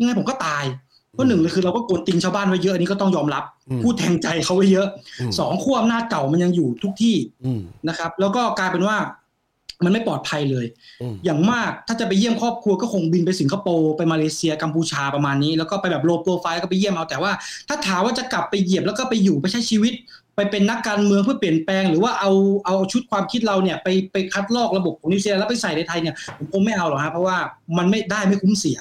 [0.00, 0.64] ยังไงผมก็ตาย
[1.12, 4.88] เพราะหนึ่งเลยคือเราก็กวนติงชาวบ้านไว้เยอะอันนี้ก็ต้องยอมรับอืมพูดแทงใจเขาไว้เยอะ
[5.20, 8.96] อืมสองขั้วอำนาจเก่ามันยังอยู่ทุกที่อืมนะครับ แล้วก็กลายเป็นว่า
[9.84, 10.66] มันไม่ปลอดภัยเลย
[11.02, 17.32] อืมอย่างมากถ้าจะไปเยี่ยมครอบครัวก็คงบินไปสิงคโปร์ไปมาเลเซียกัมพูชาประมาณนี้ แล้วก็ไปแบบโลโปรไฟล์ก็ไปเยี่ยมเอาแต่ว่า
[17.68, 19.92] ถ้าถามว่าจะกลับไปเหยียบแล้วก็ไปอยู่ไปใช้ชีวิต
[20.36, 22.32] ไปเป็นนักการเมืองเพื่อเปลี่ยนแปลง หรือว่าเอา
[22.66, 27.36] เอาชุดความคิดเราเนี่ยไปไปคัดลอกระบบของนิวซีแลนด์แล้วไปใส่ในไทยเนี่ยผมคงไม่เอาหรอกฮะเพราะว่า
[27.78, 28.78] มันไม่ได้ไม่คุ้มเสีย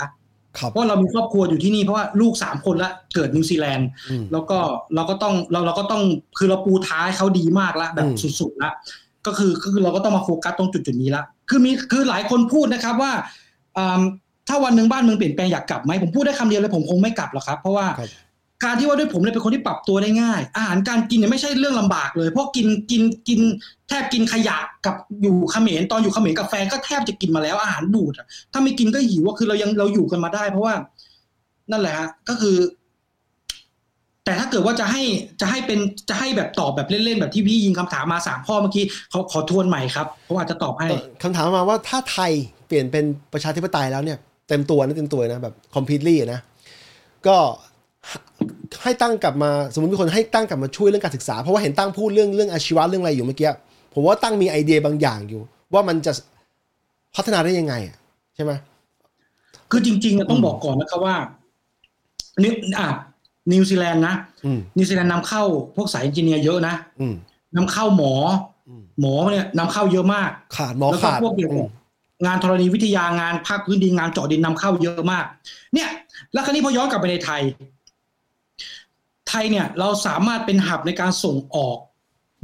[0.59, 4.57] ครับเพราะเรามีครอบครัวอยู่ที่นี่เพราะว่าลูกสามคนละเกิดนิวซีแลนด์อืมแล้วก็
[4.95, 6.03] เราก็ต้องเราเราก็ต้อง
[6.37, 8.73] คือเราปูท้ายเขาดีมากแล้วแบบอืมสุดๆแล้ว
[9.27, 13.11] ก็คือคือเราก็ต้องมาโฟกัสตรงจุดจุดๆนี้ละคือมีคือหลายคนพูดนะครับว่า
[13.77, 14.01] อ่า
[14.47, 18.09] ถ้าวันหนึ่งบ้านเมืองเปลี่ยนแปลงอยากกลับไหมผมพูดได้คำเดียวเลยผมคงไม่กลับหรอกครับ เพราะว่าครับ
[18.63, 23.39] การที่ว่าด้วยผมเนี่ยเป็นคนที่ปรับตัวได้ง่าย อาหารการกินเนี่ยไม่ใช่เรื่องลำบากเลยเพราะกินกินกิน
[23.89, 30.73] แทบกินขยะกับอยู่เขมรตอนอยู่เขมรกับแฟนก็แทบจะกินมาแล้วอาหารบูดอะถ้าไม่กินก็หิวว่าคือเรายังเราอยู่กันมาได้ เพราะว่า
[31.71, 32.55] นั่นแหละฮะก็คือ
[34.29, 35.01] แต่ถ้าเกิดว่าจะให้
[35.41, 40.87] จะให้เป็นจะให้แบบตอบแบบเล่นๆแบบที่พี่ยิงคำถามมาสามข้อเมื่อกี้ขอขอทวนใหม่ครับเพราะว่าจะตอบให้
[41.23, 42.31] คำถามมาว่าถ้าไทย
[42.67, 44.17] เปลี่ยนเป็นประชาธิปไตยแล้วเนี่ย
[44.49, 46.39] เต็มตัวนะเต็มตัวนะแบบ completely นะ
[47.27, 47.37] ก็
[48.83, 53.49] ให้ตั้งกลับมาสมมติมีคนให้ตั้งกลับมาช่วยเรื่องการศึกษา เพราะว่าเห็นตั้งพูดเรื่องเรื่องอาชีวะเรื่องอะไรอยู่เมื่อกี้
[53.93, 55.41] ผมว่าตั้งมีไอเดียบางอย่างอยู่
[55.73, 56.11] ว่ามันจะ
[57.15, 57.95] พัฒนาได้ยังไงอะ
[58.35, 58.51] ใช่ไหม
[59.71, 61.15] คือจริงๆอะต้องบอกก่อนนะครับว่า
[62.43, 62.87] นิวอะ
[63.51, 65.43] นิวซีแลนด์นะอืมนิวซีแลนด์นำเข้า
[65.75, 67.13] พวกสาย engineer เยอะนะอืม
[67.55, 68.13] นำเข้าหมอ
[68.99, 71.71] หมอเนี่ยนำเข้าเยอะมาก ขาดหมอแล้วก็ขาดพวกเกี่ยวกับม
[72.25, 75.25] งานธรณีวิทยางานภาคพื้นดินงานเจาะดินนำเข้าเยอะมาก
[75.73, 75.89] เนี่ย
[76.33, 77.41] แล้วคราวนี้พอย้อนกลับไปในไทย
[79.27, 81.77] ไทยเนี่ยเราสามารถเป็นหับในการส่งออก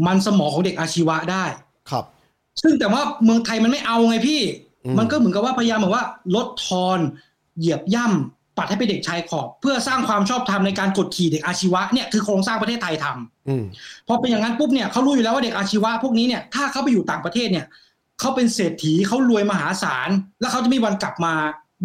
[0.06, 1.46] มันสมองของเด็กอาชีวะได้
[1.90, 2.06] ครับ
[2.62, 4.42] ซึ่งแต่ว่าเมืองไทยมันไม่เอาไงพี่
[4.86, 7.00] อืมมันก็เหมือนกับว่าพยายามบอกว่า ลดทอน
[7.58, 13.64] เหยียบย่ำ ปัดให้เป็นเด็กชายขอบเพื่อสร้างความชอบธรรมในการกดขี่เด็กอาชีวะเนี่ยคือโครงสร้างประเทศไทยทำอืม
[14.08, 17.66] พอเป็นอย่างนั้นปุ๊บเนี่ยเขารู้อยู่แล้วว่าเด็กอาชีวะพวกนี้เนี่ยถ้าเขาไปอยู่ต่างประเทศเนี่ย
[18.20, 20.10] เขาเป็นเศรษฐีเขารวยมหาศาล
[20.42, 21.34] แล้วเขาจะไม่มีวันกลับมา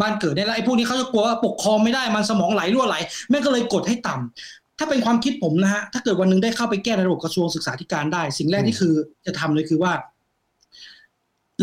[0.01, 2.95] บ้านเกิดได้แล้วไอ้พวกนี้เขาจะกลัวว่าปกครองไม่ได้มันสมองไหลรั่วไหล
[3.29, 8.93] แม่งก็เลยกดให้ต่ำถ้าเป็นความคิดผมนะฮะถ้าเกิดวันหนึงได้เข้าไปแก้ในระบบกระทรวงศึกษาธิการได้ สิ่งแรกที่คือ
[9.25, 9.93] จะทำเลยคือว่า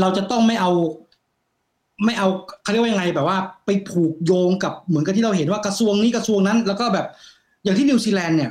[0.00, 0.70] เราจะต้องไม่เอา
[2.04, 2.28] ไม่เอา
[2.62, 7.06] เขาเรียกว่ายังไงแบบว่า ไปผูกโยงกับเหมือนกับที่เราเห็นว่ากระทรวงนี้กระทรวงนั้น แล้วก็แบบ
[7.64, 8.50] อย่างที่นิวซีแลนด์เนี่ย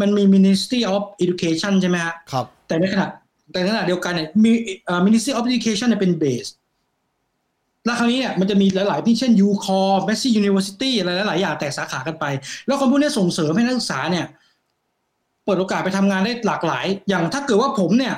[0.00, 3.06] มันมี Ministry of Education ใช่ไหมฮะครับ แต่ในขณะ
[3.52, 4.52] แต่ในขณะเดียวกันเนี่ยมี
[4.84, 6.46] เอ่อ Ministry of Education เนี่ยเป็นเบส
[7.84, 12.24] แล้วคราวนี้เนี่ยมันจะมีหลายๆที่เช่น u c o r Massey University อะไรหลายๆอย่างแตกสาขากันไป
[12.66, 14.26] แล้วคนพวกนี้ส่งเสริมให้นักศึกษาเนี่ย
[15.44, 18.14] เปิดโอกาสไปทำงานได้หลากหลาย อย่างถ้าเกิดว่าผมเนี่ย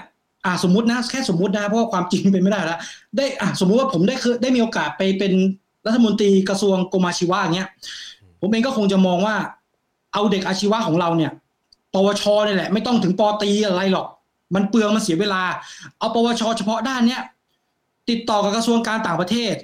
[0.46, 2.78] อ่าสมมตินะแค่สมมตินะเพราะว่าความจริงเป็นไม่ได้แล้ว
[3.16, 5.32] ได้อ่าสมมุติว่าผมได้เคยได้มีโอกาสไปเป็น
[5.86, 7.68] รัฐมนตรีกระทรวงกรมอาชีวะอย่างเงี้ย
[8.40, 9.36] ผมเองก็คงจะมองว่า
[10.12, 11.32] เอาเด็กอาชีวะของเราเนี่ย
[11.94, 14.06] ปวชเนี่ยแหละ ไม่ต้องถึงปอตรีอะไรหรอก
[14.54, 15.42] มันเปลืองมันเสียเวลา
[15.98, 17.22] เอาปวชเฉพาะด้านเนี้ย
[18.10, 19.54] ติดต่อกับกระทรวงการต่างประเทศ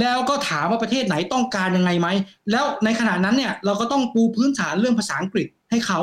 [0.00, 2.08] แล้วก็ถามว่าประเทศไหนต้องการยังไงไหม
[2.50, 6.00] แล้วในขณะนั้นเนี่ย เราก็ต้องปูพื้นฐานเรื่องภาษาอังกฤษให้เขา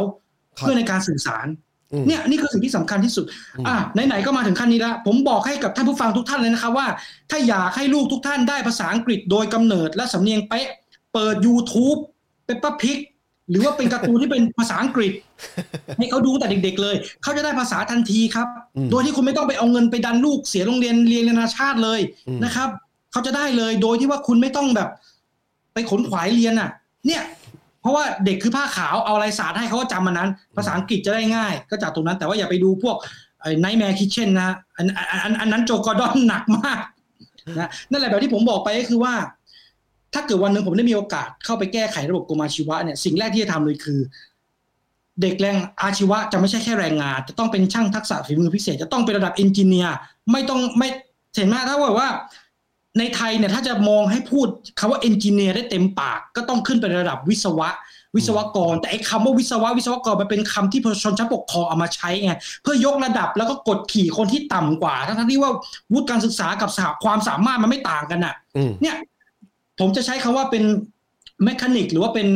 [0.58, 1.65] ครับเพื่อในการสื่อสารอืม
[2.08, 3.26] เนี่ยนี่คือสิ่งที่สำคัญที่สุด
[3.58, 3.78] อืมอะ
[4.08, 6.88] ไหนๆก็มาถึงขั้นนี้แล้ว ผมบอกให้กับท่านผู้ฟังทุกท่านเลยนะครับว่า
[7.30, 10.68] ถ้าอยากให้ลูกทุกท่านได้ภาษาอังกฤษโดยกำเนิดและสำเนียงเป๊ะ
[11.14, 12.00] เปิด YouTube
[12.46, 13.00] Peppa Pig
[13.50, 15.14] หรือว่าเป็นการ์ตูนที่เป็นภาษาอังกฤษ
[15.98, 22.70] ให้เขาดูตั้งแต่เด็ก ๆ เลย เขาจะได้ภาษาทันทีครับอืมโดยที่คุณไม่ต้องไปเอาเงินไปดันลูกเสียโรงเรียนเรียนนานาชาติเลยอืมนะครับ
[23.12, 24.90] เขาจะได้เลยโดยที่ว่าคุณไม่ต้องแบบ
[25.74, 26.70] ไปขวนขวายเรียนอะ
[27.08, 27.22] เนี่ย
[27.86, 32.96] เพราะว่าเด็กคือผ้าขาวเอาอะไรสาดให้เขาก็จำมันนั้น ภาษาอังกฤษจะได้ง่าย ก็จากตรงนั้น แต่ว่าอย่าไปดูพวก
[33.60, 34.88] Nightmare Kitchen นะอัน
[35.24, 36.80] อันอันนั้นโจ Gordon หนักมาก
[37.60, 39.14] นะนั่นแหละแบบที่ผมบอกไปก็คือว่า
[40.14, 44.00] ถ้าเกิดวันหนึ่งผมได้มีโอกาสเข้าไปแก้ไขระบบกรมอาชีวะเนี่ยสิ่งแรกที่จะทำเลยคือ
[45.22, 49.96] เด็กแรงอาชีวะจะไม่ใช่แค่แรงงาน จะต้องเป็นช่างทักษะฝีมือพิเศษจะต้องเป็นระดับเอนจิเนียร์
[50.32, 50.88] ไม่ต้องไม่
[51.36, 52.10] เห็นไหมถ้าบอกว่า
[53.00, 54.48] ในไทยเนี่ยถ้าจะมองให้พูด
[54.80, 57.70] คำว่าเอนจิเนียร์ได้เต็มปาก ก็ต้องขึ้นไประดับวิศวะ
[58.16, 65.52] วิศวกร แต่ไอ้คำว่าวิศวะวิศวกรมันเป็นคำที่ชนชั้นปกครองเอามาใช้ไงเพื่อยกระดับแล้วก็กดขี่คนที่ต่ำกว่า ทั้งๆที่ว่า
[65.94, 68.96] วุฒิการศึกษากับสหความสามารถมันไม่ต่างกันน่ะอืมเนี่ย
[69.80, 70.64] ผมจะใช้คำว่าเป็น
[71.44, 72.28] แมคานิกหรือว่าเป็น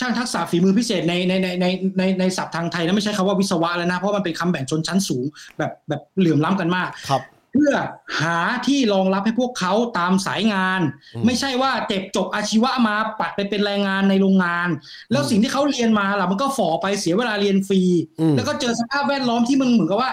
[0.00, 1.66] ช่างทักษะฝีมือพิเศษในในในใน
[1.98, 5.24] ในในศัพท์ทางไทยนะไม่ใช่คำว่าวิศวะแล้วนะ เพราะมันเป็นคำแบ่งชนชั้นสูง
[5.58, 7.22] แบบแบบเหลื่อมล้ำกันมากครับ
[7.52, 7.72] เพื่อ
[8.20, 10.80] หาที่รองรับให้พวกเขาตามสายงาน
[11.14, 14.68] อืมไม่ใช่ว่าเจ็บจบอาชีวะมาปัดไปเป็นแรงงานในโรงงาน
[15.10, 17.82] แล้วอืมสิ่งที่เขาเรียนมาล่ะมันก็ฝ่อไปเสียเวลาเรียนฟรี
[18.20, 20.10] อืมแล้วก็เจอสภาพแวดล้อมที่มึงเหมือนกับว่า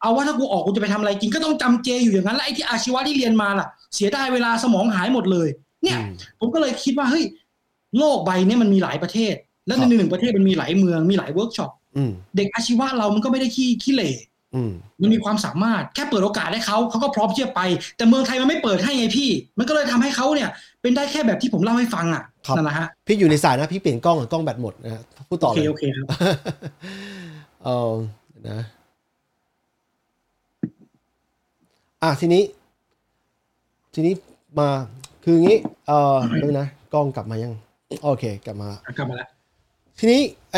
[0.00, 5.48] เอาว่าถ้ากูออกกูจะไปทำอะไรกินก็ต้องจำเจอยู่อย่างนั้นแล้วไอ้ที่อาชีวะที่เรียนมาล่ะ เสียดายเวลาสมองหายหมดเลย
[5.82, 7.24] เนี่ยอืมผมก็เลยคิดว่าเฮ้ย
[7.98, 9.34] โลกใบเนี้มันมีหลายประเทศ
[9.66, 14.33] และครับในหนึ่งประเทศมันมีหลายเมืองมีหลายเวิร์กช็อปอืมเด็กอาชีวะเรามันก็ไม่ได้ขี้ขี้เหร่อื
[14.68, 17.60] มมันมีความสามารถแค่เปิดโอกาสให้เขาเขาก็พร้อมที่จะไป
[17.96, 19.28] แต่เมืองไทยมันไม่เปิดให้ไงพี่
[19.58, 20.48] มันก็เลยทำให้เขาเนี่ย
[20.82, 26.06] เป็นได้แค่แบบที่ผมเล่าให้ฟังอะครับนั่นแหละฮะพี่อยู่ในสายนะพี่เปลี่ยนกล้องกับกล้องแบตหมดนะฮะพูดต่อโอเลเคยโอเคครับ
[27.64, 27.92] เออ
[28.48, 28.60] นะ
[32.02, 32.42] อะทีนี้
[33.94, 34.14] ทีนี้
[34.58, 34.68] มา
[35.24, 37.52] คืองี้ เออเดี๋ยวนะกล้องกลับมายัง
[38.02, 39.28] โอเค กลับมากลับมาแล้ว
[39.98, 40.20] ทีนี้
[40.52, 40.56] ไอ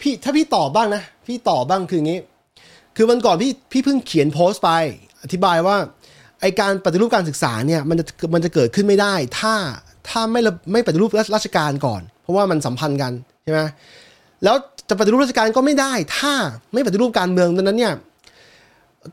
[0.00, 2.18] พี่ถ้าพี่ตอบบ้างนะ พี่ตอบบ้างคืออย่างงี้
[2.96, 4.70] คือวันก่อนพี่พี่เพิ่งเขียนโพสต์ไป
[5.22, 5.76] อธิบายว่า
[6.40, 8.04] ไอการปฏิรูปการศึกษาเนี่ยมันจะ
[8.34, 9.54] มันจะเกิดขึ้นไม่ได้ ถ้า
[10.08, 13.12] ถ้าไม่ระไม่ปฏิรูปราชการก่อน เพราะว่ามันสัมพันธ์กัน
[13.44, 13.60] ใช่ไหม
[14.44, 14.56] แล้ว
[14.88, 16.32] จะปฏิรูปราชการก็ไม่ได้ ถ้า
[16.72, 17.94] ไม่ปฏิรูปการเมืองดังนั้นเนี่ย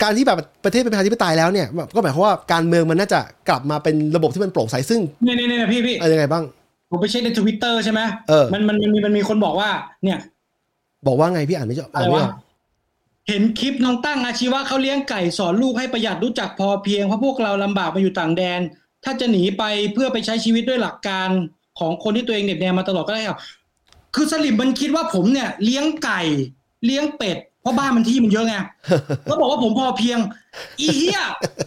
[0.01, 3.19] การที่แบบประเทศเป็นประชาธิปไตยแล้วเนี่ยก็หมายความว่าการเมืองมันน่าจะ
[3.49, 6.43] กลับมาเป็นระบบที่มันโปร่งใสซึ่งเนี่ยเนี่ยเนี่ยพี่พี่อะไรยังไงบ้าง
[6.89, 9.69] ผมไปเช็คในทวิตเตอร์ใช่ไหมเออมันมันมันมีมันมีคนบอกว่า
[10.03, 10.17] เนี่ย
[11.07, 12.33] บอกว่าไงพี่อ่านไม่จบอะอ่านไม่ออกไรวะ
[13.29, 18.59] เห็นคลิปน้องตั้งอาชีวะเขาเลี้ยงไก่สอนลูกให้ประหยัดรู้จักพอเพียงเพราะพวกเราลำบากมาอยู่ต่างแดน
[19.03, 21.29] ถ้าจะหนีไปเพื่อไปใช้ชีวิตด้วยหลักการ
[21.79, 23.39] ของคนที่ตัวเองเหน็บแนมมาตลอดก็ได้ครับ
[24.15, 26.21] คือสลิมมันคิดว่าผมเนี่ยเลี้ยงไก่
[26.85, 28.55] เลี้ยงเป็ดเพราะบ้านมันที่มันเยอะไง
[29.25, 30.19] แล้วบอกว่าผมพอเพียง
[30.79, 31.19] อีเหี้ย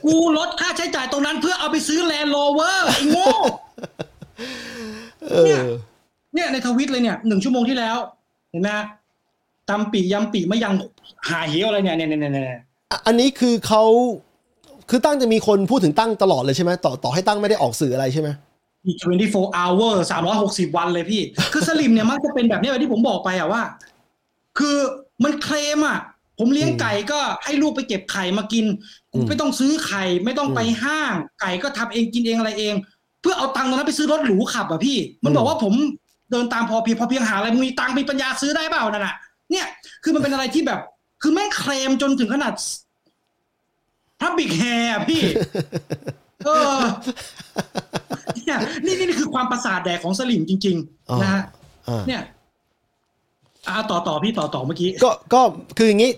[0.04, 3.28] กูลดค่าใช้จ่ายตรงนั้น เพื่อเอาไปซื้อ Land Rover ไอ้โง่
[5.30, 5.70] เอเนี่ยอ
[6.34, 7.96] เนี่ยในทวิตเลยเนี่ยหนึ่งชั่วโมงที่แล้ว
[8.50, 8.70] เห็นไหม
[9.72, 10.74] ฮะตำปียำปีไม่ยัง
[11.28, 13.84] หาเหวอะไรเนี่ยเนี่ยเนี่ยเนี่ยเนี่ยอะอันนี้คือเขา
[14.90, 18.28] คือตั้งจะมีคนพูดถึงตั้งตลอดเลยใช่ไหมต่อต่อให้ตั้งไม่ได้ออกสื่ออะไรใช่ไหม
[18.86, 18.98] อีก
[19.32, 19.94] 24 hour
[20.34, 21.22] 360 วันเลยพี่
[21.52, 23.62] คือสลิมเนี่ยมักจะเป็นแบบเนี้ยแบบที่ผมบอกไปอะว่า
[24.58, 24.76] คือ
[25.24, 25.98] มันเคลมอะ
[26.38, 28.64] ผมเลี้ยงไก่ก็ให้ลูกไปเก็บไข่มากิน
[29.12, 32.74] กูไม่ต้องซื้อไข่ไม่ต้องไปห้าง ไก่ก็ทำเองกินเองอะไรเอง
[33.20, 35.74] เพื่อเอาตังค์ตรงนั้นไปซื้อรถหรูขับอะพี่ มันบอกว่าผม
[36.30, 39.14] เดินตามพอเพียงพอเพียงหาอะไรมึงมีตังค์มีปัญญาซื้อได้เปล่านั่นน่ะ
[39.52, 39.66] เนี่ย
[40.02, 40.80] คือมันเป็นอะไรที่แบบ
[41.22, 42.52] คือแม่งเคลมจนถึงขนาด
[44.20, 45.22] พับบิกแฮร์พี่
[46.46, 46.80] เออ
[48.36, 50.76] เนี่ยนี่นี่คือความประสาทแดกของสลิมจริง
[51.10, 51.42] อ๋อๆนะฮะ
[51.88, 52.22] อ่าเนี่ย
[53.68, 55.40] อ่าต่อต่อพี่ต่อต่อเมื่อกี้ ก็ก็
[55.78, 56.12] คืออย่างนี้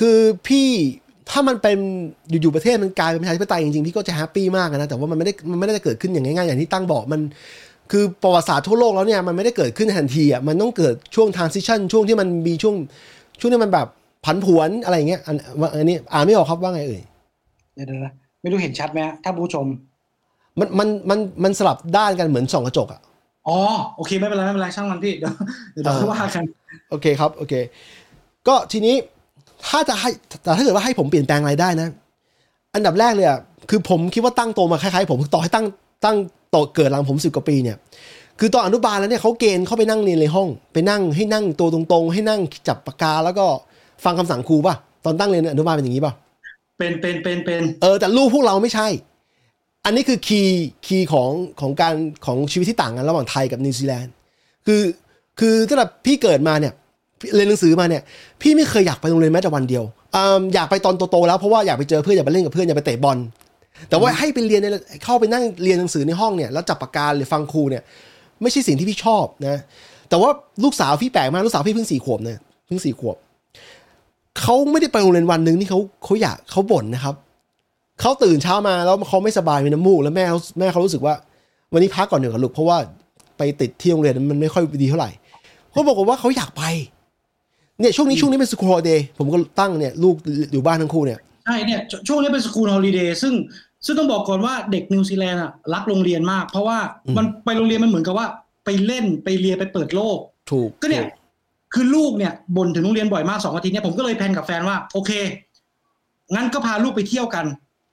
[0.00, 0.18] คือ
[0.48, 0.68] พี่
[1.30, 1.78] ถ้ามันเป็น
[2.30, 7.20] อยู่ๆประเทศมันกลายเป็นประชาธิปไตยจริงๆพี่ก็จะแฮปปี้มากนะแต่ว่ามันไม่ได้มันไม่ได้เกิดขึ้นอย่างง่ายๆอย่างที่ตั้งบอกมัน
[7.92, 12.76] คือประวัติศาสตร์ทั่วโลกแล้วเนี่ยมันไม่ได้เกิดขึ้นทันทีอะมันต้องเกิดช่วง transition ช่วงที่มันมีช่วง
[13.40, 13.86] ช่วงที่มันแบบ
[14.24, 15.36] ผันผวนอะไรอย่างเงี้ยอัน
[15.78, 17.02] อันนี้อ่านไม่ออกครับว่าไงเอ่ย
[17.74, 18.12] เดี๋ยวๆนะ
[18.42, 19.66] ไม่รู้เห็นชัดไหมฮะถ้าผู้ชม
[20.58, 23.00] มันมันมันมันสลับด้านกันเหมือนส่องกระจกอะ
[23.48, 23.58] อ๋อ
[23.96, 25.32] โอเคไม่เป็นไรไม่เป็นไรช่างมันพี่เดี๋ยว
[25.72, 26.44] เดี๋ยวเออเราว่ากัน
[26.90, 27.54] โอเคครับโอเค
[28.48, 28.94] ก็ทีนี้
[29.68, 30.10] ถ้าจะให้
[30.42, 31.88] แต่ถ้าเกิดว่าให้ผมเปลี่ยนแปลงอะไรได้นะ
[32.74, 33.38] อันดับแรกเลยอะ
[33.70, 35.66] คือผมคิดว่าตั้งโตมาคล้ายๆ ผมต่อให้ตั้ง
[36.04, 36.16] ตั้ง
[36.52, 37.76] โตเกิดหลังผมสิบกว่าปีเนี่ย
[38.40, 43.46] คือตอนอนุบาลแล้วเนี่ยเขาเกณฑ์เข้าไปนั่งเรียนในห้อง ไปนั่งให้นั่งตัวตรงๆ ให้นั่งจับปากกาแล้วก็
[44.04, 44.74] ฟังคำสั่งครูป่ะ
[45.04, 46.12] ตอนตั้งเรียนอนุบาลเป็นอย่างนี้ป่ะ
[46.78, 48.88] เป็นเป็นเป็นเป็นเออแต่ลูกพวกเราไม่ใช่
[49.84, 51.30] อันนี้คือ key key ของ
[51.60, 51.94] ของการ
[52.26, 54.12] ของชีวิตที่ต่างกันระหว่างไทยกับนิวซีแลนด์
[54.66, 54.82] คือ
[55.40, 56.72] คือตั้งแต่พี่เกิดมาเนี่ย
[57.20, 58.02] พี่เรียนหนังสือมาเนี่ย
[58.42, 59.84] พี่ไม่เคยอยากไปโรงเรียนแม้แต่วันเดียว
[60.16, 63.18] อืมอยากไปตอนโตๆแล้วเพราะว่าอยากไปเจอเพื่อนอยากไปเล่นกับเพื่อนอยากไปเตะบอล
[63.88, 64.66] แต่ว่าให้ไปเรียนใน
[65.04, 67.82] เข้าไปนั่งเรียนหนังสือในห้องเนี่ยแล้วจับปากกาหรือฟังครูเนี่ย
[68.42, 69.56] ไม่ใช่สิ่งที่พี่ชอบนะ
[70.08, 70.30] แต่ว่า
[70.64, 73.16] ลูกสาวพี่แปลกมากลูกสาวพี่เพิ่งสี่ขวบเนี่ยเพิ่งสี่ขวบ
[74.40, 77.14] เขาไม่ได้ไปโรงเรียนวันหนึ่งนี่เขาเขาอยากเขาบ่นนะครับ
[78.00, 81.14] เขาตื่นเช้ามาแล้วเขาไม่สบายมีน้ำมูกแล้วแม่เขาแม่เขารู้สึกว่า
[81.72, 82.78] วันนี้พักก่อนเดี๋ยวกับลูกเพราะว่า
[83.38, 85.10] ไปติดที่โรงเรียนมันไม่ค่อยดีเท่าไหร่
[85.70, 86.64] เขาบอกว่าเขาอยากไป
[87.80, 90.14] เนี่ยช่วงนี้ช่วงนี้เป็น school holiday ผมก็ตั้งเนี่ยลูก
[90.52, 93.34] อยู่บ้านทั้งคู่เนี่ย ใช่เนี่ยช่วงนี้เป็น school holiday ซึ่ง
[93.86, 98.26] ซึ่งต้องบอกก่อนว่าเด็กนิวซีแลนด์อะรักโรงเรียนมาก เพราะว่าอืมมันไปโรงเรียนมันเหมือนกับว่า
[98.64, 100.18] ไปเล่นไปเรียนไปเปิดโลก
[100.50, 101.08] ถูกก็เนี่ยถู
[101.74, 105.10] คือลูกเนี่ยบ่นถึงโรงเรียนบ่อยมากสองอาทิตย์เนี่ยผมก็เลย plan กับแฟนว่า โอเค
[106.34, 107.46] งั้นก็พาลูกไปเที่ยวกัน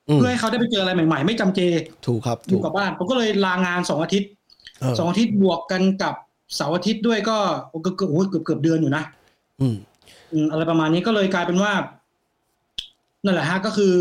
[0.09, 1.59] อืมเพื่อให้เขาได้ไปเจออะไรใหม่ๆ ไม่จำเจ
[2.07, 4.29] ถูกครับอถูยู่กกับบ้านผมก็เลยลางานสองอาทิตย์
[4.79, 6.13] เออสองอาทิตย์บวกกันกับ
[6.55, 7.37] เสาร์อาทิตย์ด้วยก็
[7.81, 9.03] เกือบเกือบโอ้ยเกือบเกือบเดือนอยู่นะ
[9.61, 9.75] อืม
[10.33, 11.71] อืมอะไรประมาณนี้ก็เลยกลายเป็นว่า
[13.23, 13.93] นั่นแหละฮะก็คือ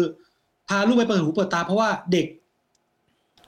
[0.69, 2.27] พาลูกไปเปิดหูเปิดตาเพราะว่าเด็ก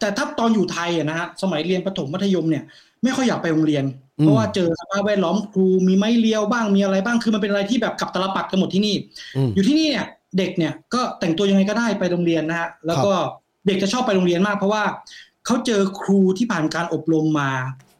[0.01, 2.65] แต่ถ้าตอนอยู่ไทยอะนะฮะสมัยเรียนประถมมัธยมเนี่ย
[3.03, 3.85] ไม่ค่อยอยากไปโรงเรียน
[4.21, 8.95] เพราะว่าเจอสภาพแวดล้อมครูมีไม้เลี้ยวบ้างมีอะไรบ้างคือมันเป็นอะไรที่แบบกับตลปัดกันหมดที่นี่
[9.37, 10.07] อืมอยู่ที่นี่เนี่ย
[10.39, 13.13] เด็กเนี่ยก็แต่งตัวยังไงก็ได้ไปโรงเรียนนะฮะแล้วก็
[13.67, 14.83] เด็กจะชอบไปโรงเรียนมาก เพราะว่า
[15.47, 17.51] เขาเจอครูที่ผ่านการอบรมมา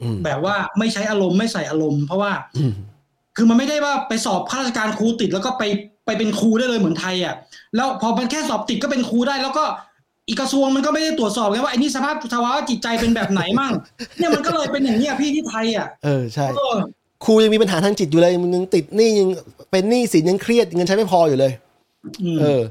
[0.03, 2.73] อืมแบบว่าไม่ใช้อารมณ์ไม่ใส่อารมณ์ เพราะว่าอืม
[3.37, 5.63] คือมันไม่ได้ว่าไปสอบข้าราชการครูติดแล้วก็ไป
[6.11, 7.35] ไปเป็นครูได้เลยเหมือนไทยอะ
[7.77, 9.65] แล้วพอมันแค่สอบติดก็เป็นครูได้ แล้วก็
[10.29, 13.73] อีกกระทรวงมันก็ไม่ได้ตรวจสอบไงว่าไอ้นี่สภาพสภาวะจิตใจเป็นแบบไหนมั่ง
[14.19, 16.77] เนี่ยมันก็เลยเป็นอย่างนี้ยพี่ที่ไทยอะเออใช่เออ
[17.25, 19.29] ครูยังมีปัญหาทางจิตอยู่เลยมันยังติดหนี้ยัง
[19.71, 21.53] เป็นหนี้สินยังเครียดเงินใช้ไม่พออยู่เลย
[22.23, 22.63] อืมเออ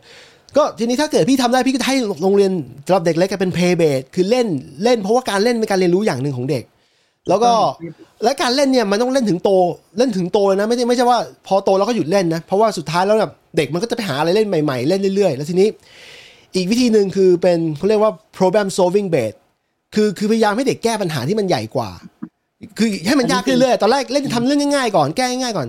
[0.57, 2.51] ก็ทีนี้ถ้าเกิดพี่ทำได้พี่ก็ให้โรงเรียน
[2.85, 4.47] สำหรับเด็กเล็กเป็น play base คือเล่น
[4.83, 6.63] เล่นเพราะว่าการเล่นเป็นการเรียนรู้อย่างหนึ่งของเด็ก
[7.29, 7.51] แล้วก็
[8.23, 9.49] และการเล่นเนี่ยมันต้องเล่นถึงโต
[9.97, 15.67] เล่นถึงโตเลยนะไม่ใช่ไม่ใช่ว่า พอโตแล้วก็หยุดเล่นนะเพราะว่าสุดท้ายแล้วแบบเด็กมันก็จะไปหาอะไรเล่นใหม่ๆ เล่นเรื่อยๆ แล้วทีนี้
[16.55, 19.37] อีกวิธีหนึ่งคือเป็นเขาเรียกว่า problem solving base
[19.95, 21.89] คือคือพยายามให้เด็กแก้ปัญหาที่มันใหญ่กว่า
[22.77, 25.67] คือให้มันยากขึ้นเรื่อยๆตอนแรกเล่นทำเรื่องง่ายๆก่อนแก้ง่ายๆก่อน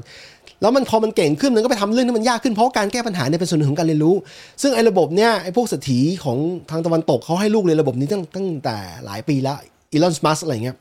[0.63, 4.15] แล้วมันพอมันเก่งขึ้นมันก็ไปทำเรื่องที่มันยากขึ้นเพราะการแก้ปัญหาเนี่ยเป็นส่วนหนึ่งของการเรียนรู้
[4.63, 6.39] ซึ่งไอ้ระบบเนี่ยไอ้พวกเศรษฐีของ
[6.71, 9.57] ทางตะวันตกเขาให้ลูกเรียนระบบนี้ตั้งตั้งแต่หลายปีแล้ว
[9.93, 10.77] อีลอนสมัสอะไรเงี้ย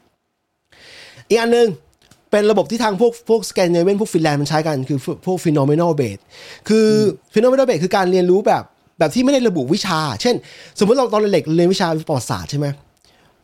[1.30, 1.68] อีกอันหนึ่ง
[2.32, 6.22] เป็นระบบที่ทางพวกพวกสแกนเนเวนพวกฟินแลนด์มันใช้กันคือพวก phenomenal base
[6.70, 6.88] คือ
[7.34, 8.64] phenomenal base คือการเรียนรู้แบบ
[9.00, 10.36] แบบที่ไม่ได้ระบุวิชา เช่น
[10.80, 12.68] สมมติเราตอนเด็กเรียนวิชาประวัติศาสตร์ใช่ไหม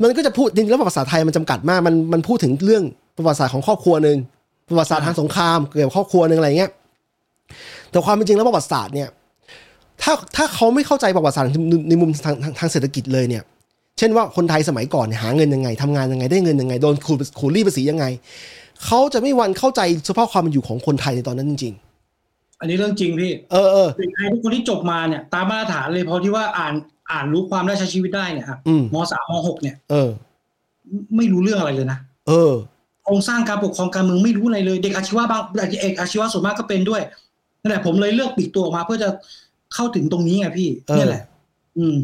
[0.02, 2.84] มันก็จะพูดจริงๆแล้วประวัติศาสตร์ไทยมันจำกัดมากมันมันพูดถึงเรื่อง
[3.18, 4.18] ประวัติศาสตร์ของครอบครัวหนึ่ง
[4.70, 6.72] ประวัติศาสตร์ทางสงครามเกี่ยวกับครอบครัวหนึ่งอะไรเงี้ย
[7.90, 9.10] แต่ความเป็นจริงแล้วประวัติศาสตร์เนี่ย
[10.02, 13.44] ถ้าถ้าเขาไม่เข้าใจประวัติศาสตร์ในในมุมทางทางทางเศรษฐกิจเลยเนี่ย
[13.98, 18.06] เช่นว่าคนไทยสมัยก่อนเนี่ยหาเงินยังไงทำงานยังไงได้เงินยังไงโดนขูดขูดรีดภาษียังไง
[18.86, 21.74] เขาจะไม่วันเข้าใจสภาพความเป็นอยู่ของคนไทยในตอนนั้นจริง
[22.60, 26.74] อันนี้เรื่องจริงพี่ๆเออเออเด็กไทยทุกคนที่จบมาเนี่ย ตามมาตรฐานเลยเพราะที่ว่าอ่าน
[27.12, 30.10] อ่านรู้ความได้ใช้ชีวิตได้เนี่ยครับอืมมสามมหกเนี่ย เออ
[31.18, 32.54] ไม่รู้เรื่องอะไรเลยนะเออ
[33.04, 37.02] โครงสร้างการปกครองการเมืองไม่รู้อะไรเลยเด็กอาชีวะบางเด็กอาชีวะส่วนมากก็เป็นด้วย
[37.62, 39.10] นั่นแหละผมเลยเลือกปลีกตัวออกมาเพื่อจะ
[39.74, 41.24] เข้าถึงตรงนี้ไงพี่เออเนี่ยแหละ
[41.78, 41.96] อืม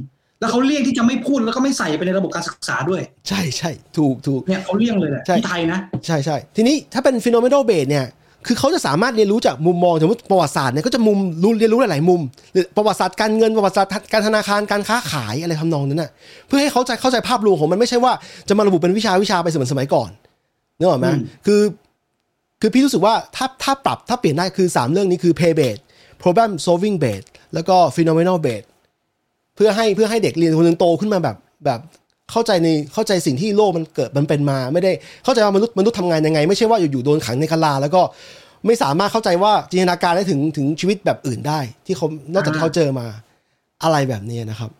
[0.41, 8.05] แล้วเขาเลี่ยงที่จะไม่พูดแล้วก็ไม่ใส่ไปในระบบการศึกษาด้วย ใช่ใช่ถูกถูกเนี่ยเขาเลี่ยงเลยแหละใช่ที่ไทยนะ ใช่ใช่ทีนี้ถ้าเป็น phenomenal base เนี่ย
[8.47, 12.21] คือเขาจะสามารถเรียนรู้จากมุมมองสมมติประวัติศาสตร์เนี่ยก็จะมุมรู้เรียนรู้หลายๆมุม
[12.53, 16.11] หรือประวัติศาสตร์การเงินประวัติศาสตร์การธนาคารการค้าขายอะไรทำนองนั้นน่ะ
[16.47, 18.13] เพื่อให้เขาใจเข้าใจภาพรวมของมันไม่ใช่ว่า
[18.47, 20.09] จะมาระบุเป็นวิชาวิชาไปเหมือนสมัยก่อน
[20.77, 21.61] นึกออกไหมอืมคือ
[22.61, 25.81] คือพี่รู้สึกว่าถ้าถ้าปรับถ้าเปลี่ยนได้คือ 3 เรื่องนี้คือ pay base
[26.21, 28.65] problem solving base แล้วก็ phenomenal base
[29.55, 31.79] เพื่อให้เพื่อให้เด็กเรียนคนหนึงโตขึ้นมาแบบแบบ
[32.31, 34.91] เข้าใจในเข้าใจสิ่งที่โลกมันเกิดมันเป็นมา ไม่ได้
[35.23, 38.01] เข้าใจว่ามนุษย์มนุษย์ทำงานยังไง ไม่ใช่ว่าอยู่ๆโดนขังในกะลา แล้วก็
[38.65, 43.05] ไม่สามารถเข้าใจว่าจินตนาการได้ถึงถึงชีวิตแบบอื่นได้ ที่เขานอกจากที่เขาเจอมา
[43.83, 44.71] อะไรแบบนี้นะครับ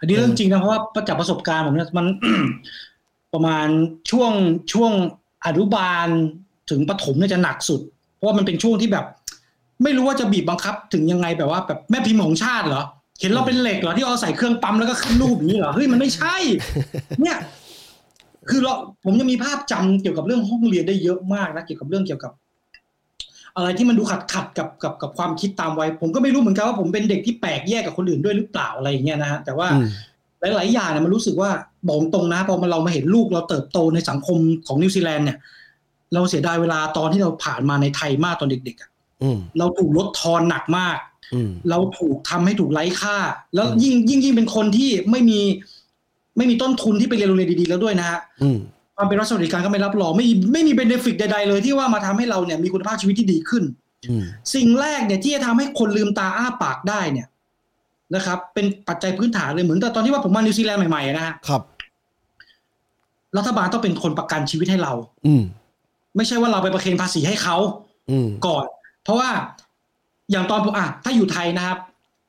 [0.00, 2.06] อันนี้เรื่องจริงนะเพราะว่าจากประสบการณ์ผมเนี่ยมัน
[3.34, 3.66] ประมาณ
[4.10, 4.32] ช่วง
[4.72, 4.92] ช่วง
[5.46, 6.08] อนุบาล
[6.70, 7.80] ถึงประถมเนี่ยจะหนักสุด
[8.14, 9.04] เพราะว่ามันเป็นช่วงที่แบบ
[9.82, 12.84] ไม่รู้ว่าจะบีบบังคับ ถึงยังไงแบบว่าแบบแม่พิมพ์ของชาติเหรอ
[13.20, 16.36] เห็นเราเป็นเหล็กเหรอที่เอาใส่เครื่องปั๊มแล้วก็ขึ้นรูปอย่างนี้เหรอเฮ้ยมันไม่ใช่
[17.22, 17.38] เนี่ย
[18.48, 18.74] คือเรา
[19.04, 22.32] ผมยังมีภาพจำเกี่ยวกับเรื่องห้องเรียนได้เยอะมากนะเกี่ยวกับเรื่องเกี่ยวกับ
[23.56, 29.86] อะไรที่มันดูขัดขัดกับกับกับความคิดตามวัยผมก็ไม่รู้เหมือนกันว่าผมเป็นเด็กที่แปลกแยกกับคนอื่นด้วยหรือเปล่าอะไรอย่างเงี้ยนะฮะแต่ว่าอืม
[30.54, 31.50] หลายๆอย่างเนี่ยมันรู้สึกว่า
[31.86, 35.38] บอกตรงนะพอมาเรามาเห็นลูกเราเติบโตในสังคมของนิวซีแลนด์เนี่ย
[36.14, 38.90] เราเสียดายเวลาตอนที่เราผ่านมาในไทยมากตอนเด็กๆอะ
[39.22, 41.15] อืมเราถูกลดทอนหนักมากอืม
[41.70, 43.16] เราถูกทำให้ถูกไร้ค่า
[43.54, 45.40] แล้วอืมยิ่งยิ่งยิ่งเป็นคนที่ไม่มี
[46.36, 48.58] ไม่มีต้นทุนที่ไปเรียนโรงเรียนดีๆแล้วด้วยนะฮะอืม
[48.96, 53.64] ความเป็นรัฐสวัสดิการก็ไม่รับรองไม่ไม่มี benefit ใดๆเลยที่ว่ามาทำให้เราเนี่ยมีคุณภาพชีวิตที่ดีขึ้น
[54.10, 54.24] อืม
[54.54, 57.28] สิ่งแรกเนี่ยที่จะทำให้คนลืมตาอ้าปากได้เนี่ย
[58.14, 61.62] นะครับ เป็นปัจจัยพื้นฐานเลยเหมือนแต่ตอนที่ว่าผมมานิวซีแลนด์ใหม่ๆนะฮะครับ
[63.36, 64.92] รัฐบาลต้องเป็นคนประกันชีวิตให้เรา
[65.26, 65.42] อืม
[66.16, 67.56] ไม่ใช่ว่าเราไปประเคนภาษีให้เขา
[68.10, 68.64] อืมก่อน
[69.04, 69.30] เพราะว่า
[70.30, 71.78] อย่างตอนผมอะถ้าอยู่ไทยนะครับ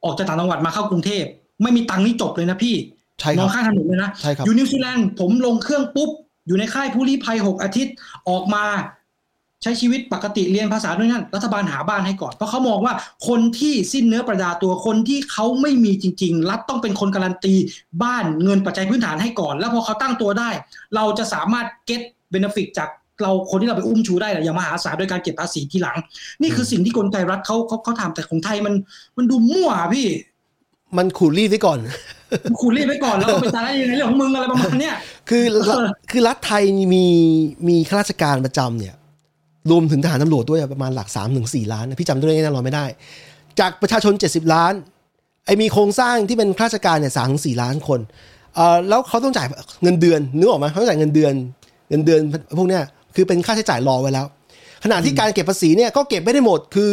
[0.03, 1.23] ออกจากต่างจังหวัดมาเข้ากรุงเทพ
[1.61, 2.75] ไม่มีตังค์นี่จบเลยนะพี่
[3.19, 6.09] ใช่คนรัอบนข้างถนนเลยนะใช่ครับอยู่นิวซีแลนด์ผมลงเครื่องปุ๊บ
[6.47, 7.93] อยู่ในค่ายผู้ลี้ภัยหกอาทิตย์
[8.29, 8.65] ออกมา
[9.63, 12.93] ใช้ชีวิตปกติเรียนภาษาด้วยนั่นรัฐบาลหาบ้านให้ก่อน เพราะเขามองว่า
[13.27, 17.55] คนที่สิ้นเนื้อประดาตัวคนที่เขาไม่มีจริง ๆ รัฐต้องเป็นคนการันตี
[18.03, 20.49] บ้านเงินปัจจัยพื้นฐานให้ก่อน แล้วพอเขาตั้งตัวได้
[20.95, 22.89] เราจะสามารถ get benefit จาก
[23.23, 25.97] เราคนที่เราไปอุ้มชูได้อย่างมหาศาลโดยการเก็บภาษีทีหลัง
[26.41, 28.73] นี่คือสิ่งที่กลไกรัฐเขาเขาเขาทำแต่ของไทยมัน
[29.17, 30.07] มันดูมั่วอะพี่
[30.97, 31.79] มันขูดรีดไว้ก่อน
[32.61, 34.95] ขูดรีดไว้ก่อนแล้วก็ไปตายยังไงเรื่องของมึงอะไรประมาณเนี้ย
[35.29, 36.63] คือเออคือรัฐไทย
[36.95, 37.05] มี
[37.67, 38.95] มีข้าราชการประจำเนี่ย
[39.71, 42.85] รวมถึงทหารตำรวจด้วยประมาณหลักสามถึงสี่ล้านนะพี่จำตัวเลขแน่นอนไม่ได้
[43.59, 44.73] จากประชาชน 70 ล้าน
[45.45, 47.99] ไอ้มีโครงสร้างที่เป็นข้าราชการเนี่ยสามถึงสี่ล้านคน
[48.55, 49.47] เอ่อแล้วเขาต้องจ่าย
[49.83, 51.33] เงินเดือนนึกออกไหมเขาต้องจ่ายเงินเดือน
[51.89, 52.21] เงินเดือน
[52.57, 52.83] พวกเนี้ย
[53.17, 54.25] คือเป็นค่าใช้จ่ายรอไว้แล้ว
[54.83, 56.91] ขณะที่การเก็บภาษีเนี่ยก็เก็บไม่ได้หมดคือ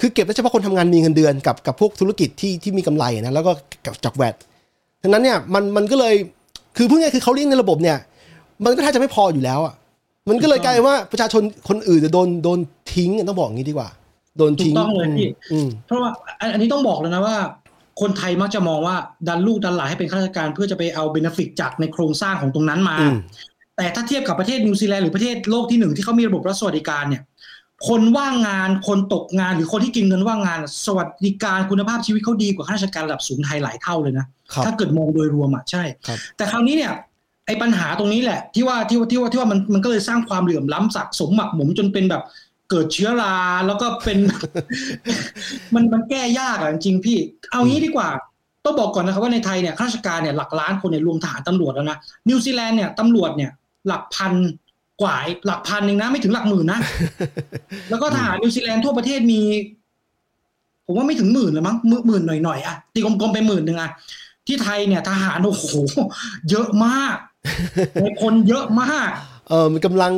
[0.00, 3.52] คือเก็บได้เฉพาะคนทำงานมีเงินเดือนกับกับพวกธุรกิจที่ที่มีกำไรนะแล้วก็
[3.86, 4.34] กับจากแวด
[5.02, 6.14] ดังนั้นเนี่ยมันมันก็เลย
[6.76, 7.98] คือพูดง่ายๆคือเขาเลี้ยงในระบบเนี่ย
[8.64, 9.74] มันก็แทบจะไม่พออยู่แล้วอะ
[10.28, 12.58] มันก็เลยกลายเป็นว่าประชาชนคนอื่นจะโดนโดน
[12.94, 13.88] ทิ้งต้องบอกอย่างนี้ดีกว่า
[14.38, 16.10] โดนทิ้งถูกต้องเลยพี่อืมเพราะว่า
[16.40, 17.36] อันอันนี้ต้องบอกเลยนะว่า
[18.00, 18.96] คนไทยมักจะมองว่า
[19.28, 23.16] ดันลูกดันหลานให้เป็นข้าราชการเพื่อจะไปเอา benefit จากในโครงสร้างของตรงนั้นมาอืม
[23.76, 27.22] แต่ถ้าเทียบกับประเทศนิวซีแลนด์หรือประเทศโลกที่หนึ่งที่เขามีระบบรัฐสวัสดิการเนี่ย
[27.88, 36.92] คนว่างงานคนตกงานหรือคนที่กินเงินว่างงาน สวัสดิการคุณภาพชีวิตเขาดีกว่าข้าราชการระดับสูงไทยหลายเท่าเลยนะครับถ้าเกิดมองโดยรวมอะใช่ครับแต่คราวนี้เนี่ย
[37.46, 42.22] ไอ้ปัญหาตรงนี้แหละ ที่ว่าที่ว่าที่ว่าที่ว่ามันมันก็เลยสร้างความเหลื่อมล้ำสะสมหมักหมมจนเป็นแบบ
[42.70, 43.34] เกิดเชื้อรา
[43.66, 44.18] แล้วก็เป็น
[45.74, 47.18] มันมันแก้ยากอะจริงๆพี่
[47.50, 48.08] เอางี้ดีกว่า
[48.64, 51.98] ต้องบอกก่อนนะครับว่าในไทยเนี่ยข้าราชการเนี่ยหลักล้านคนเนี่ยรวมทหารตำรวจแล้วนะ
[52.28, 53.50] นิวซีแลนด์เนี่ยตำรวจเนี่ย
[53.88, 54.32] หลักพัน
[55.02, 56.80] กว่าหลักพันหนึ่งนะ ไม่ถึงหลักหมื่นนะ
[57.90, 59.40] แล้วก็ทหารนิวซีแลนด์ทั่วประเทศมี
[60.86, 63.90] ผมว่าไม่ถึงหมื่นเลยมั้งหมื่นหมื่นหน่อยๆอะตีกลมๆไปหมื่นหนึ่งอะ
[64.46, 65.64] ที่ไทยเนี่ยทหารโอ้โห
[66.50, 67.16] เยอะมาก
[68.02, 69.10] ในคนเยอะมาก
[69.48, 70.12] เออมันกำลัง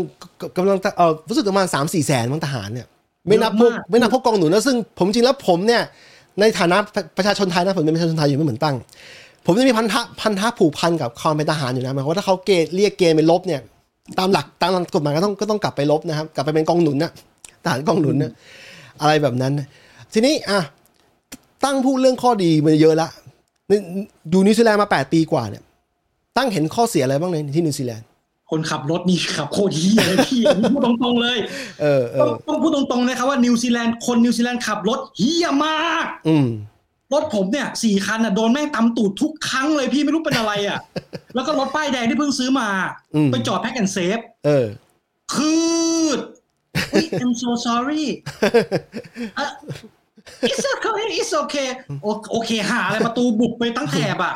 [0.56, 2.86] กำลังเออรู้สึกประมาณสามสี่แสนมั้งทหารเนี่ย
[3.26, 5.82] ไม่นับพวกเยอะมากไม่นับพวกกองหนุนนะซึ่งผมจริงแล้วผมเนี่ย
[6.40, 6.76] ในฐานะ
[7.16, 8.76] ประชาชนไทยนะผมเป็นประชาชนไทยอยู่ไม่เหมือนตั้ง
[9.50, 13.60] ผมจะมีพันธะพันธะผูกพันกับความเป็นทหารอยู่นะหมายความว่าถ้าเขาเกณฑ์เรียกเกณฑ์ไปลบเนี่ย
[14.18, 17.10] ตามหลักตามหลักกฎหมายก็ต้องก็ต้องกลับไปลบนะครับ กลับไปเป็นกองหนุนนะ
[17.64, 18.32] ทหารกองหนุนนะ
[19.00, 19.66] อะไรแบบนั้นนะ
[20.12, 20.60] ทีนี้อะ
[21.64, 23.08] ตั้งพูดเรื่องข้อดีมาเยอะละ
[23.68, 23.72] ใน
[24.30, 25.62] อยู่นิวซีแลนด์มาแปดปีกว่าเนี่ย
[26.36, 28.06] ตั้งเห็นข้อเสียอะไรบ้างในที่นิวซีแลนด์
[28.50, 31.38] คนขับรถนี่ขับโคตรเฮียเลยพี่อันนี้พูดตรงๆเลย
[31.82, 36.46] เออเออต้องต้องพูดตรงๆนะครับว่านิวซีแลนด์คนนิวซีแลนด์ขับรถเฮียมาก อืม
[37.12, 40.78] รถผมเนี่ยสี่คันอะโดนแม่งตำตูดทุกครั้งเลยพี่ไม่รู้เป็นอะไรอะ
[41.34, 42.68] แล้วก็รถป้ายแดงที่เพิ่งซื้อมา
[43.14, 44.66] อืมไปจอด PAK'nSAVE เออ
[45.34, 45.56] คื
[46.16, 46.18] ด
[46.92, 48.04] อุ๊ย I'm so sorry
[49.36, 49.50] เอ่อ
[50.50, 51.68] it's okay it's okay
[52.02, 54.34] โอโอเคหาอะไรประตูบุกไปตั้งแถบอะ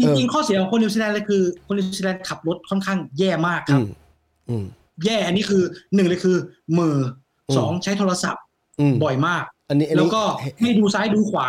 [0.00, 3.86] จริงๆ ข้อเสียของคนนิวซีแลนด์เลยคือ คนนิวซีแลนด์ขับรถค่อนข้างแย่มากคอืรับม
[4.48, 4.64] อืม
[5.04, 5.62] แย่อันนี้คือ
[5.94, 6.36] หนึ่งเลยคือ
[6.78, 6.94] มือ
[7.48, 8.42] อมสองใช้โทรศัพท์
[8.80, 10.24] อืมบ่อยมาก อันนี้อันแล้วนี้ก็
[10.62, 11.48] ไม่ดูซ้ายดูขวา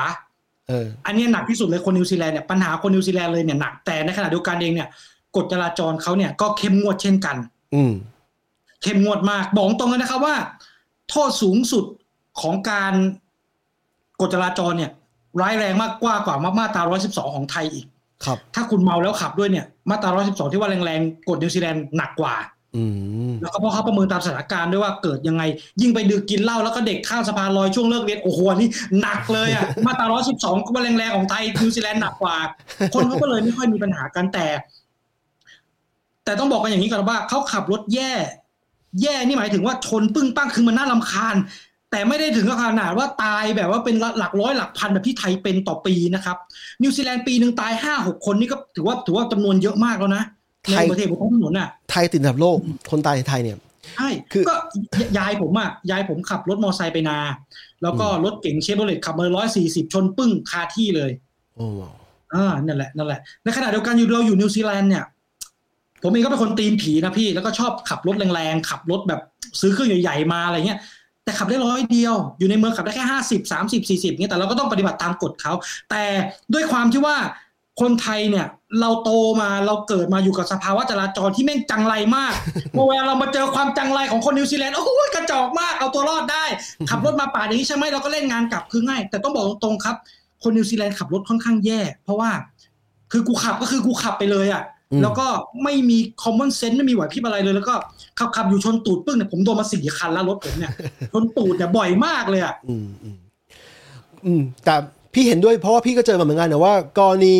[0.67, 4.87] เอออันนี้หนักที่สุดเลยคนนิวซีแลนด์เนี่ยปัญหาคนนิวซีแลนด์เลยเนี่ยหนักแต่ในขณะเดียวกันเองเนี่ย
[5.35, 7.35] กฎจราจรเขาเนี่ยก็เข้มงวดเช่นกัน
[7.75, 7.93] อืม
[8.83, 10.35] เข้มงวดมากบอกตรงเลยนะครับว่า
[11.09, 11.85] โทษสูงสุด
[12.41, 12.93] ของการ
[14.21, 14.91] กฎจราจรเนี่ย
[15.41, 17.85] ร้ายแรงมากกว่ากว่ามาตรา 112 ของไทยอีก
[18.25, 22.56] ครับ ถ้าคุณเมาแล้วขับด้วยเนี่ย มาตรา 112 ที่ว่าแรงๆกฎนิวซีแลนด์หนักกว่าอืม
[23.41, 25.43] แล้วก็เพราะเขาประเมินตามสถานการณ์ด้วยว่าเกิดยังไง
[25.81, 28.69] ยิ่งไปดื่มกินเหล้าแล้วก็เด็กข้ามสะพานลอยช่วงเลิกเรียนโอ้โหนี่
[29.01, 32.35] หนักเลยอะมาตรา112ก็ว่าแรงๆของไทยนิวซีแลนด์หนักกว่า
[32.93, 34.45] คนเขาก็เลยไม่ค่อยมีปัญหากันแต่
[36.25, 38.11] แต่ต้องบอกกันอย่างนี้ก่อนว่าเขาขับรถแย่
[39.01, 41.35] แย่นี่หมายถึงว่าชนปึ้งปั้งคือมันน่ารำคาญ
[41.91, 46.37] แต่ไม่ได้ถึงกับขนาดว่าตายแบบว่าเป็นหลักร้อยหลักพันแบบที่ไทยเป็นต่อปีนะครับ
[46.81, 50.23] นิวซีแลนด์ปีหนึ่งตายห้าหกคนนี่ก็ถือว่าถือว่าจำนวนเยอะมากแล้วนะ
[50.73, 52.57] ไทยประเทศบนท้องถนนน่ะไทยติดอันดับโลก
[52.91, 53.57] คนตายในไทยเนี่ย
[53.97, 57.17] ใช่คือก็ยายผมอะยายผมขับรถมอไซค์ไปนา
[57.83, 61.11] แล้วก็รถเก๋งเชฟโรเลตขับมาร้อยสี่สิบชนปึ้งคาที่เลย
[61.55, 61.67] โอ้
[62.33, 65.05] อ่านั่นแหละนั่นแหละในขณะเดียวกันอยู่เราอยู่นิวซีแลนด์เนี่ย
[66.03, 69.21] ผมเองก็เป็นคนตีนผีนะพี่ แล้วก็ชอบขับรถแรงๆขับรถแบบ
[69.61, 70.79] ซื้อเครื่องใหญ่ๆมาอะไรเงี้ย
[71.23, 75.53] แต่ขับได้ร้อยเดียว อยู่ในเมืองขับได้แค่ห้าสิบสามสิบสี่สิบเงี้ยแต่เราก็ต้องปฏิบัติตามกฎเขา
[75.89, 76.03] แต่
[76.53, 77.15] ด้วยความที่ว่า
[77.81, 78.47] คนไทยเนี่ย
[78.81, 82.33] เราโตมาเราเกิดมาอยู่กับสภาวะจราจรที่แม่งจังไรมาก
[82.75, 86.45] พอเวลาเรามาเจอความจังไรของคนนิวซีแลนด์โอ้โหกระจอกมากเอาตัวรอดได้
[86.89, 89.95] ขับรถมาป่าดอย่างนี้ใช่ไหมเราก็เล่นงานกลับคือง่าย แต่ต้องบอกตรงๆครับ
[90.43, 92.29] คนนิวซีแลนด์ขับรถค่อนข้างแย่ เพราะว่า
[93.11, 95.27] คือกูขับก็คือกูขับไปเลยอะ่ะอืมแล้วก็
[95.63, 97.75] ไม่มี common sense ไม่มีไหวพริบอะไรเลย แล้วก็
[98.19, 100.71] ขับขับอยู่ชนตูดปึ้งเนี่ยผมโดนมาสี่คันแล้วรถผมเนี่ย
[101.13, 103.17] ชนตูดเนี่ยบ่อยมากเลยอะ่ะอืมอืม
[104.25, 104.75] อืมแต่
[105.13, 107.35] พี่เห็นด้วยเพราะว่าพี่ก็เจอมาเหมือนกันนะว่ากรณี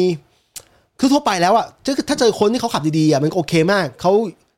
[0.99, 4.11] คือทั่วไปแล้วอะถ้าถ้าเจอคนที่เขาขับดีๆอะมันก็โอเคมากเขา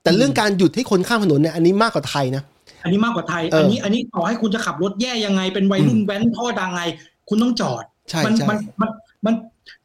[0.03, 2.43] แต่เรื่องการหยุดให้คนข้ามถนนเนี่ยอันนี้มากกว่าไทยนะ
[2.83, 6.83] อันนี้มากกว่าไทยเอออัอันนี้อันนี้ต่อให้คุณจะขับรถแย่ยังไง เป็นวัยรุ่นแว้นท่อดังไง
[7.29, 8.89] คุณต้องจอดใช่มัใช่มันมัน
[9.25, 9.33] มัน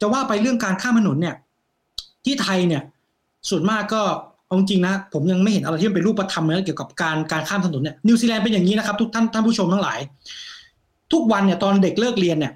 [0.01, 1.35] จะว่าไปเรื่องการข้ามถนนเนี่ย
[2.25, 2.81] ที่ไทยเนี่ย
[3.49, 4.01] ส่วนมากก็
[4.45, 9.99] เอาจริงนะ ผมยังไม่เห็นอะไรที่มันเป็นรูปธรรมเลยเกี่ยวกับการการข้ามถนนเนี่ยนิวซีแลนด์เป็นอย่างนี้นะครับ ทุกท่านท่านผู้ชมทั้งหลาย
[11.13, 12.53] ทุกวันเนี่ยตอนเด็กเลิกเรียนเนี่ย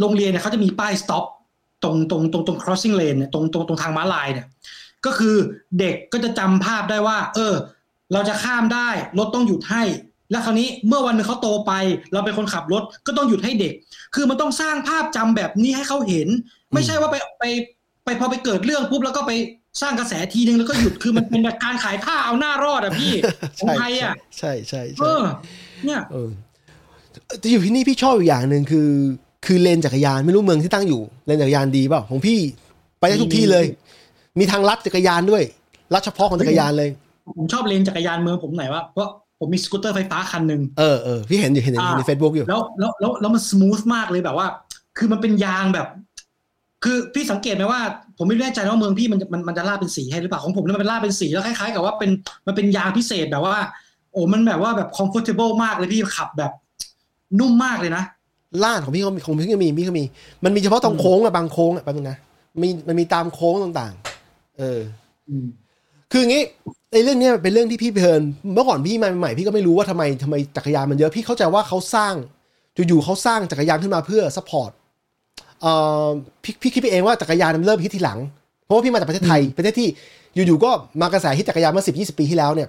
[0.00, 1.28] โรงเรียนเนี่ยเขาจะมีป้าย stop ต
[1.86, 4.46] รงตรงตรงตรง crossing lane เนี่ยตรงตรงตรงทางม้าลายเนี่ย
[5.06, 5.36] ก็คือ
[5.78, 7.54] เด็กก็จะจำภาพได้ว่า เออ
[8.12, 8.88] เราจะข้ามได้
[9.18, 9.82] รถต้องหยุดให้
[10.30, 11.72] แล้วคราวนี้เมื่อวันหนึงเขาโตไป
[12.12, 13.74] เราเป็นคนขับรถก็ต้องหยุดให้เด็ก
[14.14, 16.28] คือมันต้องสร้างภาพจำแบบนี้ให้เขาเห็น
[16.74, 17.44] ไม่ใช่ว่าไปไป
[18.04, 19.32] ไปพอไปเกิดเรื่องปุ๊บแล้วก็ไป
[19.82, 23.12] สร้างกระแสทีนึงแล้วก็หยุดคือมันเป็นการขายท่าเอาหน้ารอดอะพี่
[23.58, 25.22] ของไทยอะใช่ใช่เอใช่อ
[25.84, 26.30] เนี่ยเออ
[27.40, 28.90] แต่อยู่ที่นี่พี่ชอบอีกอย่างหนึ่งคือ
[29.48, 32.38] คือเลนจักรยานไม่รู้เมืองที่ตั้งอยู่เลนจักรยานดีเปล่าของพี่
[33.00, 33.64] ไปได้ทุกที่เลย
[34.38, 35.42] มีทางลัดจักรยานด้วย
[35.94, 36.88] ลัดเฉพาะของจักรยานเลย
[37.38, 39.08] ผมชอบเลนจักรยานเมืองผมไหนวะเพราะ
[39.38, 44.46] ผมมีสกูตเตอร์ไฟฟ้าคันหนึ่งเออเออพี่เห็นอยู่เห็นอยู่อ่าในเฟซบุ๊กอยู่แล้วแล้วแล้วแล้วมัน smooth มากเลยแบบว่า
[44.98, 45.86] คือมันเป็นยางแบบ
[46.84, 47.80] คือพี่สังเกตไหมว่า
[48.16, 52.10] ผมไม่แน่ใจนะว่าเมืองพี่มันมันมันจะลาดเป็นสีให้หรือเปล่าของผมเนี่ยมันเป็นลาดเป็นสีแล้วคล้ายๆกับว่าเป็น
[52.46, 53.56] มันเป็นยางพิเศษแบบว่า
[54.12, 56.52] โอ้มันแบบว่าแบบ comfortable มากเลยพี่ขับแบบ
[57.38, 58.04] นุ่มมากเลยนะ
[58.64, 60.04] ลาดของพี่เขามีของพี่ก็มีพี่ก็มี
[60.44, 62.18] มันมีเฉพาะตรงโค้งอะบางโค้งอะแป๊บนึงนะ
[62.62, 64.80] มีมันมีตามโค้งต่างๆ เออ
[65.28, 65.46] อืม
[66.10, 66.42] คืออย่างงี้
[66.92, 68.22] ไอ้เรื่องเนี้ยเป็นเรื่องที่พี่เพลิน
[68.54, 72.14] เมื่อก่อนพี่มาใหม่พี่ก็ไม่รู้ว่าทำไมทำไมจักรยานมันเยอะพี่เข้าใจว่าเขาสร้าง
[72.88, 74.70] อยู่ๆเขาสร้างจักรยานขึ้นมาเพื่อ support
[75.60, 75.72] เอ่
[76.04, 76.06] อ
[76.42, 78.18] พี่พี่คิดไปเองว่าจักรยานมันเริ่มฮิตทีหลัง
[78.64, 79.88] เพราะว่าพี่มาจากประเทศไทยประเทศที่
[80.34, 80.70] อยู่ๆก็
[81.00, 82.68] มากระแสฮิตจักรยานเมื่อสิบยี่สิบปีที่แล้วเนี่ย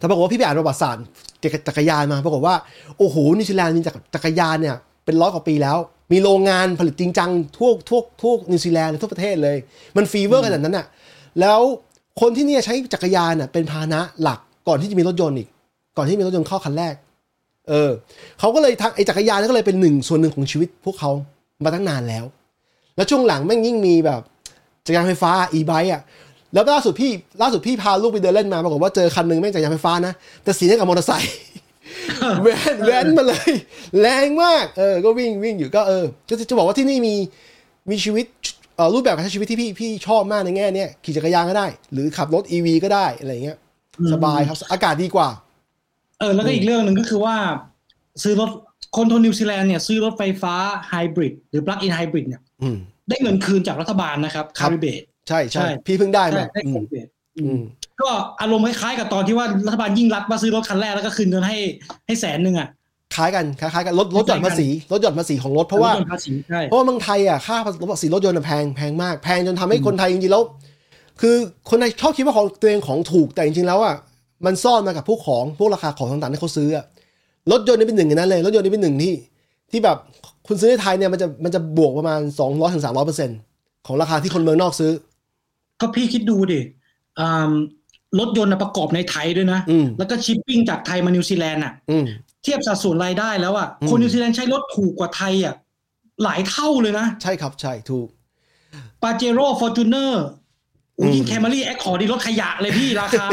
[0.00, 1.04] แต่ปรากฏว่าพี่ไปอ่านประวัติศาสตร์
[1.68, 2.54] จักรยานมาปรากฏว่า
[2.98, 5.78] โอ้โหนิวซีแลนด์มีจักรจักรยานเนี่ยเป็นร้อยกว่าปีแล้ว
[6.12, 9.56] มีโรงงานผลิตจริงจังทั่วทั่วทั่วนิวซีแลนด์ทั่วประเทศเลย
[9.96, 10.86] มัน fever ขนาดนั้นอะ
[11.40, 11.60] แล้ว
[12.20, 15.48] คนที่เนี่ยใช้จักรยานน่ะเป็นพาหนะหลักก่อนที่จะมีรถยนต์อีก
[15.96, 16.94] ก่อนที่มีรถยนต์เข้าคันแรก
[17.68, 17.90] เออ
[18.40, 21.10] เขาก็เลยทักไอ้จักรยานก็เลยเป็นหนึ่งส่วนหนึ่งของชีวิตพวกเขา
[21.64, 22.24] มาตั้งนานแล้ว
[22.96, 24.20] แล้วช่วงหลังแม่งยิ่งมีแบบ
[24.86, 26.02] จักรยานไฟฟ้า e-bike อะ
[26.54, 27.10] แล้วล่าสุดพี่
[27.42, 30.12] ล่าสุดพี่พาลูกไปเดินเล่นมาปรากฏว่าเจอคันหนึ่งแม่งจักรยานไฟฟ้านะ
[30.44, 31.34] แต่สีเดียวกับมอเตอร์ไซค์
[32.42, 33.52] แว้นแว้นมาเลย
[34.00, 37.14] แรงมากเออก็วิ่งวิ่งอยู่ก็เออจะจะบอกว่าที่นี่มี
[37.90, 38.26] มีชีวิต
[38.76, 43.58] เอ่อรูปแบบการใช้ชีวิตที่พี่พี่ชอบมากในแง่เนี้ยขี่จักรยานก็ได้ หรือขับรถ EV ก็ได้อะไรเงี้ย
[44.12, 45.28] สบายครับอากาศดีกว่า
[46.18, 47.36] เออแล้วก็อีกเรื่องหนึ่งก็คือว่า
[48.22, 48.50] ซื้อรถ
[48.96, 50.54] คนทนนิวซีแลนด์เนี่ยซื้อรถไฟฟ้า
[50.88, 52.76] ไฮบริดหรือปลั๊กอินไฮบริดเนี่ยอืม
[53.08, 55.00] ได้เงินคืนจากรัฐบาลนะครับครัคาบริเบต
[55.30, 57.08] ใช่ใช่ใช่พี่เพิ่งได้ได้มาได้อืคามริเบต
[57.38, 57.60] อืม
[58.00, 58.08] ก็
[58.40, 61.56] อารมณ์คล้ายๆกับตอนที่ว่ารัฐบาลยิ่งรัฐว่าซื้อรถคันแรกแล้วก็คืนเงินให้
[62.06, 62.68] ให้แสนหนึ่งอะ
[63.16, 67.56] คล้ายกันคล้ายๆกันลดลดหย่อนภาษีลดหย่อนภาษีของรถเพราะว่าลดหย่อนภาษีใช่เพราะว่าเมืองไทยอะค่า
[67.90, 70.42] ภาษีรถยนต์อะแพงแพงมากแพงจนทำให้คนไทยจริงๆแล้ว
[71.20, 71.34] คือ
[71.70, 73.94] คนไทยชอบคิดว่าของตัวเองของถูกแต่จริงๆแล้วอะ
[74.46, 76.84] มันซ่อนมากับพวกของพวกราคาของต่างๆที่เขาซื้ออะ
[77.52, 79.14] รถยนต์นี่เป็นหนึ่งในนั้นเลยรถยนต์นี่เป็นหนึ่งที่
[79.70, 79.96] ที่แบบ
[80.46, 83.38] คุณซื้อในไทยเนี่ยมันจะมันจะบวกประมาณ2 0 0ถึง300เปอร์เซ็นต์
[83.86, 84.90] ของราคาที่คนเมืองนอกซื้อ
[85.80, 86.60] ก็พี่คิดดูดิ
[87.20, 87.52] อ่า
[88.18, 92.04] รถยนต์อะประกอบในไทยด้วยนะอืมแล้วก็ชิปปิ้งจากไทยมานิวซีแลนด์อะอืม
[92.42, 95.54] เทียบสัดส่วนรายได้แล้วอะอืมคนนิวซีแลนด์ใช้รถถูกกว่าไทยอะ
[96.24, 98.08] หลายเท่าเลยนะ ใช่ครับใช่ถูก
[99.02, 100.24] Pajero Fortuner
[100.98, 103.26] อืมยิ่ง Camry Accord นี่รถขยะเลยพี่ราคา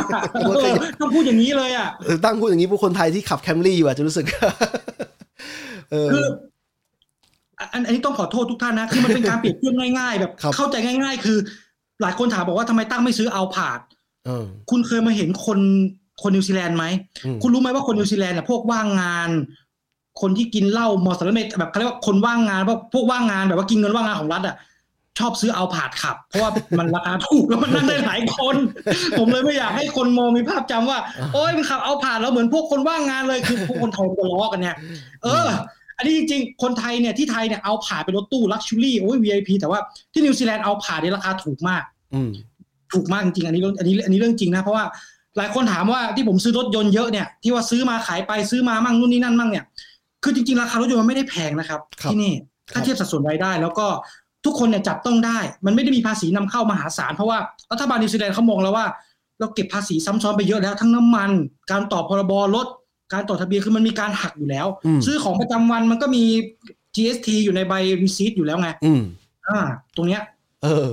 [0.47, 4.25] รถขยะเออต้องพูดอย่างนี้เลยอะเออตั้งพูดอย่างนี้พวกคนไทยที่ขับ Camry อยู่อาจจะรู้สึก
[5.91, 6.25] เออคือ
[7.73, 11.37] อันอันนี้ต้องขอโทษทุกท่านนะ คือมันเป็นการเปรียบเทียบง่ายๆ แบบครับเข้าใจง่าย ๆ คือ
[12.01, 13.79] หลายคนถามบอกว่าทำไมตั้งไม่ซื้อ Alphard
[14.25, 15.59] เออคุณเคยมาเห็นคน
[16.21, 16.85] คนนิวซีแลนด์ไหม
[17.25, 19.29] อืมคุณรู้ไหมว่าคนนิวซีแลนด์น่ะพวกว่างงาน
[20.21, 24.55] คนที่กินเหล้ามอสเลเมตแบบเขาเรียกว่าคนว่างงานพวกพวกว่างงานแบบว่ากินเงินว่างงานของรัฐอะ
[25.19, 28.55] ชอบซื้อ Alphard ขับ เพราะว่ามันราคาถูกแล้วมันนั่งได้หลายคน
[29.19, 30.99] ผมเลยไม่อยากให้คนมองมีภาพจำว่า
[31.33, 34.75] โอ้ยมันขับ Alphard แล้วเหมือนพวกคนว่างงานเลยคือพวกคนไทยมันจะล้อกันเนี่ย
[35.23, 35.47] เออ
[35.97, 39.79] อันนี้จริงๆ คนไทยเนี่ยที่ไทยเนี่ย Alphard เป็นรถตู้ luxury โอ้ย VIP แต่ว่า
[40.13, 41.83] ที่นิวซีแลนด์ Alphard ในราคาถูกมาก
[42.13, 42.29] อืม
[42.93, 44.85] ถูกมากจริงๆอันนี้เรื่องอันนี้อันนี้เรื่องจริงนะ เพราะว่า
[45.37, 49.65] หลายคนถามว่าที่ผมซื้อรถยนต์เยอะเนี่ยที่ว่าซื้อมาขายไปซื้อมามั่งนู่นนี่นั่นมั่งเนี่ย
[50.23, 52.33] คือจริงๆ ราคารถยนต์มันไม่ได้แพงนะครับครับที่นี่
[52.71, 53.87] ครัถ้าบเทียบสัดส่วนรายได้ แล้วก็
[54.45, 57.37] ทุกคนเนี่ยจับต้องได้ มันไม่ได้มีภาษีนำเข้ามหาศาลเพราะว่า
[57.71, 58.85] รัฐบาลนิวซีแลนด์เขามองแล้วว่า
[59.39, 61.31] เราเก็บภาษีซ้ำซ้อนไปเยอะแล้วทั้งน้ำมัน
[61.71, 62.67] การต่อพรบรถ
[63.13, 66.23] การต่อทะเบียนคือมันมีการหักอยู่แล้วอืมซื้อของประจำวันมันก็มี
[66.95, 67.73] GST อยู่ในใบ
[68.03, 69.01] receipt อยู่แล้วไงอืม
[69.47, 69.59] อ่า
[69.95, 70.21] ตรงเนี้ย
[70.63, 70.87] เออ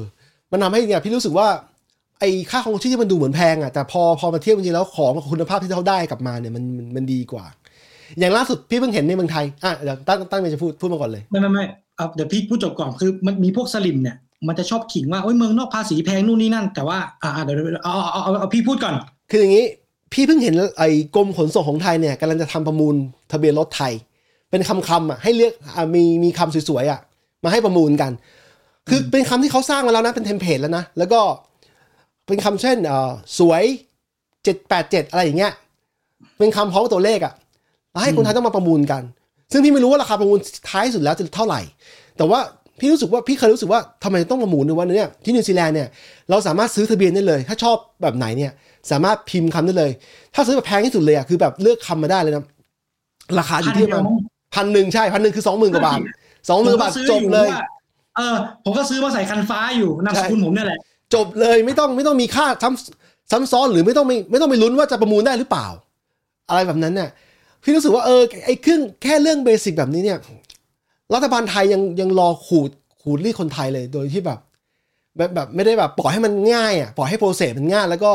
[0.53, 1.49] มันทำให้เนี่ยพี่รู้สึกว่า
[2.21, 7.45] ไอ้ค่าของชีพที่มันดูเหมือนแพงอะแต่พอพอมาเทียบจริงๆแล้วของกับคุณภาพที่เขาได้กลับมาเนี่ยมันมันมันดีกว่า
[8.19, 11.65] อย่างล่าสุดพี่เพิ่งเห็นในเมืองไทยอะเดี๋ยวตั้งตั้งใจจะพูดพูดมาก่อนเลยไม่ไม่ไม่
[11.97, 14.17] เอาเดี๋ยวพี่พูดจบก่อนคือมันมีพวกสลิมเนี่ย
[14.49, 18.95] มันจะชอบขิงว่าโอ้ยเมืองนอกภาษีแพงนู่นนี่นั่น แต่ว่าอ่าเดี๋ยวเดี๋ยวเอาเอาเอาเอาพี่พูดก่อน
[19.31, 19.65] คืออย่างนี้
[20.15, 22.95] พี่เพิ่งเห็นไอ้กรมขนส่งของไทยเนี่ยกำลังจะทำประมูล
[23.33, 23.93] ทะเบียนรถไทย
[24.51, 27.01] เป็นคำคำๆอะให้เลือกอะมีมีคำสวยๆอะ
[27.45, 28.13] มาให้ประมูลกัน
[28.89, 31.21] คือเป็นคำที่เขาสร้างมาแล้วนะเป็น template แล้วนะแล้วก็
[32.27, 33.63] เป็นคำเช่นเอ่อสวย
[34.45, 35.53] เจ็ดแปดเจ็ดอะไรอย่างเงี้ย
[36.39, 37.35] เป็นคำพร้อมกับตัวเลขอะ
[37.93, 39.03] แล้วให้คนไทยต้องมาประมูลกัน
[39.53, 40.39] ซึ่งพี่ไม่รู้ว่าราคาประมูล
[40.71, 41.61] ท้ายสุดแล้วจะเท่าไหร่
[42.17, 42.41] แต่ว่า
[42.79, 45.89] พี่รู้สึกว่าพี่เคยรู้สึกว่าทำไมต้องประมูลในวันนี้เนี่ยที่นิวซีแลนด์เนี่ย
[46.31, 48.53] เราสามารถซื้อทะเบียนได้เลย ถ้าชอบแบบไหนเนี่ย
[48.91, 49.91] สามารถพิมพ์คำได้เลย
[50.35, 52.45] ถ้าซื้อแบบแพงที่สุดเลยอะคือแบบเลือกคำมาได้เลยนะ
[53.39, 54.05] ราคาอยู่ที่ประมาณ
[54.55, 56.01] พันหนึ่งใช่พันหนึ่งคือสองหมื่นกว่าบาท
[56.49, 57.63] สองหมื่นบาทผมก็ซื้อจบเลยว่า
[58.17, 60.79] เออ ผมก็ซื้อมาใส่คันฟ้าอยู่นามสกุลผมเนี่ยแหละ
[61.15, 65.67] จบเลยไม่ต้องไม่ต้องมีค่าซ้ำซ้ำซ้อนหรือไม่ต้องไม่ไม่ต้องไปลุ้นว่าจะประมูลได้หรือเปล่า
[66.49, 67.09] อะไรแบบนั้นเนี่ย
[67.63, 70.19] พี่รู้สึกว่าเออไอ้เครื่องแค่เรื่อง basic แบบนี้เนี่ย
[71.15, 72.71] รัฐบาลไทยยังยังรอขูด
[73.03, 74.39] ขูดรีดคนไทยเลยโดยที่แบบ
[75.17, 78.13] แบบแบบไม่ได้แบบปล่อยให้มันง่ายอะปล่อยให้ process มันง่ายแล้วก็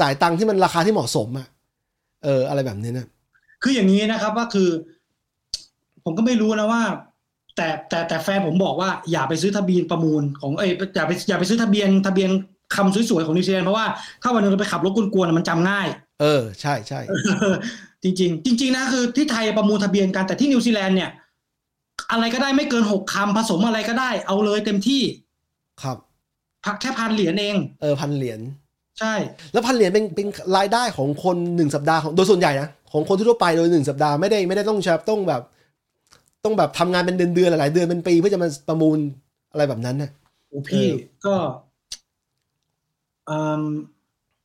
[0.00, 1.46] จ่ายตังค์ที่มันราคาที่เหมาะสมอะ
[2.24, 3.06] เออ อะไรแบบนี้นะ
[3.62, 4.68] คืออย่างนี้นะครับว่าคือ
[6.04, 6.82] ผมก็ไม่รู้นะว่า
[7.56, 12.30] แต่แต่แต่แฟนผมบอกว่าอย่าไปซื้อทะเบียนประมูลของเอ้ยอย่าไปอย่าไปซื้อทะเบียนทะเบียน
[12.76, 13.86] คำสวยๆของนิวซีแลนด์เพราะว่า
[14.22, 15.86] ถ้าวันหนึงเราไปขับรถกวนๆอะมันจำง่าย
[16.20, 17.00] เออ ใช่ใช่
[18.02, 21.10] จริงๆจริง ๆ นะคือที่ไทยประมูลทะเบียนกันแต่ที่นิวซีแลนด์เนี่ย
[22.12, 25.02] อะไรก็ได้ไม่เกินหกคำผสมอะไรก็ได้ เอาเลยเต็มที่
[25.82, 25.96] ครับ
[26.64, 28.40] พักแค่พันเหรียญเอง เออพันเหรียญ
[29.00, 29.14] ใช่
[29.52, 30.26] แล้วพันเหรียญเป็นเป็น
[30.56, 35.42] รายได้ของคนหนึ่งสัปดาห์ของโดยส่วนใหญ่นะของคนทั่วไปโดยหนึ่งสัปดาห์ไม่ได้ไม่ได้ต้องใช้ต้องแบบ
[36.44, 38.98] ต้องแบบทำงานเป็นเดือนเดือนๆหลายๆเดือนเป็นปีเพื่อจะมาประมูล
[39.52, 40.10] อะไรแบบนั้นนะ
[40.48, 40.94] โอ้พี่เออ
[41.26, 41.34] ก็
[43.30, 43.62] อืม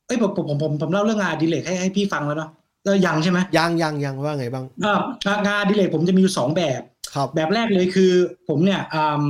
[0.06, 2.50] เอ้ยผมผมผมผมผมเล่าเรื่องงานอดิเลกให้ให้พี่ฟังแล้วเนาะ
[2.84, 6.82] เออยังใช่ไหมยังยังยังว่าไงบ้างอ่างานอดิเลกผมจะมีอยู่สองแบบ
[7.14, 8.12] ครับ แบบแรกเลยคือ
[8.48, 9.22] ผมเนี่ยอืม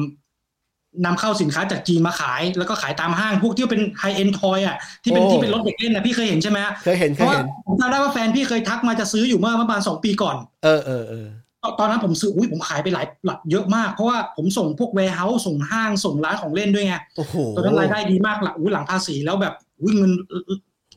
[1.04, 11.26] นำเข้าสินค้าจากจีนมาขาย แล้วก็ขายตามห้างพวกที่เป็นไฮเอ็นทอยอะที่เป็นโอ้ที่เป็นรถเด็กเล่นนะพี่เคยเห็นใช่ไหมฮะเคยเห็นเพเคยราะว่าเห็นผมจำได้ว่าแฟนพี่เคยทักมาจะซื้ออยู่เมื่อประมาณสองปีก่อน เออเออเออ
[11.62, 20.12] ตอนตอนนั้นผมซื้ออุ้ยผมขายไปหลายหลักเยอะมาก เพราะว่าผมส่งพวก warehouse ส่งห้างส่งร้านของเล่นด้วยไงโอ้โหตอนนั้นรายได้ดีมากหลังอุ้ยหลังภาษีแล้วแบบอุ้ยเงิน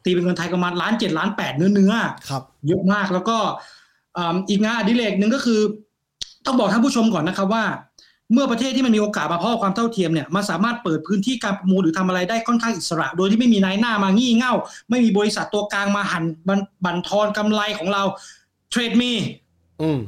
[0.06, 1.94] ตีเป็นเงินไทยประมาณล้านเจ็ดล้านแปดเนื้อเนื้อ
[2.30, 3.38] ครับ เยอะมากแล้วก็
[4.18, 5.60] อ่าอีกงานอดิเรกหนึ่งก็คือ
[6.46, 7.64] ต้องบอกท่านผู้ชมก่อนนะครับว่า
[8.34, 14.54] เมื่อประเทศที่มันมีโอกาสมาเพราะความเท่าเทียมเนี่ยมันสามารถเปิดพื้นที่การประมูลหรือทำอะไรได้ค่อนข้างอิสระ โดยที่ไม่มีนายหน้ามางี่เง่า
[14.90, 18.04] ไม่มีบริษัทตัวกลางมาหันบันบันทอนกำไรของเรา
[18.72, 19.12] Trade Me
[19.82, 20.00] อืม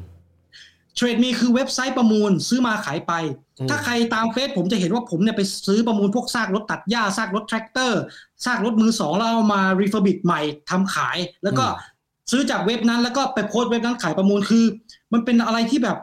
[0.96, 3.14] Trade Me คือเว็บไซต์ประมูลซื้อมาขายไป
[3.60, 8.02] อืมถ้าใครตามเฟซผมจะเห็นว่าผมเนี่ยไปซื้อประมูลพวกซากรถตัดหญ้าซากรถแทรกเตอร์
[8.46, 11.66] ซากรถมือสองแล้วเอามา refurbish ใหม่ทำขาย แล้วก็
[12.32, 14.66] ซื้อจากเว็บนั้นแล้วก็ไปโพสต์เว็บนั้นขายประมูลคือ
[15.14, 15.98] มันเป็นอะไรที่แบบ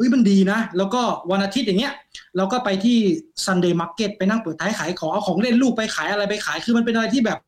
[0.00, 1.92] เอ้ยมันดีนะ แล้วก็วันอาทิตย์อย่างเงี้ย
[2.36, 2.98] เราก็ไปที่
[3.46, 7.38] Sunday Market ไปนั่งเปิดท้ายขายของเอาของเล่นลูกไปขายอะไรไปขาย คือมันเป็นอะไรที่แบบ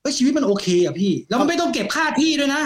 [0.00, 2.62] เอ้ยชีวิตมันโอเคอะพี่ แล้วมันไม่ต้องเก็บค่าที่ด้วยนะ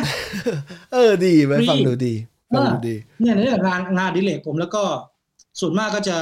[0.93, 2.15] เออดีไหมฟรีฟังดูดี
[2.55, 4.83] ฟังดูดี เนี่ยในเรื่องงานงานอดิเลกผมแล้วก็
[5.61, 6.17] ส่วนมากก็จะ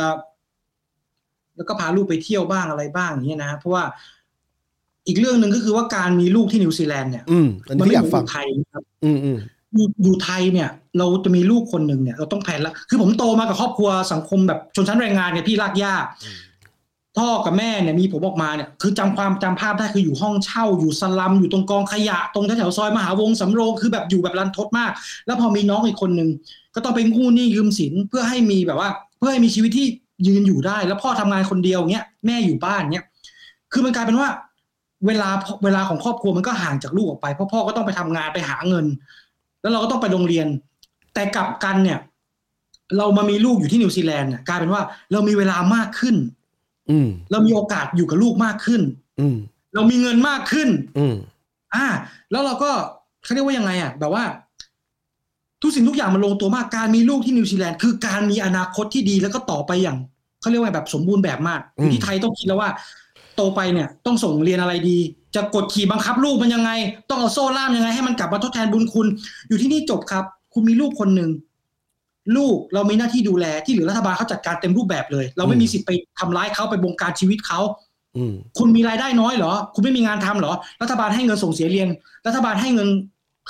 [1.57, 3.85] แล้วก็พาลูกไปเที่ยวบ้างอะไรบ้างอย่างเงี้ยนะฮะเพราะว่า
[5.07, 9.39] อีกเรื่องหนึ่งก็คือว่าการมีลูกที่นิวซีแลนด์เนี่ยอืมอันมันี้ไม่ที่เหอยามืกอนอฟังยู่ไทยนะครับ อืมอืม
[9.75, 10.69] อยู่อยู่ไทยเนี่ย
[10.99, 15.95] เราจะมีลูกคนหนึ่งเนี่ยเราต้องแผนแล้วคือผมโตมากับครอบครัวสังคมแบบชนชั้นแรงงานเนี่ยพี่ลากย่า
[17.19, 24.91] พ่อกับแม่เนี่ยมีผมออกมาเนี่ยคือจำความจำภาพได้คืออยู่ห้องเช่าอยู่สลัมอยู่ตรงกองขยะ ตรงแถวๆซอยมหาวงสำโรงคือแบบอยู่แบบรันทดมาก
[25.27, 26.29] แล้วพอมีน้องอีกคนหนึ่ง
[26.75, 28.89] ก็ต้องไปกู้หนี้ยืมสินเพื่อให้มีแบบว่า
[29.19, 29.87] เพื่อให้มีชีวิตที่
[30.27, 33.07] ยืนอยู่ได้ แล้วพ่อทำงานคนเดียวเงี้ยแม่อยู่บ้านเงี้ย
[33.73, 34.29] คือมันกลายเป็นว่า
[35.07, 35.29] เวลา
[35.65, 38.87] เวลาของครอบครัวมันก็ห่างจากลูกออกไปเพราะพ่อก็ต้องไปทำงานไปหาเงิน
[39.63, 40.47] แล้วเราก็ต้องไปโรงเรียน
[41.15, 41.99] แต่กลับกันเนี่ย
[42.99, 44.83] เรามามีลูกอยู่ที่นิวซีแลนด์เนี่ยกลายเป็นว่า
[45.13, 46.17] เรามีเวลามากขึ้น
[46.91, 48.83] อืมเรามีโอกาสอยู่กับลูกมากขึ้น
[49.21, 49.37] อืม
[49.75, 50.69] เรามีเงินมากขึ้น
[50.99, 51.15] อืม
[51.75, 51.87] อ่า
[52.31, 52.71] แล้วเราก็
[53.25, 54.25] เขาเรียกว่ายังไงอะ แบบว่า
[55.63, 59.99] ทุกสิ่งทุกอย่างมันลงตัวมากการมีลูกที่นิวซีแลนด์คือการมีอนาคตที่ดีแล้วก็ต่อไปอย่าง
[60.41, 62.71] เขาเรียกว่าแบบสมบูรณ์แบบมากอยู่ที่ไทยต้องคิดแล้วว่า
[63.37, 64.99] โตไปเนี่ย ต้องส่งเรียนอะไรดี
[65.35, 66.71] จะกดขี่บังคับลูกมันยังไง
[67.11, 69.07] ต้องเอาโซ่ล่ามยังไงให้มันกลับมาทดแทนบุญคุณ
[69.49, 71.31] อยู่ที่นี่จบครับ คุณมีลูกคนหนึ่ง
[72.37, 77.61] ลูกเรามีหน้าที่ดูแลที่เหลือรัฐบาลเขาจัดการเต็มรูปแบบเลย เราไม่มีสิทธิ์ไปทำร้ายเขาไปบงการชีวิตเขา
[78.17, 80.53] อืมคุณมีรายได้น้อยเหรอ คุณไม่มีงานทำเหรอ
[80.83, 81.89] รัฐบาลให้เงินส่งเสียเรียน
[82.27, 82.89] รัฐบาลให้เงิน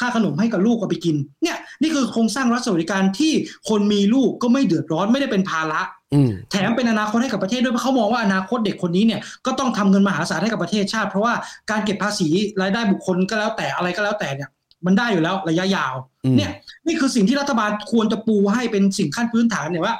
[0.00, 3.32] ค่าขนมให้กับลูกเอาไปกิน เนี่ย นี่คือโครงสร้างรัฐสวัสดิการที่
[3.68, 6.01] คนมีลูกก็ไม่เดือดร้อนไม่ได้เป็นภาระอืม
[6.50, 11.34] แถมเป็นอนาคตให้กับประเทศด้วยเพราะเขามองว่าอนาคตเด็กคนนี้เนี่ยก็ต้องทำเงินมหาศาลให้กับประเทศชาติ เพราะว่า
[11.70, 12.28] การเก็บภาษี
[12.62, 14.48] รายได้บุคคลก็แล้วแต่อะไรก็แล้วแต่เนี่ย
[14.86, 15.94] มันได้อยู่แล้วระยะยาว
[16.24, 16.50] อืมเนี่ย
[16.86, 19.94] นี่คือสิ่งที่รัฐบาลควรจะปูให้เป็นสิ่งขั้นพื้นฐานเนี่ยว่า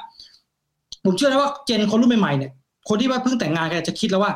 [1.05, 2.51] ผมเชื่อนะว่าเจนคนรุ่นใหม่ๆเนี่ย
[2.89, 4.31] คนที่ว่าเพิ่งแต่งงานกันจะคิดแล้วว่า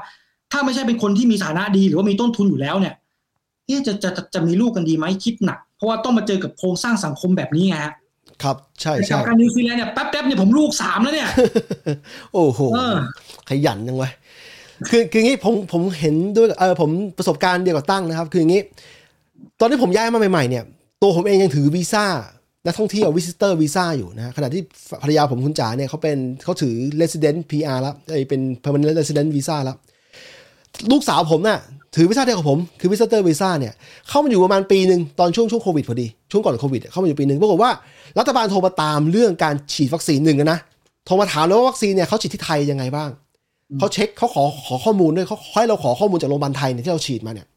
[0.51, 2.93] ถ้าไม่ใช่เป็นคนที่มีฐานะดีหรือว่ามีต้นทุนอยู่แล้วเนี่ย
[3.65, 7.93] เอ๊ะจะจะจะจะมีลูกกันดีไหมคิดหนักเพราะว่าต้องมาเจอกับโครงสร้างสังคมแบบนี้ไงฮะ
[8.43, 11.27] ครับ ใช่แต่ใช่กับการนิวซีแลนด์เนี่ยแป๊บๆเนี่ยผมลูกสามแล้วเนี่ย
[12.33, 12.95] โอ้โหเออ
[13.49, 14.11] ขยันจังวะ
[14.89, 18.61] คือคืออย่างงี้ผมผมเห็นด้วยเออผมประสบการณ์เดียวกับตั้งนะครับ คืออย่างงี้
[19.59, 20.63] ตอนที่ผมย้ายมาใหม่ๆเนี่ย
[21.01, 22.05] ตัวผมเองยังถือวีซ่า
[22.65, 24.61] นักท่องเที่ยว visitor visa อยู่นะขณะที่
[25.03, 29.77] ภรรยาผมคุณจ๋าเนี่ยเขาเป็นเขาถือ resident PR แล้วเอ้ยเป็น permanent resident visa แล้ว
[30.91, 31.59] ลูกสาวผมน่ะ
[31.97, 33.73] ถือวีซ่าเดียวกับผม คือ visitor visa เนี่ย
[34.09, 37.71] เข้ามาอยู่ประมาณปีหนึ่งตอนช่วงช่วงโควิดพอดี ช่วงก่อนโควิดเข้ามาอยู่ปีหนึ่งปรากฏว่า
[38.19, 40.59] รัฐบาลโทรมาตามเรื่องการฉีดวัคซีนหนึ่งนะ
[41.05, 43.09] โทรมาถามเลยว่าวัคซีนเนี่ยเขาฉีดที่ไทยยังไงบ้าง
[43.79, 47.47] เขาเช็คเขาขอขอข้อมูลด้วยเขาให้เราขอข้อมูลจากโรงพยาบาลไทยเนี่ยที่เราฉีดมาเนี่ย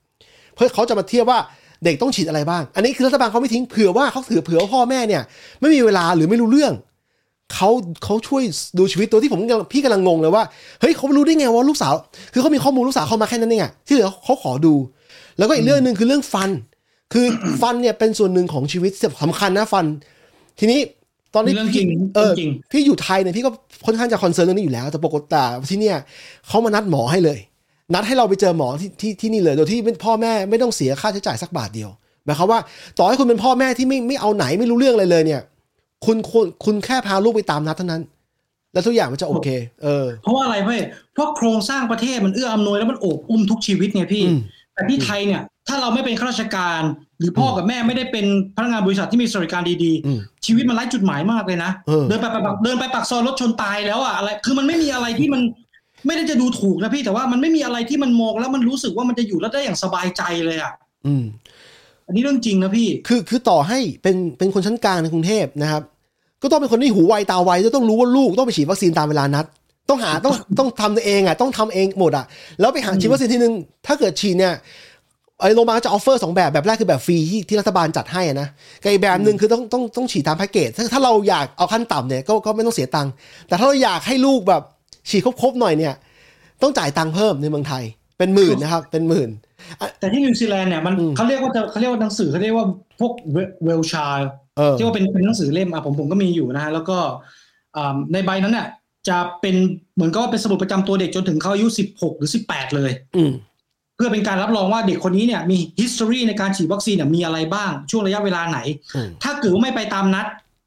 [0.54, 1.38] เพื่อเขาจะมาเทียบว่า
[1.84, 5.22] เด็กต้องฉีดอะไรบ้าง อันนี้คือรัฐบาลเขาไม่ทิ้งเผื่อว่าเขาถือเผื่อพ่อแม่เนี่ย
[5.60, 6.72] ไม่มีเวลาหรือไม่รู้เรื่อง
[7.54, 7.68] เขา
[8.04, 8.42] เขาช่วย
[8.78, 10.44] ดูชีวิตตัวที่ผมกำลังพี่กำลังงงเลยว่า
[10.80, 11.94] เฮ้ยเขารู้ได้ไงว่าลูกสาว
[12.32, 14.74] คือเขามีข้อมูลลูกสาวเข้ามาแค่นั้นเองอะที่เหลือเขาขอดู
[15.38, 16.50] แล้วก็อีกเรื่องหนึ่งคือเรื่องฟัน
[17.12, 17.26] คือ
[17.62, 19.84] ฟันเนี่ยเป็นส่วนหนึ่งของชีวิตสำคัญนะฟัน
[20.58, 20.80] ทีนี้
[21.34, 23.50] ตอนนี้เรื่องจริงเออเรื่องจริงพี่อยู่ไทยเนี่ยพี่ก็
[23.86, 25.96] ค่อนข้างจะคอนเซิร์นเรื่องนี้อยู่แล้ว แต่ปกติแต่ที่เนี่ย
[26.48, 27.38] เขามานัดหมอให้เลย
[27.94, 31.90] นัดให้เราไปเจอหมอที่ที่ที่นี่เลยโดยที่พ่อแม่ไม่ต้องเสียค่าใช้จ่ายสักบาทเดียว
[32.24, 32.60] หมายความว่า
[32.98, 35.40] ต่อให้คุณเป็นพ่อแม่ที่ไม่ไม่เอาไหนไม่รู้เรื่องอะไรเลยเนี่ย
[36.06, 38.02] คุณคุณคุณแค่พาลูกไปตามนัดเท่านั้น
[38.72, 39.48] แล้วทุกอย่างมันจะโอเค
[39.82, 40.78] เออ เพราะว่าอะไรเพ่
[41.14, 44.40] เพราะโครงสร้างประเทศมันเอื้ออำนวยแล้วมันโอบอุ้มทุกชีวิตไงพี่อืม
[44.74, 46.82] แต่ที่ไทยเนี่ย ถ้าเราไม่เป็นข้าราชการ
[47.18, 55.42] หรือพ่อกับแม่ไม่ได้เป็นพนักงานบริษัทที่มีสวัสดิการดีอืมๆชีวิตมันไร้จุดหมายมากเลยนะเออเดินไปไปเดินไปปากซอยรถชนตายแล้วอะอะไรคือมันไม่มีอะไรที่มัน
[56.06, 60.72] ไม่ได้จะดูถูกนะพี่แต่ว่ามันไม่มีอะไรที่มันมองแล้วมันรู้สึกว่ามันจะอยู่แล้วได้อย่างสบายใจเลยอะ
[61.06, 61.24] อืม
[62.10, 65.82] อันนี้เรื่องจริงนะพี่ คือคือต่อให้เป็นเป็นคนชั้นกลางในกรุงเทพนะครับ
[66.42, 69.46] ก็ต้องเป็นคนที่หูไวตาไวจะต้องรู้ว่าลูกต้องไปฉีดวัคซีนตามเวลานัด
[69.88, 72.24] ต้องหาต้องต้องทำตัวเองอะต้องทำเองหมดอะ
[72.60, 73.54] แล้วไปหาฉีดวัคซีนทีนึง
[73.86, 74.54] ถ้าเกิดฉีดเนี่ย
[75.40, 78.48] ไอ้โรงพยาบาลจะ offer สองแบบ แบบแรกคือแบบฟรีที่ที่รัฐบาลจัดให้อะนะ
[78.82, 83.12] กับอีกแบบหนึ่งคือต้องต้องต้องฉีดตามแพ็กเกจถ้าถ้าเราอยากเอาขั้นต่ำเนี่ยก็ก็ไม่ต้องเสียตังค์
[83.48, 84.62] แต่ถ้าเราอยากให้ลูกแบบ
[85.10, 85.94] ฉีดครบๆหน่อยเนี่ย
[86.62, 87.82] ต้องจ่ายตังค์เพิ่มในเมืองไทย
[88.18, 89.28] เป็นหมื่นนะครับ เป็นหมื่น
[89.98, 92.66] แต่ที่นิวซีแลนด์เนี่ยมันอืมเขาเรียกว่าจะเขาเรียกว่าหนังสือเขาเรียกว่า
[93.00, 93.12] พวก
[93.64, 94.06] Well Child
[94.56, 96.98] เออที่ว่าเป็นเป็นหนังสือเล่มอะผมผมก็มีอยู่นะฮะแล้วก็
[97.76, 98.66] อ่าในใบนั้นเนี่ย
[99.08, 99.56] จะเป็น
[99.94, 103.32] เหมือนกับว่าเป็นสมุดประจำตัวเด็กจนถึงเขาอายุ16หรือ18เลยอืม
[103.96, 108.58] เพื่อเป็นการรับรองว่าเด็กคนนี้เนี่ยมี history ในการฉีดวัคซีนเนี่ยมีอะไรบ้าง ช่วงระยะเวลาไหน
[108.94, 110.26] อืมถ้าเกิดว่าไม่ไปตามนัด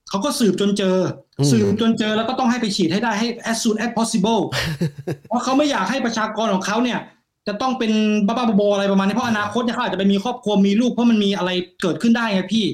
[0.10, 0.98] เขาก็สืบจนเจอ
[1.40, 4.41] อมสืบจนเจอแล้วก็ต้องให้ไปฉีดให้ได้ให้ as soon as possible
[5.30, 6.99] เพราะเขาไม่อยากให้ประชากรของเขาเนี่ย
[7.48, 7.91] จะต้องเป็น
[8.26, 11.52] บ้าๆบอๆอะไรประมาณนี้เพราะอนาคตเนี่ยเขาอาจจะไปมีครอบครัวมีลูกเพราะมันมีอะไร
[11.82, 12.65] เกิดขึ้นได้ไงพี่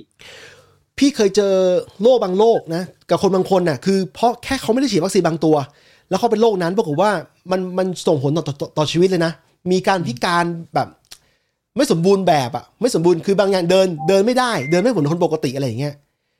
[0.98, 1.54] พี่เคยเจอ
[2.02, 5.56] โรคบางโรคนะกับคนบางคนน่ะคือเพราะแค่เขาไม่ได้ฉีดวัคซีนบางตัว
[6.10, 7.12] แล้วเขาเป็นโรคนั้นปรากฏว่า
[7.52, 9.32] มันมันส่งผลต่อต่อต่อชีวิตเลยนะ
[9.72, 10.88] มีการพิการแบบ
[11.78, 15.94] ไม่สมบูรณ์แบบอะไม่สมบูรณ์คือบางอย่างเดินเดินไม่ได้ เดินไม่เหมือนคนปกติอะไรอย่างเงี้ย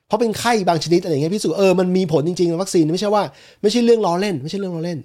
[0.06, 3.22] เพราะเป็นไข้บางชนิดอะไรอย่างเงี้ยพี่สุเออมันมีผลจริงๆวัคซีนไม่ใช่ว่า
[3.62, 4.98] ไม่ใช่เรื่องล้อเล่น ไม่ใช่เรื่องล้อเล่น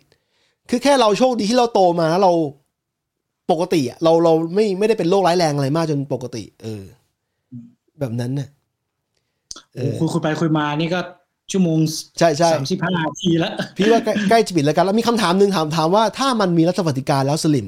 [0.70, 2.34] คือแค่เราโชคดีที่เราโตมาแล้วเรา
[3.52, 6.84] ปกติอะเราเราไม่ไม่ได้เป็นโรคร้ายแรงอะไรมากจนปกติ เออ
[8.00, 8.48] แบบนั้นน่ะ
[9.76, 11.00] เอโอ้อคุยคุยไปคุยมานี่ก็
[11.52, 11.78] ชั่วโมง
[12.20, 17.68] ใช่ใช่สามสิบห้านาทีแล้ว พี่ว่าใกล้ใกล้จะปิดแล้วกัน แล้วมีคำถามหนึ่งถามถามว่าถ้ามันมีรัฐสวัสดิการแล้วสลิม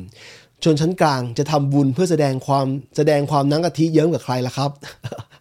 [0.64, 2.66] ชนชั้นกลางจะทำบุญเพื่อแสดงความ
[2.98, 4.72] แสดงความนังกะทิเยิ้มกับใครล่ะครับ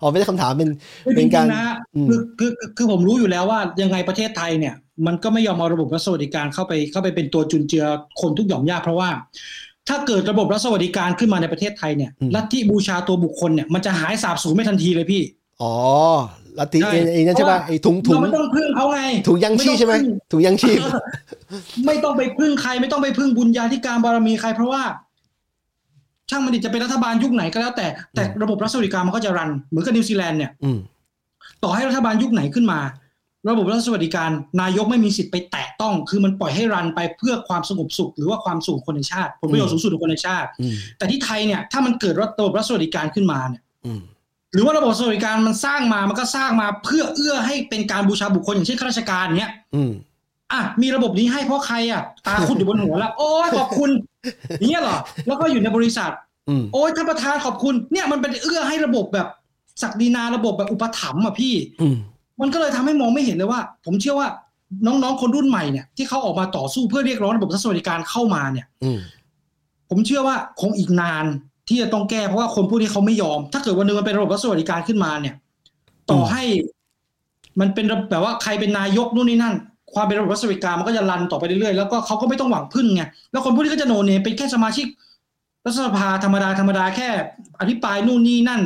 [0.00, 0.70] อ๋อไม่ใช่คำถามเป็น
[1.04, 1.64] คือจเป็นริการงๆนะ
[1.94, 4.74] อืมคือคือคือคือผมรู้อยู่แล้วว่ายังไงประเทศไทยเนี่ย
[5.06, 7.86] มันก็ไม่ยอมเอาระบบรัฐสวัสดิการเข้าไปเข้าไปเป็นตัวจุนเจือ
[8.20, 9.08] คนทุกหย่อมยากเพราะว่า
[9.88, 15.22] ถ้าเกิดระบบรัฐสวัสดิการขึ้นมาในประเทศไทยเนี่ยลัทธิบูชาตัวบุคคลเนี่ยมันจะหายสาบสูญไม่ทันทีเลยพี่
[15.62, 15.74] อ๋อ
[16.58, 20.78] ลัทธิใช่ไอ้ไอ้นั่นใช่ป่ะเพราะว่าไอ้ถุงถุงเราไม่ต้องพึ่งเขาไงถุงยังชีพใช่ไหมต้องพึ่งถุงยังชีพ
[21.86, 24.82] ไม่ต้องไปพึ่งใครไม่ต้องไปพึ่งบุญญาธิการบารมีใคร เพราะว่า
[26.30, 30.78] ช่างมันดิจะเป็นรัฐบาลยุคไหนก็แล้วแต่ แต่ระบบรัฐสวัสดิการมันก็จะรัน เหมือนกับนิวซีแลนด์เนี่ยอืม
[31.62, 32.78] ต่อให้รัฐบาลยุคไหนขึ้นมา
[33.48, 44.01] ระบบรัฐสวัสดิการนายกไม่มีสิทธิ์ไปแตะต้อง คือมันปล่อยให้รันไปเพื่อความสงบสุข หรือว่าความสุขของคนในชาติผลประโยชน์สูงสุดของคนในชาติอืมแต่ที่ไทยเนี่ยถ้ามันเกิดระบบรัฐสวัสดิการขึ้นมาเนี่ยอืม
[44.52, 49.93] หรือว่าระบบสวัสดิการมันสร้างมามันก็สร้างมาเพื่อเอื้อให้เป็นการบูชาบุคคลอย่างเช่นข้าราชการเนี้ยอืม
[50.52, 53.90] อะมีระบบนี้ให้เพราะใครอะตาคุณอยู่บนหัวแล้วโอ้ยขอบคุณ
[54.59, 56.10] อย่างเงี้ยเหรอแล้วก็อยู่ในบริษัท
[56.48, 59.28] อืมโอ้ยท่านประธานขอบคุณ เนี่ยมันเป็นเอื้อให้ระบบแบบ
[59.82, 61.86] ศักดินาระบบแบบอุปถัมภ์อะพี่อื
[62.36, 64.28] มมันก็เลยทำให้มองไม่เห็นเลยว่า ผมเชื่อว่า
[64.86, 68.98] น้องๆคนรุ่นใหม่เนี่ยที่เขาออกมาต่อสู้เพื่อเรียกร้องระบบสวัสดิการเข้ามาเนี่ยอืม
[69.90, 71.24] ผมเชื่อว่าคงอีกนาน
[71.68, 75.34] ที่จะต้องแก้เพราะว่าคนพวกนี้เขาไม่ยอม ถ้าเกิดวันหนึงมันเป็นระบบรัฐสวัสดิการขึ้นมาเนี่ย
[76.10, 76.42] ต่อให้
[77.60, 79.54] มันเป็นแบบว่าใครเป็นนายกนู่นนี่นั่น
[79.94, 83.02] ความเป็นระบบรัฐสวัสดิการมันก็จะรันต่อไปเรื่อยๆแล้วก็เขาก็ไม่ต้องหวังพึ่งไง
[83.32, 84.86] แล้วคนพวกนี้ก็จะโนเนมเป็นแค่สมาชิก
[85.64, 87.08] รัฐสภาธรรมดาธรรมดาแค่
[87.60, 88.62] อภิปรายนู่นนี่นั่น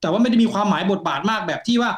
[0.00, 1.90] แต่ว่าไม่ได้มีความหมายบทบาทมากแบบที่ว่า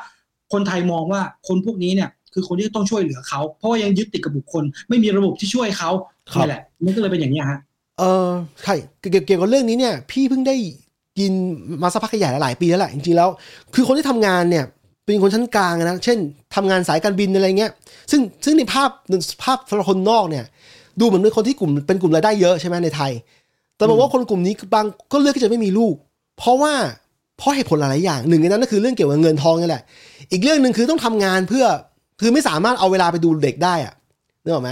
[0.52, 5.90] คนไทยมองว่าคนพวกนี้เนี่ยคือคนที่ต้องช่วยเหลือเขา เพราะว่ายังยึดติดกับบุคคล ไม่มีระบบที่ช่วยเขา
[6.32, 7.58] ครับนี่แหละมันก็เลยเป็นอย่างนี้ยฮะ
[7.98, 8.28] เออ
[8.62, 10.56] ใช่เกี่ยวเกี่ยวกับเรื่องนี้เนี่ยพี่เพิ่งได้
[11.20, 11.32] ยิน
[11.82, 13.28] มาสักพักใหญ่หลายปีแล้วแหละจริงๆแล้ว
[13.74, 14.64] คือคนที่ทำงานเนี่ย
[15.04, 16.18] เป็นคนชั้นกลางนะเช่น
[16.54, 17.70] ทำงานสายการบินอะไรเงี้ย
[18.10, 18.90] ซึ่งซึ่งในภาพ
[19.42, 20.44] ภาพสำหรับคนนอกเนี่ย
[21.00, 23.12] ดูเหมือนเป็นคนที่กลุ่มเป็นกลุ่มรายได้เยอะใช่ไหมในไทย
[23.76, 25.94] แต่บอกว่าคนกลุ่มนี้บางก็เลือกที่จะไม่มีลูก
[26.38, 26.72] เพราะว่า
[27.43, 29.82] เพราะเหตุผลหลายอย่างหนึ่งในนั้นก็คือเรื่องเกี่ยวกับเงินทองนี่แหละ
[30.32, 31.64] อีกเรื่องหนึ่งคือต้องทำงานเพื่อ
[32.20, 33.94] คือไม่สามารถเอาเวลาไปดูเด็กได้อะ
[34.44, 34.70] นึกออกไหม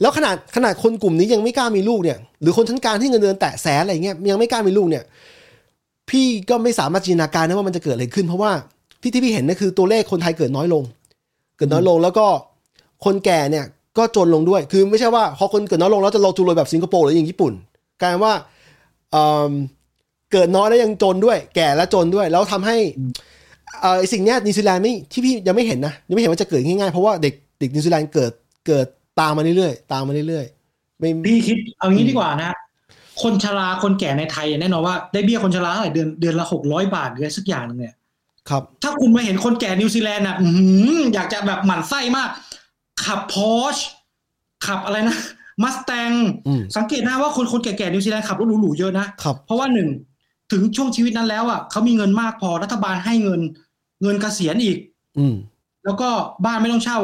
[0.00, 5.04] แล้วขนาดขนาดคนกลุ่มนี้ยังไม่กล้ามีลูกเนี่ย หรือคนชั้นกลางที่เงินเดือนแตะแสนอะไรเงี้ยยังไม่กล้ามีลูกเนี่ย
[6.10, 8.50] พี่ก็ไม่สามารถจินตนาการได้ว่ามันจะเกิดอะไรขึ้น เพราะว่า
[9.02, 10.82] ที่ที่พี่เห็นนะคือตัวเลขคนไทยเกิดน้อยลง
[11.56, 12.26] เกิดน้อยลงแล้วก็
[13.04, 13.64] คนแก่เนี่ย
[13.98, 17.52] ก็จนลงด้วย คือไม่ใช่ว่าพอคนเกิดน้อยลงแล้วจะเราจะรวยแบบสิงคโปร์หรืออย่างญี่ปุ่น
[18.02, 18.34] กลายว่า
[20.30, 22.76] เอิ่มเกิดน้อยแล้วยังจนด้วย แก่แล้วจนด้วย แล้วทำให้
[23.80, 28.32] เอ่อไอ้สิ่งเนี้ยนิวซีแลนด์ไม่ที่พี่ยังไม่เห็นนะยังไม่เห็นว่าจะเกิดง่ายๆเพราะว่าเด็กเด็กนิวซีแลนด์เกิด
[28.66, 28.86] เกิด
[29.20, 32.56] ตามมาเรื่อยๆตามมาเรื่อยๆไม่พี่คิดเอางี้ดีกว่านะ
[33.22, 37.94] คนชราคนแก่ในไทยแน่นอนว่าได้เบี้ยคนชราเท่าไหร่เดือนเดือนละหกร้อยบาทหรืออะไรสักอย่างหนึงเนี่ย
[38.48, 40.66] ครับ ถ้าคุณมาเห็นคนแก่นิวซีแลนด์อะอื้อหื
[40.98, 42.28] ออยากจะแบบหมั่นไส้มาก
[43.04, 43.76] ขับพอช
[44.66, 45.16] ขับอะไรนะ
[45.62, 46.10] Mustang
[46.46, 49.88] อืมสังเกตนะว่าคนคนแก่ๆนิวซีแลนด์ขับรถหรูๆเยอะนะครับเพราะว่าหนึ่ง
[50.52, 53.40] ถึงช่วงชีวิตนั้นแล้วอะเขามีเงินมากพอรัฐบาลให้เงิน
[54.02, 54.76] เงินเกษียณอีก
[55.18, 55.34] อืม
[55.84, 56.08] แล้วก็
[56.44, 56.98] บ้านไม่ต้องเช่า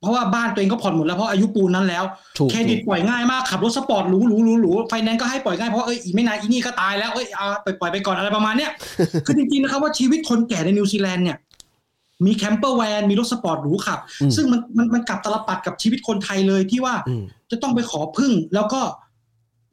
[0.00, 2.04] เพราะว่าบ้านตัวเองก็ผ่อนหมดแล้วเพราะอายุปูนนั้นแล้ว
[2.38, 8.70] ถูกเครดิตปล่อยง่ายมากขับรถสปอร์ตหรูหรูหรูหรูไฟแนนซ์ก็ให้ปล่อยง่ายเพราะว่าเอ้ยอีกไม่นานอีนี่ก็ตายแล้วเอ้ยเอาไปปล่อยไปก่อนอะไรประมาณเนี้ย
[9.26, 11.36] คือจริงๆนะครับว่าชีวิตคนแก่ในนิวซีแลนด์เนี่ย
[12.26, 18.80] มี campervan มีรถสปอร์ตหรูขับอืมซึ่งมันมันมันกลับตาลปัตรกับชีวิตคนไทยเลยที่ว่าอืมจะต้องไปขอพึ่งแล้วก็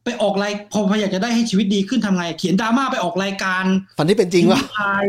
[0.04, 3.64] ไปออกรายพอพออยากจะได้ให้ชีวิตดีขึ้นทำไง เขียนดราม่าไปออกรายการ
[3.98, 5.06] ฝันที่เป็นจริงวะทาย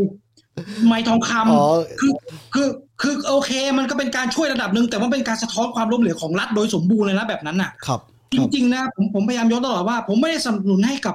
[0.86, 1.66] ไม้ทองคำอ๋อ
[2.00, 2.12] คือ
[2.54, 2.68] คือ
[3.02, 8.00] คือโอเค มันก็เป็นการช่วยระดับหนึ่งแต่ว่าเป็นการสะท้อนความล้มเหลวของรัฐโดยสมบูรณ์เลยนะแบบนั้นน่ะ ครับ
[8.32, 11.14] จริง ๆ นะผมผมพยายามย้อนตลอดว่า ผมไม่ได้สนับสนุนให้กับ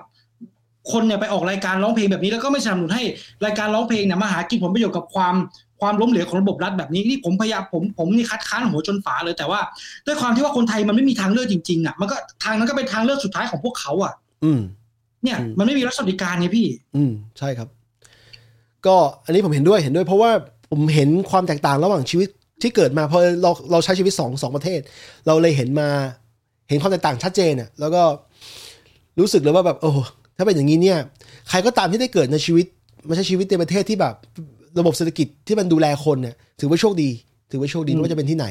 [0.91, 3.03] คนเนี่ยไปออกรายการร้องเพลงแบบนี้แล้วก็ไม่สนับสนุนให้
[3.45, 5.35] รายการร้องเพลงเนี่ยมาหากินผลประโยชน์กับความ
[5.81, 9.59] ความล้มเหลวของระบบรัฐแบบนี้นี่ผมพยายามผมผมนี่คัดค้านหัวจนฝาเลยแต่ว่า
[10.05, 14.61] ด้วยความที่ว่าคนไทยมันไม่มีทางเลือกจริงๆอะมันก็ทางนั้นก็เป็นทางเลือกสุดท้ายของพวกเขาอะ อืม
[15.23, 17.67] เนี่ยอืมมันไม่มีรัฐสวัสดิการไงพี่ อืมใช่ครับ
[18.85, 18.95] ก็
[19.25, 20.31] อันนี้ผมเห็นด้วยเห็นด้วย เพราะว่า
[20.71, 22.29] ผมเห็นความแตกต่างระหว่างชีวิต
[22.61, 24.79] ที่เกิดมาพอเราเราใช้ชีวิตสองสองประเทศ
[25.27, 25.89] เราเลยเห็นมา
[26.69, 28.01] เห็นความแตกต่างชัดเจนอะ แล้วก็
[29.19, 29.91] รู้สึกเลยว่าแบบโอ้
[30.37, 30.99] ถ้าเป็นอย่างนี้เนี่ย
[31.49, 32.65] ใครก็ตามที่ได้เกิดในชีวิต
[33.07, 34.15] ไม่ใช่ชีวิตในประเทศที่แบบ
[34.79, 37.09] ระบบเศรษฐกิจที่มันดูแลคนเนี่ยถือว่าโชคดี
[37.51, 38.47] ถือว่าโชคดีไม่ว่าจะเป็นที่ไหน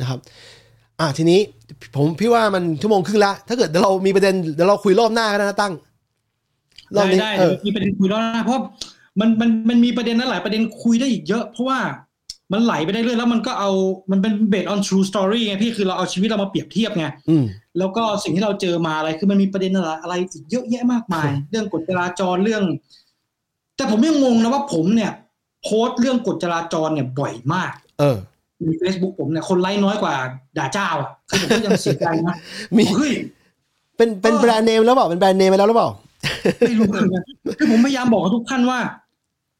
[0.00, 0.18] นะครับ
[1.00, 1.40] อะทีนี้
[1.96, 5.72] ผมพี่ว่ามันชั่วโมงครึ่งละถ้าเกิดเดี๋ยวเรามีประเด็นเดี๋ยวเราคุยรอบหน้ากันนะตั้ง
[6.96, 8.60] รอบได้นี้ได้เอเดี๋ยอวมีประเด็นคุยแล้วนะเพราะ
[9.20, 11.78] มันมันมันมีประเด็นนั้นหลายประเด็นคุยได้อีกเยอะ เพราะว่า
[12.52, 13.70] มันไหลไปได้เรื่อยแล้วมันก็เอา
[14.10, 17.44] มันเป็น based on true story ไงพี่คือเราเอาชีวิตเรามาเปรียบเทียบไงอืม
[17.78, 22.62] แล้วก็สิ่งที่เราเจอมาอะไรคือมันมีประเด็นอะไรอะไรอีกเยอะแยะมากมาย เรื่องกฎจราจรเรื่อง
[23.76, 25.12] แต่ผมยังงงนะว่าผมเนี่ย
[25.66, 28.16] โพสต์เรื่องกฎจราจรเนี่ยบ่อยมาก เออ
[28.64, 30.14] ใน Facebook ผมเนี่ยคนไลค์น้อยกว่า
[30.58, 32.36] ด่าเจ้าอะคือผมก็ยังเสียใจนะ
[32.76, 33.12] มีเฮ้ย
[33.96, 35.88] เป็นเป็นเออแบรนด์เนมแล้วเปล่าเป็นแบรนด์เนมไปแล้วหรือเปล่า
[36.68, 37.22] ไม่รู้เหมือนกัน
[37.58, 38.80] คือผมพยายามบอกกับทุกท่านว่า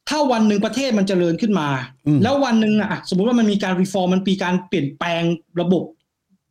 [0.09, 1.67] ถ้าวันหนึ่งประเทศมันเจริญขึ้นมา
[2.07, 5.23] อืมแล้ววันหนึ่งอะ สมมุติว่ามันมีการรีฟอร์มมันมีการเปลี่ยนแปลง
[5.61, 5.83] ระบบ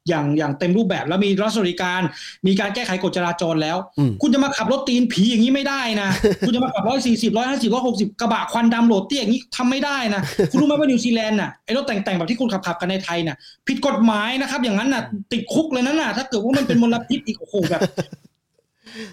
[0.08, 2.00] อย่างอย่างเต็มรูปแบบแล้วมีรัฐสวัสดิการ
[2.46, 6.08] มีการแก้ไขกฎจราจรแล้วอืมคุณจะมาขับรถตีนผีอย่างนี้ไม่ได้นะ
[6.46, 10.20] คุณจะมาขับร้อยสี่สิบร้อยห้าสิบร้อยหกสิบกระบะควันดำโหลดเตี้ยอย่างนี้ทำไม่ได้นะ
[10.50, 13.36] คุณรู้ไหมว่านิวซีแลนด์น่ะไอ้รถแต่งๆ แบบที่คุณขับขับๆกันในไทยน่ะ
[13.68, 15.02] ผิดกฎหมายนะครับ อย่างนั้นน่ะ
[15.32, 17.82] ติดคุกเลยนั่นน่ะ ถ้าเกิดว่ามันเป็นมลพิษอีกโอ้โหแบบ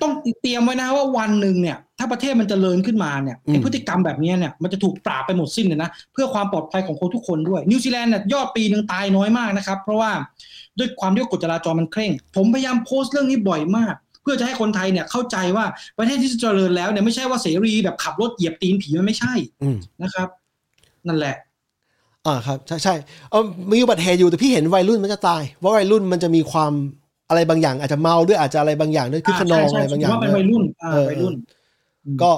[0.02, 0.12] ต้อง
[0.42, 10.12] เตรียมไว้นะว่าวันหนึ่งเนี่ย ถ้าประเทศมันจเจริญขึ้นมาเนี่ยอืมไอ้พฤติกรรมแบบเนี้ยเนี่ยมันจะถูกปราบไปหมดสิ้นเลยนะ เพื่อความปลอดภัยของคนทุกคนด้วย นิวซีแลนด์เนี่ยยอดปีหนึ่งตายน้อยมากนะครับ เพราะว่า
[10.80, 15.66] ด้วยความที่ว่ากฎจราจรมันเคร่ง ผมพยายามโพสต์เรื่องนี้บ่อยมาก เพื่อจะให้คนไทยเนี่ยเข้าใจว่า
[15.98, 19.34] ประเทศที่เจริญแล้วเนี่ยไม่ใช่ว่าเสรีแบบขับรถเหยียบตีนผีมันไม่ใช่
[19.64, 20.28] อืมนะครับ
[21.08, 21.36] นั่นแหละ
[22.26, 22.96] อ่าครับใช่ใช่
[23.32, 26.74] เออมีอุบัติเหตุอยู่แต่พี่เห็นวัยรุ่นมันจะตายว่าวัยรุ่นมันจะมีความ
[27.30, 31.34] อะไรบางอย่างอาจจะเมาด้วยอาจจะอะไรบางอย่างด้วยคือขนองใช่อะไรใช่บางอย่างผมว่าเป็นด้วยวัยรุ่นอ่าเออวัยรุ่น
[32.24, 32.32] ก็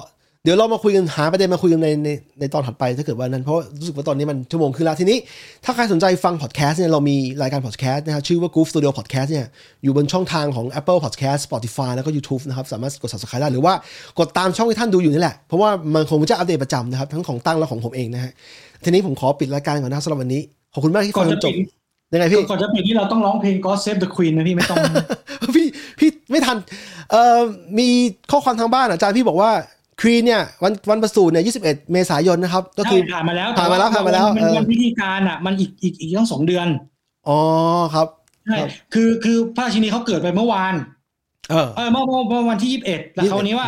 [0.46, 2.10] เดี๋ยวเรามาคุยกันหาประเด็นมาคุยกันในใน
[2.40, 5.18] ในตอนถัดไปถ้าเกิดว่านั้นเพราะว่ารู้สึกว่าตอนนี้มันชั่วโมงครึ่งแล้วทีนี้
[5.66, 9.46] ถ้าใครสนใจฟังพอดแคสต์เนี่ยเรามีรายการพอดแคสต์นะครับชื่อว่า Goof Studio Podcast เนี่ย
[9.84, 13.74] อยู่บนช่องทางของ Apple Podcast Spotify แล้วก็ YouTube นะครับสามารถกด subscribe ได้หรือว่า
[14.20, 18.32] กดตามช่องที่ท่านดูอยู่นี่แหละ เพราะว่ามันคงจะอัปเดตประจำนะครับทั้งของตั้งและของผมเองนะฮะ
[18.84, 20.42] ทีนี้ผมขอปิดรายการก่อนนะสำหรับวันนี้
[20.74, 21.56] ขอบคุณมากที่ก่ฟัอนงจจะนจปิบด
[22.14, 24.78] ยังไงพี่ก่อนจะปิดนี่เราต้องร้องเพลง God Save the Queen นะพี่ไม่ต้อง
[25.56, 25.68] พี่
[26.00, 26.58] พี่ไม่ทัน
[27.12, 27.40] เอ่อ
[27.80, 27.88] มี
[28.32, 29.52] ข้อความทางบ้านอาจารย์พี่บอกว่า
[30.02, 36.68] ครีนเนี่ยวันวันประสูติเนี่ย21เมษายนนะครับ ก็คือใช่ผ่านมาแล้วผ่านมาแล้วผ่านมาแล้วมันเออวันพิธีการอะมันอีกอีกอีกตั้งสองเดือน
[37.28, 37.40] อ๋อ
[37.94, 38.08] ครับ
[38.46, 40.74] ใช่ครับคือคือพระราชินีเขาเกิดไปเมื่อวาน
[41.50, 43.68] เออเออเมื่อเมื่อเมื่อวันที่ยี่สิบเอ็ดแต่21คราวนี้ว่า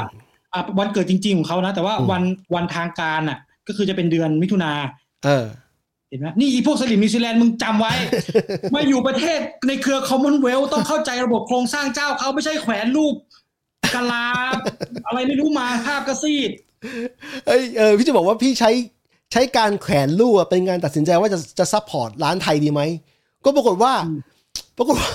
[0.54, 2.24] อะวันเกิดจริง ๆ ของเขานะ แต่ว่าอืมวัน
[2.56, 3.38] วันทางการอะ
[3.68, 4.72] ก็คือจะเป็นเดือนมิถุนา
[5.26, 5.46] เออ
[6.10, 7.94] เห็นไหมนี่อีพวกสลิมนิวซีแลนด์มึงจำไว้
[8.76, 13.14] มาอยู่ประเทศในเครือคอมมอนเวลต้องเข้าใจระบบโครงสร้างเจ้าเขาไม่ใช่แขวนรูป
[13.96, 14.26] กะลา
[15.08, 16.52] อะไรไม่รู้มาภาพกระซีด
[17.48, 18.72] เอ้ยเออพี่จะบอกว่าพี่ใช้
[19.32, 22.82] ใช้การแขวนรูปอะเป็นการตัดสินใจว่าจะจะ support ร้านไทยดีไหม
[23.46, 23.94] ก็ปรากฏว่า
[24.78, 25.12] ปรากฏว่า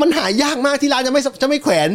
[0.00, 1.90] มันหายากมากที่ร้านจะไม่จะไม่แขวน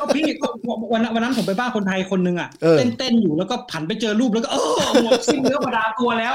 [0.00, 0.48] ก็พี่ก็
[0.92, 6.34] วันนั้นวันนั้นผมไปบ้านคนไทยคนหนึ่งอะเออเต้นเต้นอยู่แล้วก็หันไปเจอรูปแล้วก็เออหมดสิ้นเนื้อประดาตัวแล้ว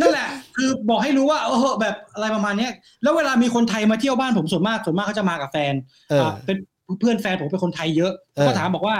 [0.00, 5.74] นั่นแหละ คือบอกให้รู้ว่าเออแบบอะไรประมาณเนี้ยแล้วเวลามีคนไทยมาเที่ยวบ้านผมส่วนมากส่วนมากเขาจะมากับแฟน
[6.10, 6.56] เอออ่าเป็น
[7.00, 8.96] เพื่อนแฟนผมเป็นคนไทยเยอะเออก็ถามบอกว่า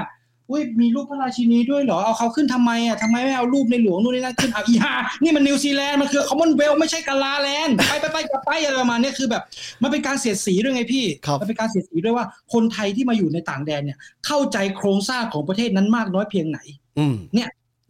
[0.50, 9.42] อุ้ยมีรูปพระราชินีด้วยเหรอ เอาเขาขึ้นทำไมอะทำไมไม่เอารูปในหลวงนู่นนี่นั่นขึ้นเอาอีห่านี่มันนิวซีแลนด์มันคือ Commonwealth ไม่ใช่กะลาแลนด์ไปไปไปกลับไปอะไรประมาณเนี้ยคือแบบ
[9.82, 16.58] มันเป็นการเสียดสีด้วยไงพี่ครับมันเป็นการเสียดสีด้วยว่าคนไทยที่มาอยู่ในต่างแดนเนี่ย เข้าใจโครงสร้างของประเทศนั้นมากน้อยเพียงไหน
[16.98, 17.14] อืม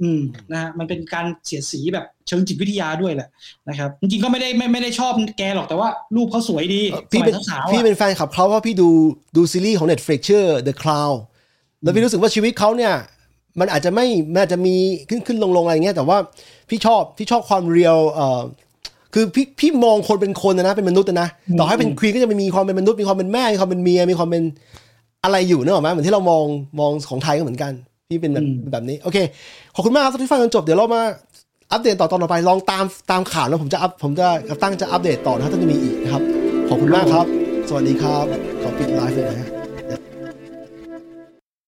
[0.04, 0.20] อืม
[0.52, 3.28] นะฮะมันเป็นการเสียดสีแบบเชิงจิตวิทยาด้วยแหละ
[3.68, 8.88] นะครับจริงๆก็ไม่ได้ไม่ไม่ได้ชอบแกหรอกแต่ว่ารูปเขาสวยดีเอ่อพี่เป็นสมัยสาวๆพี่อะเป็นแฟนคลับเขาเพราะพี่ดู
[9.36, 11.14] ดูซีรีส์ของ Netflix ชื่อ The Crown
[11.82, 12.94] แล้วพี่รู้สึกว่าชีวิตเขาเนี่ย
[13.60, 14.74] มันอาจจะไม่มันอาจจะมี
[15.08, 16.18] ขึ้นขึ้นลงลงอะไรเงี้ยแต่ว่า
[16.68, 18.42] พี่ชอบพี่ชอบความเรียลเอ่อ
[19.14, 21.28] คือพี่พี่มองคนเป็นคนนะนะเป็นมนุษย์นะนะ
[21.58, 24.42] ต่อให้เป็นควีนก็จะมีความเป็นมนุษย์มีความเป็นแม่มีความเป็นเมียมีความเป็น
[25.24, 26.44] อะไรอยู่เนกอะไหมเหมือนที่เรามอง
[26.80, 27.72] มองของไทยก็เหมือนกัน
[28.14, 29.18] พี่เป็นแบบแบบนี้ โอเค
[29.74, 31.02] ขอบคุณมากครับที่ฟังจนจบ เดี๋ยวเรามา
[31.72, 34.26] อัปเดตต่อตอนต่อไป ลองตามตามข่าวแล้วผมจะอัพผมจะ
[34.62, 36.22] ตั้งจะอัปเดตต่อนะครับถ้าจะมีอีกนะครับ
[36.68, 37.26] ขอบคุณมากครับ
[37.68, 38.24] สวัสดีครับ
[38.62, 39.53] ขอปิดไลฟ์เลยนะฮะ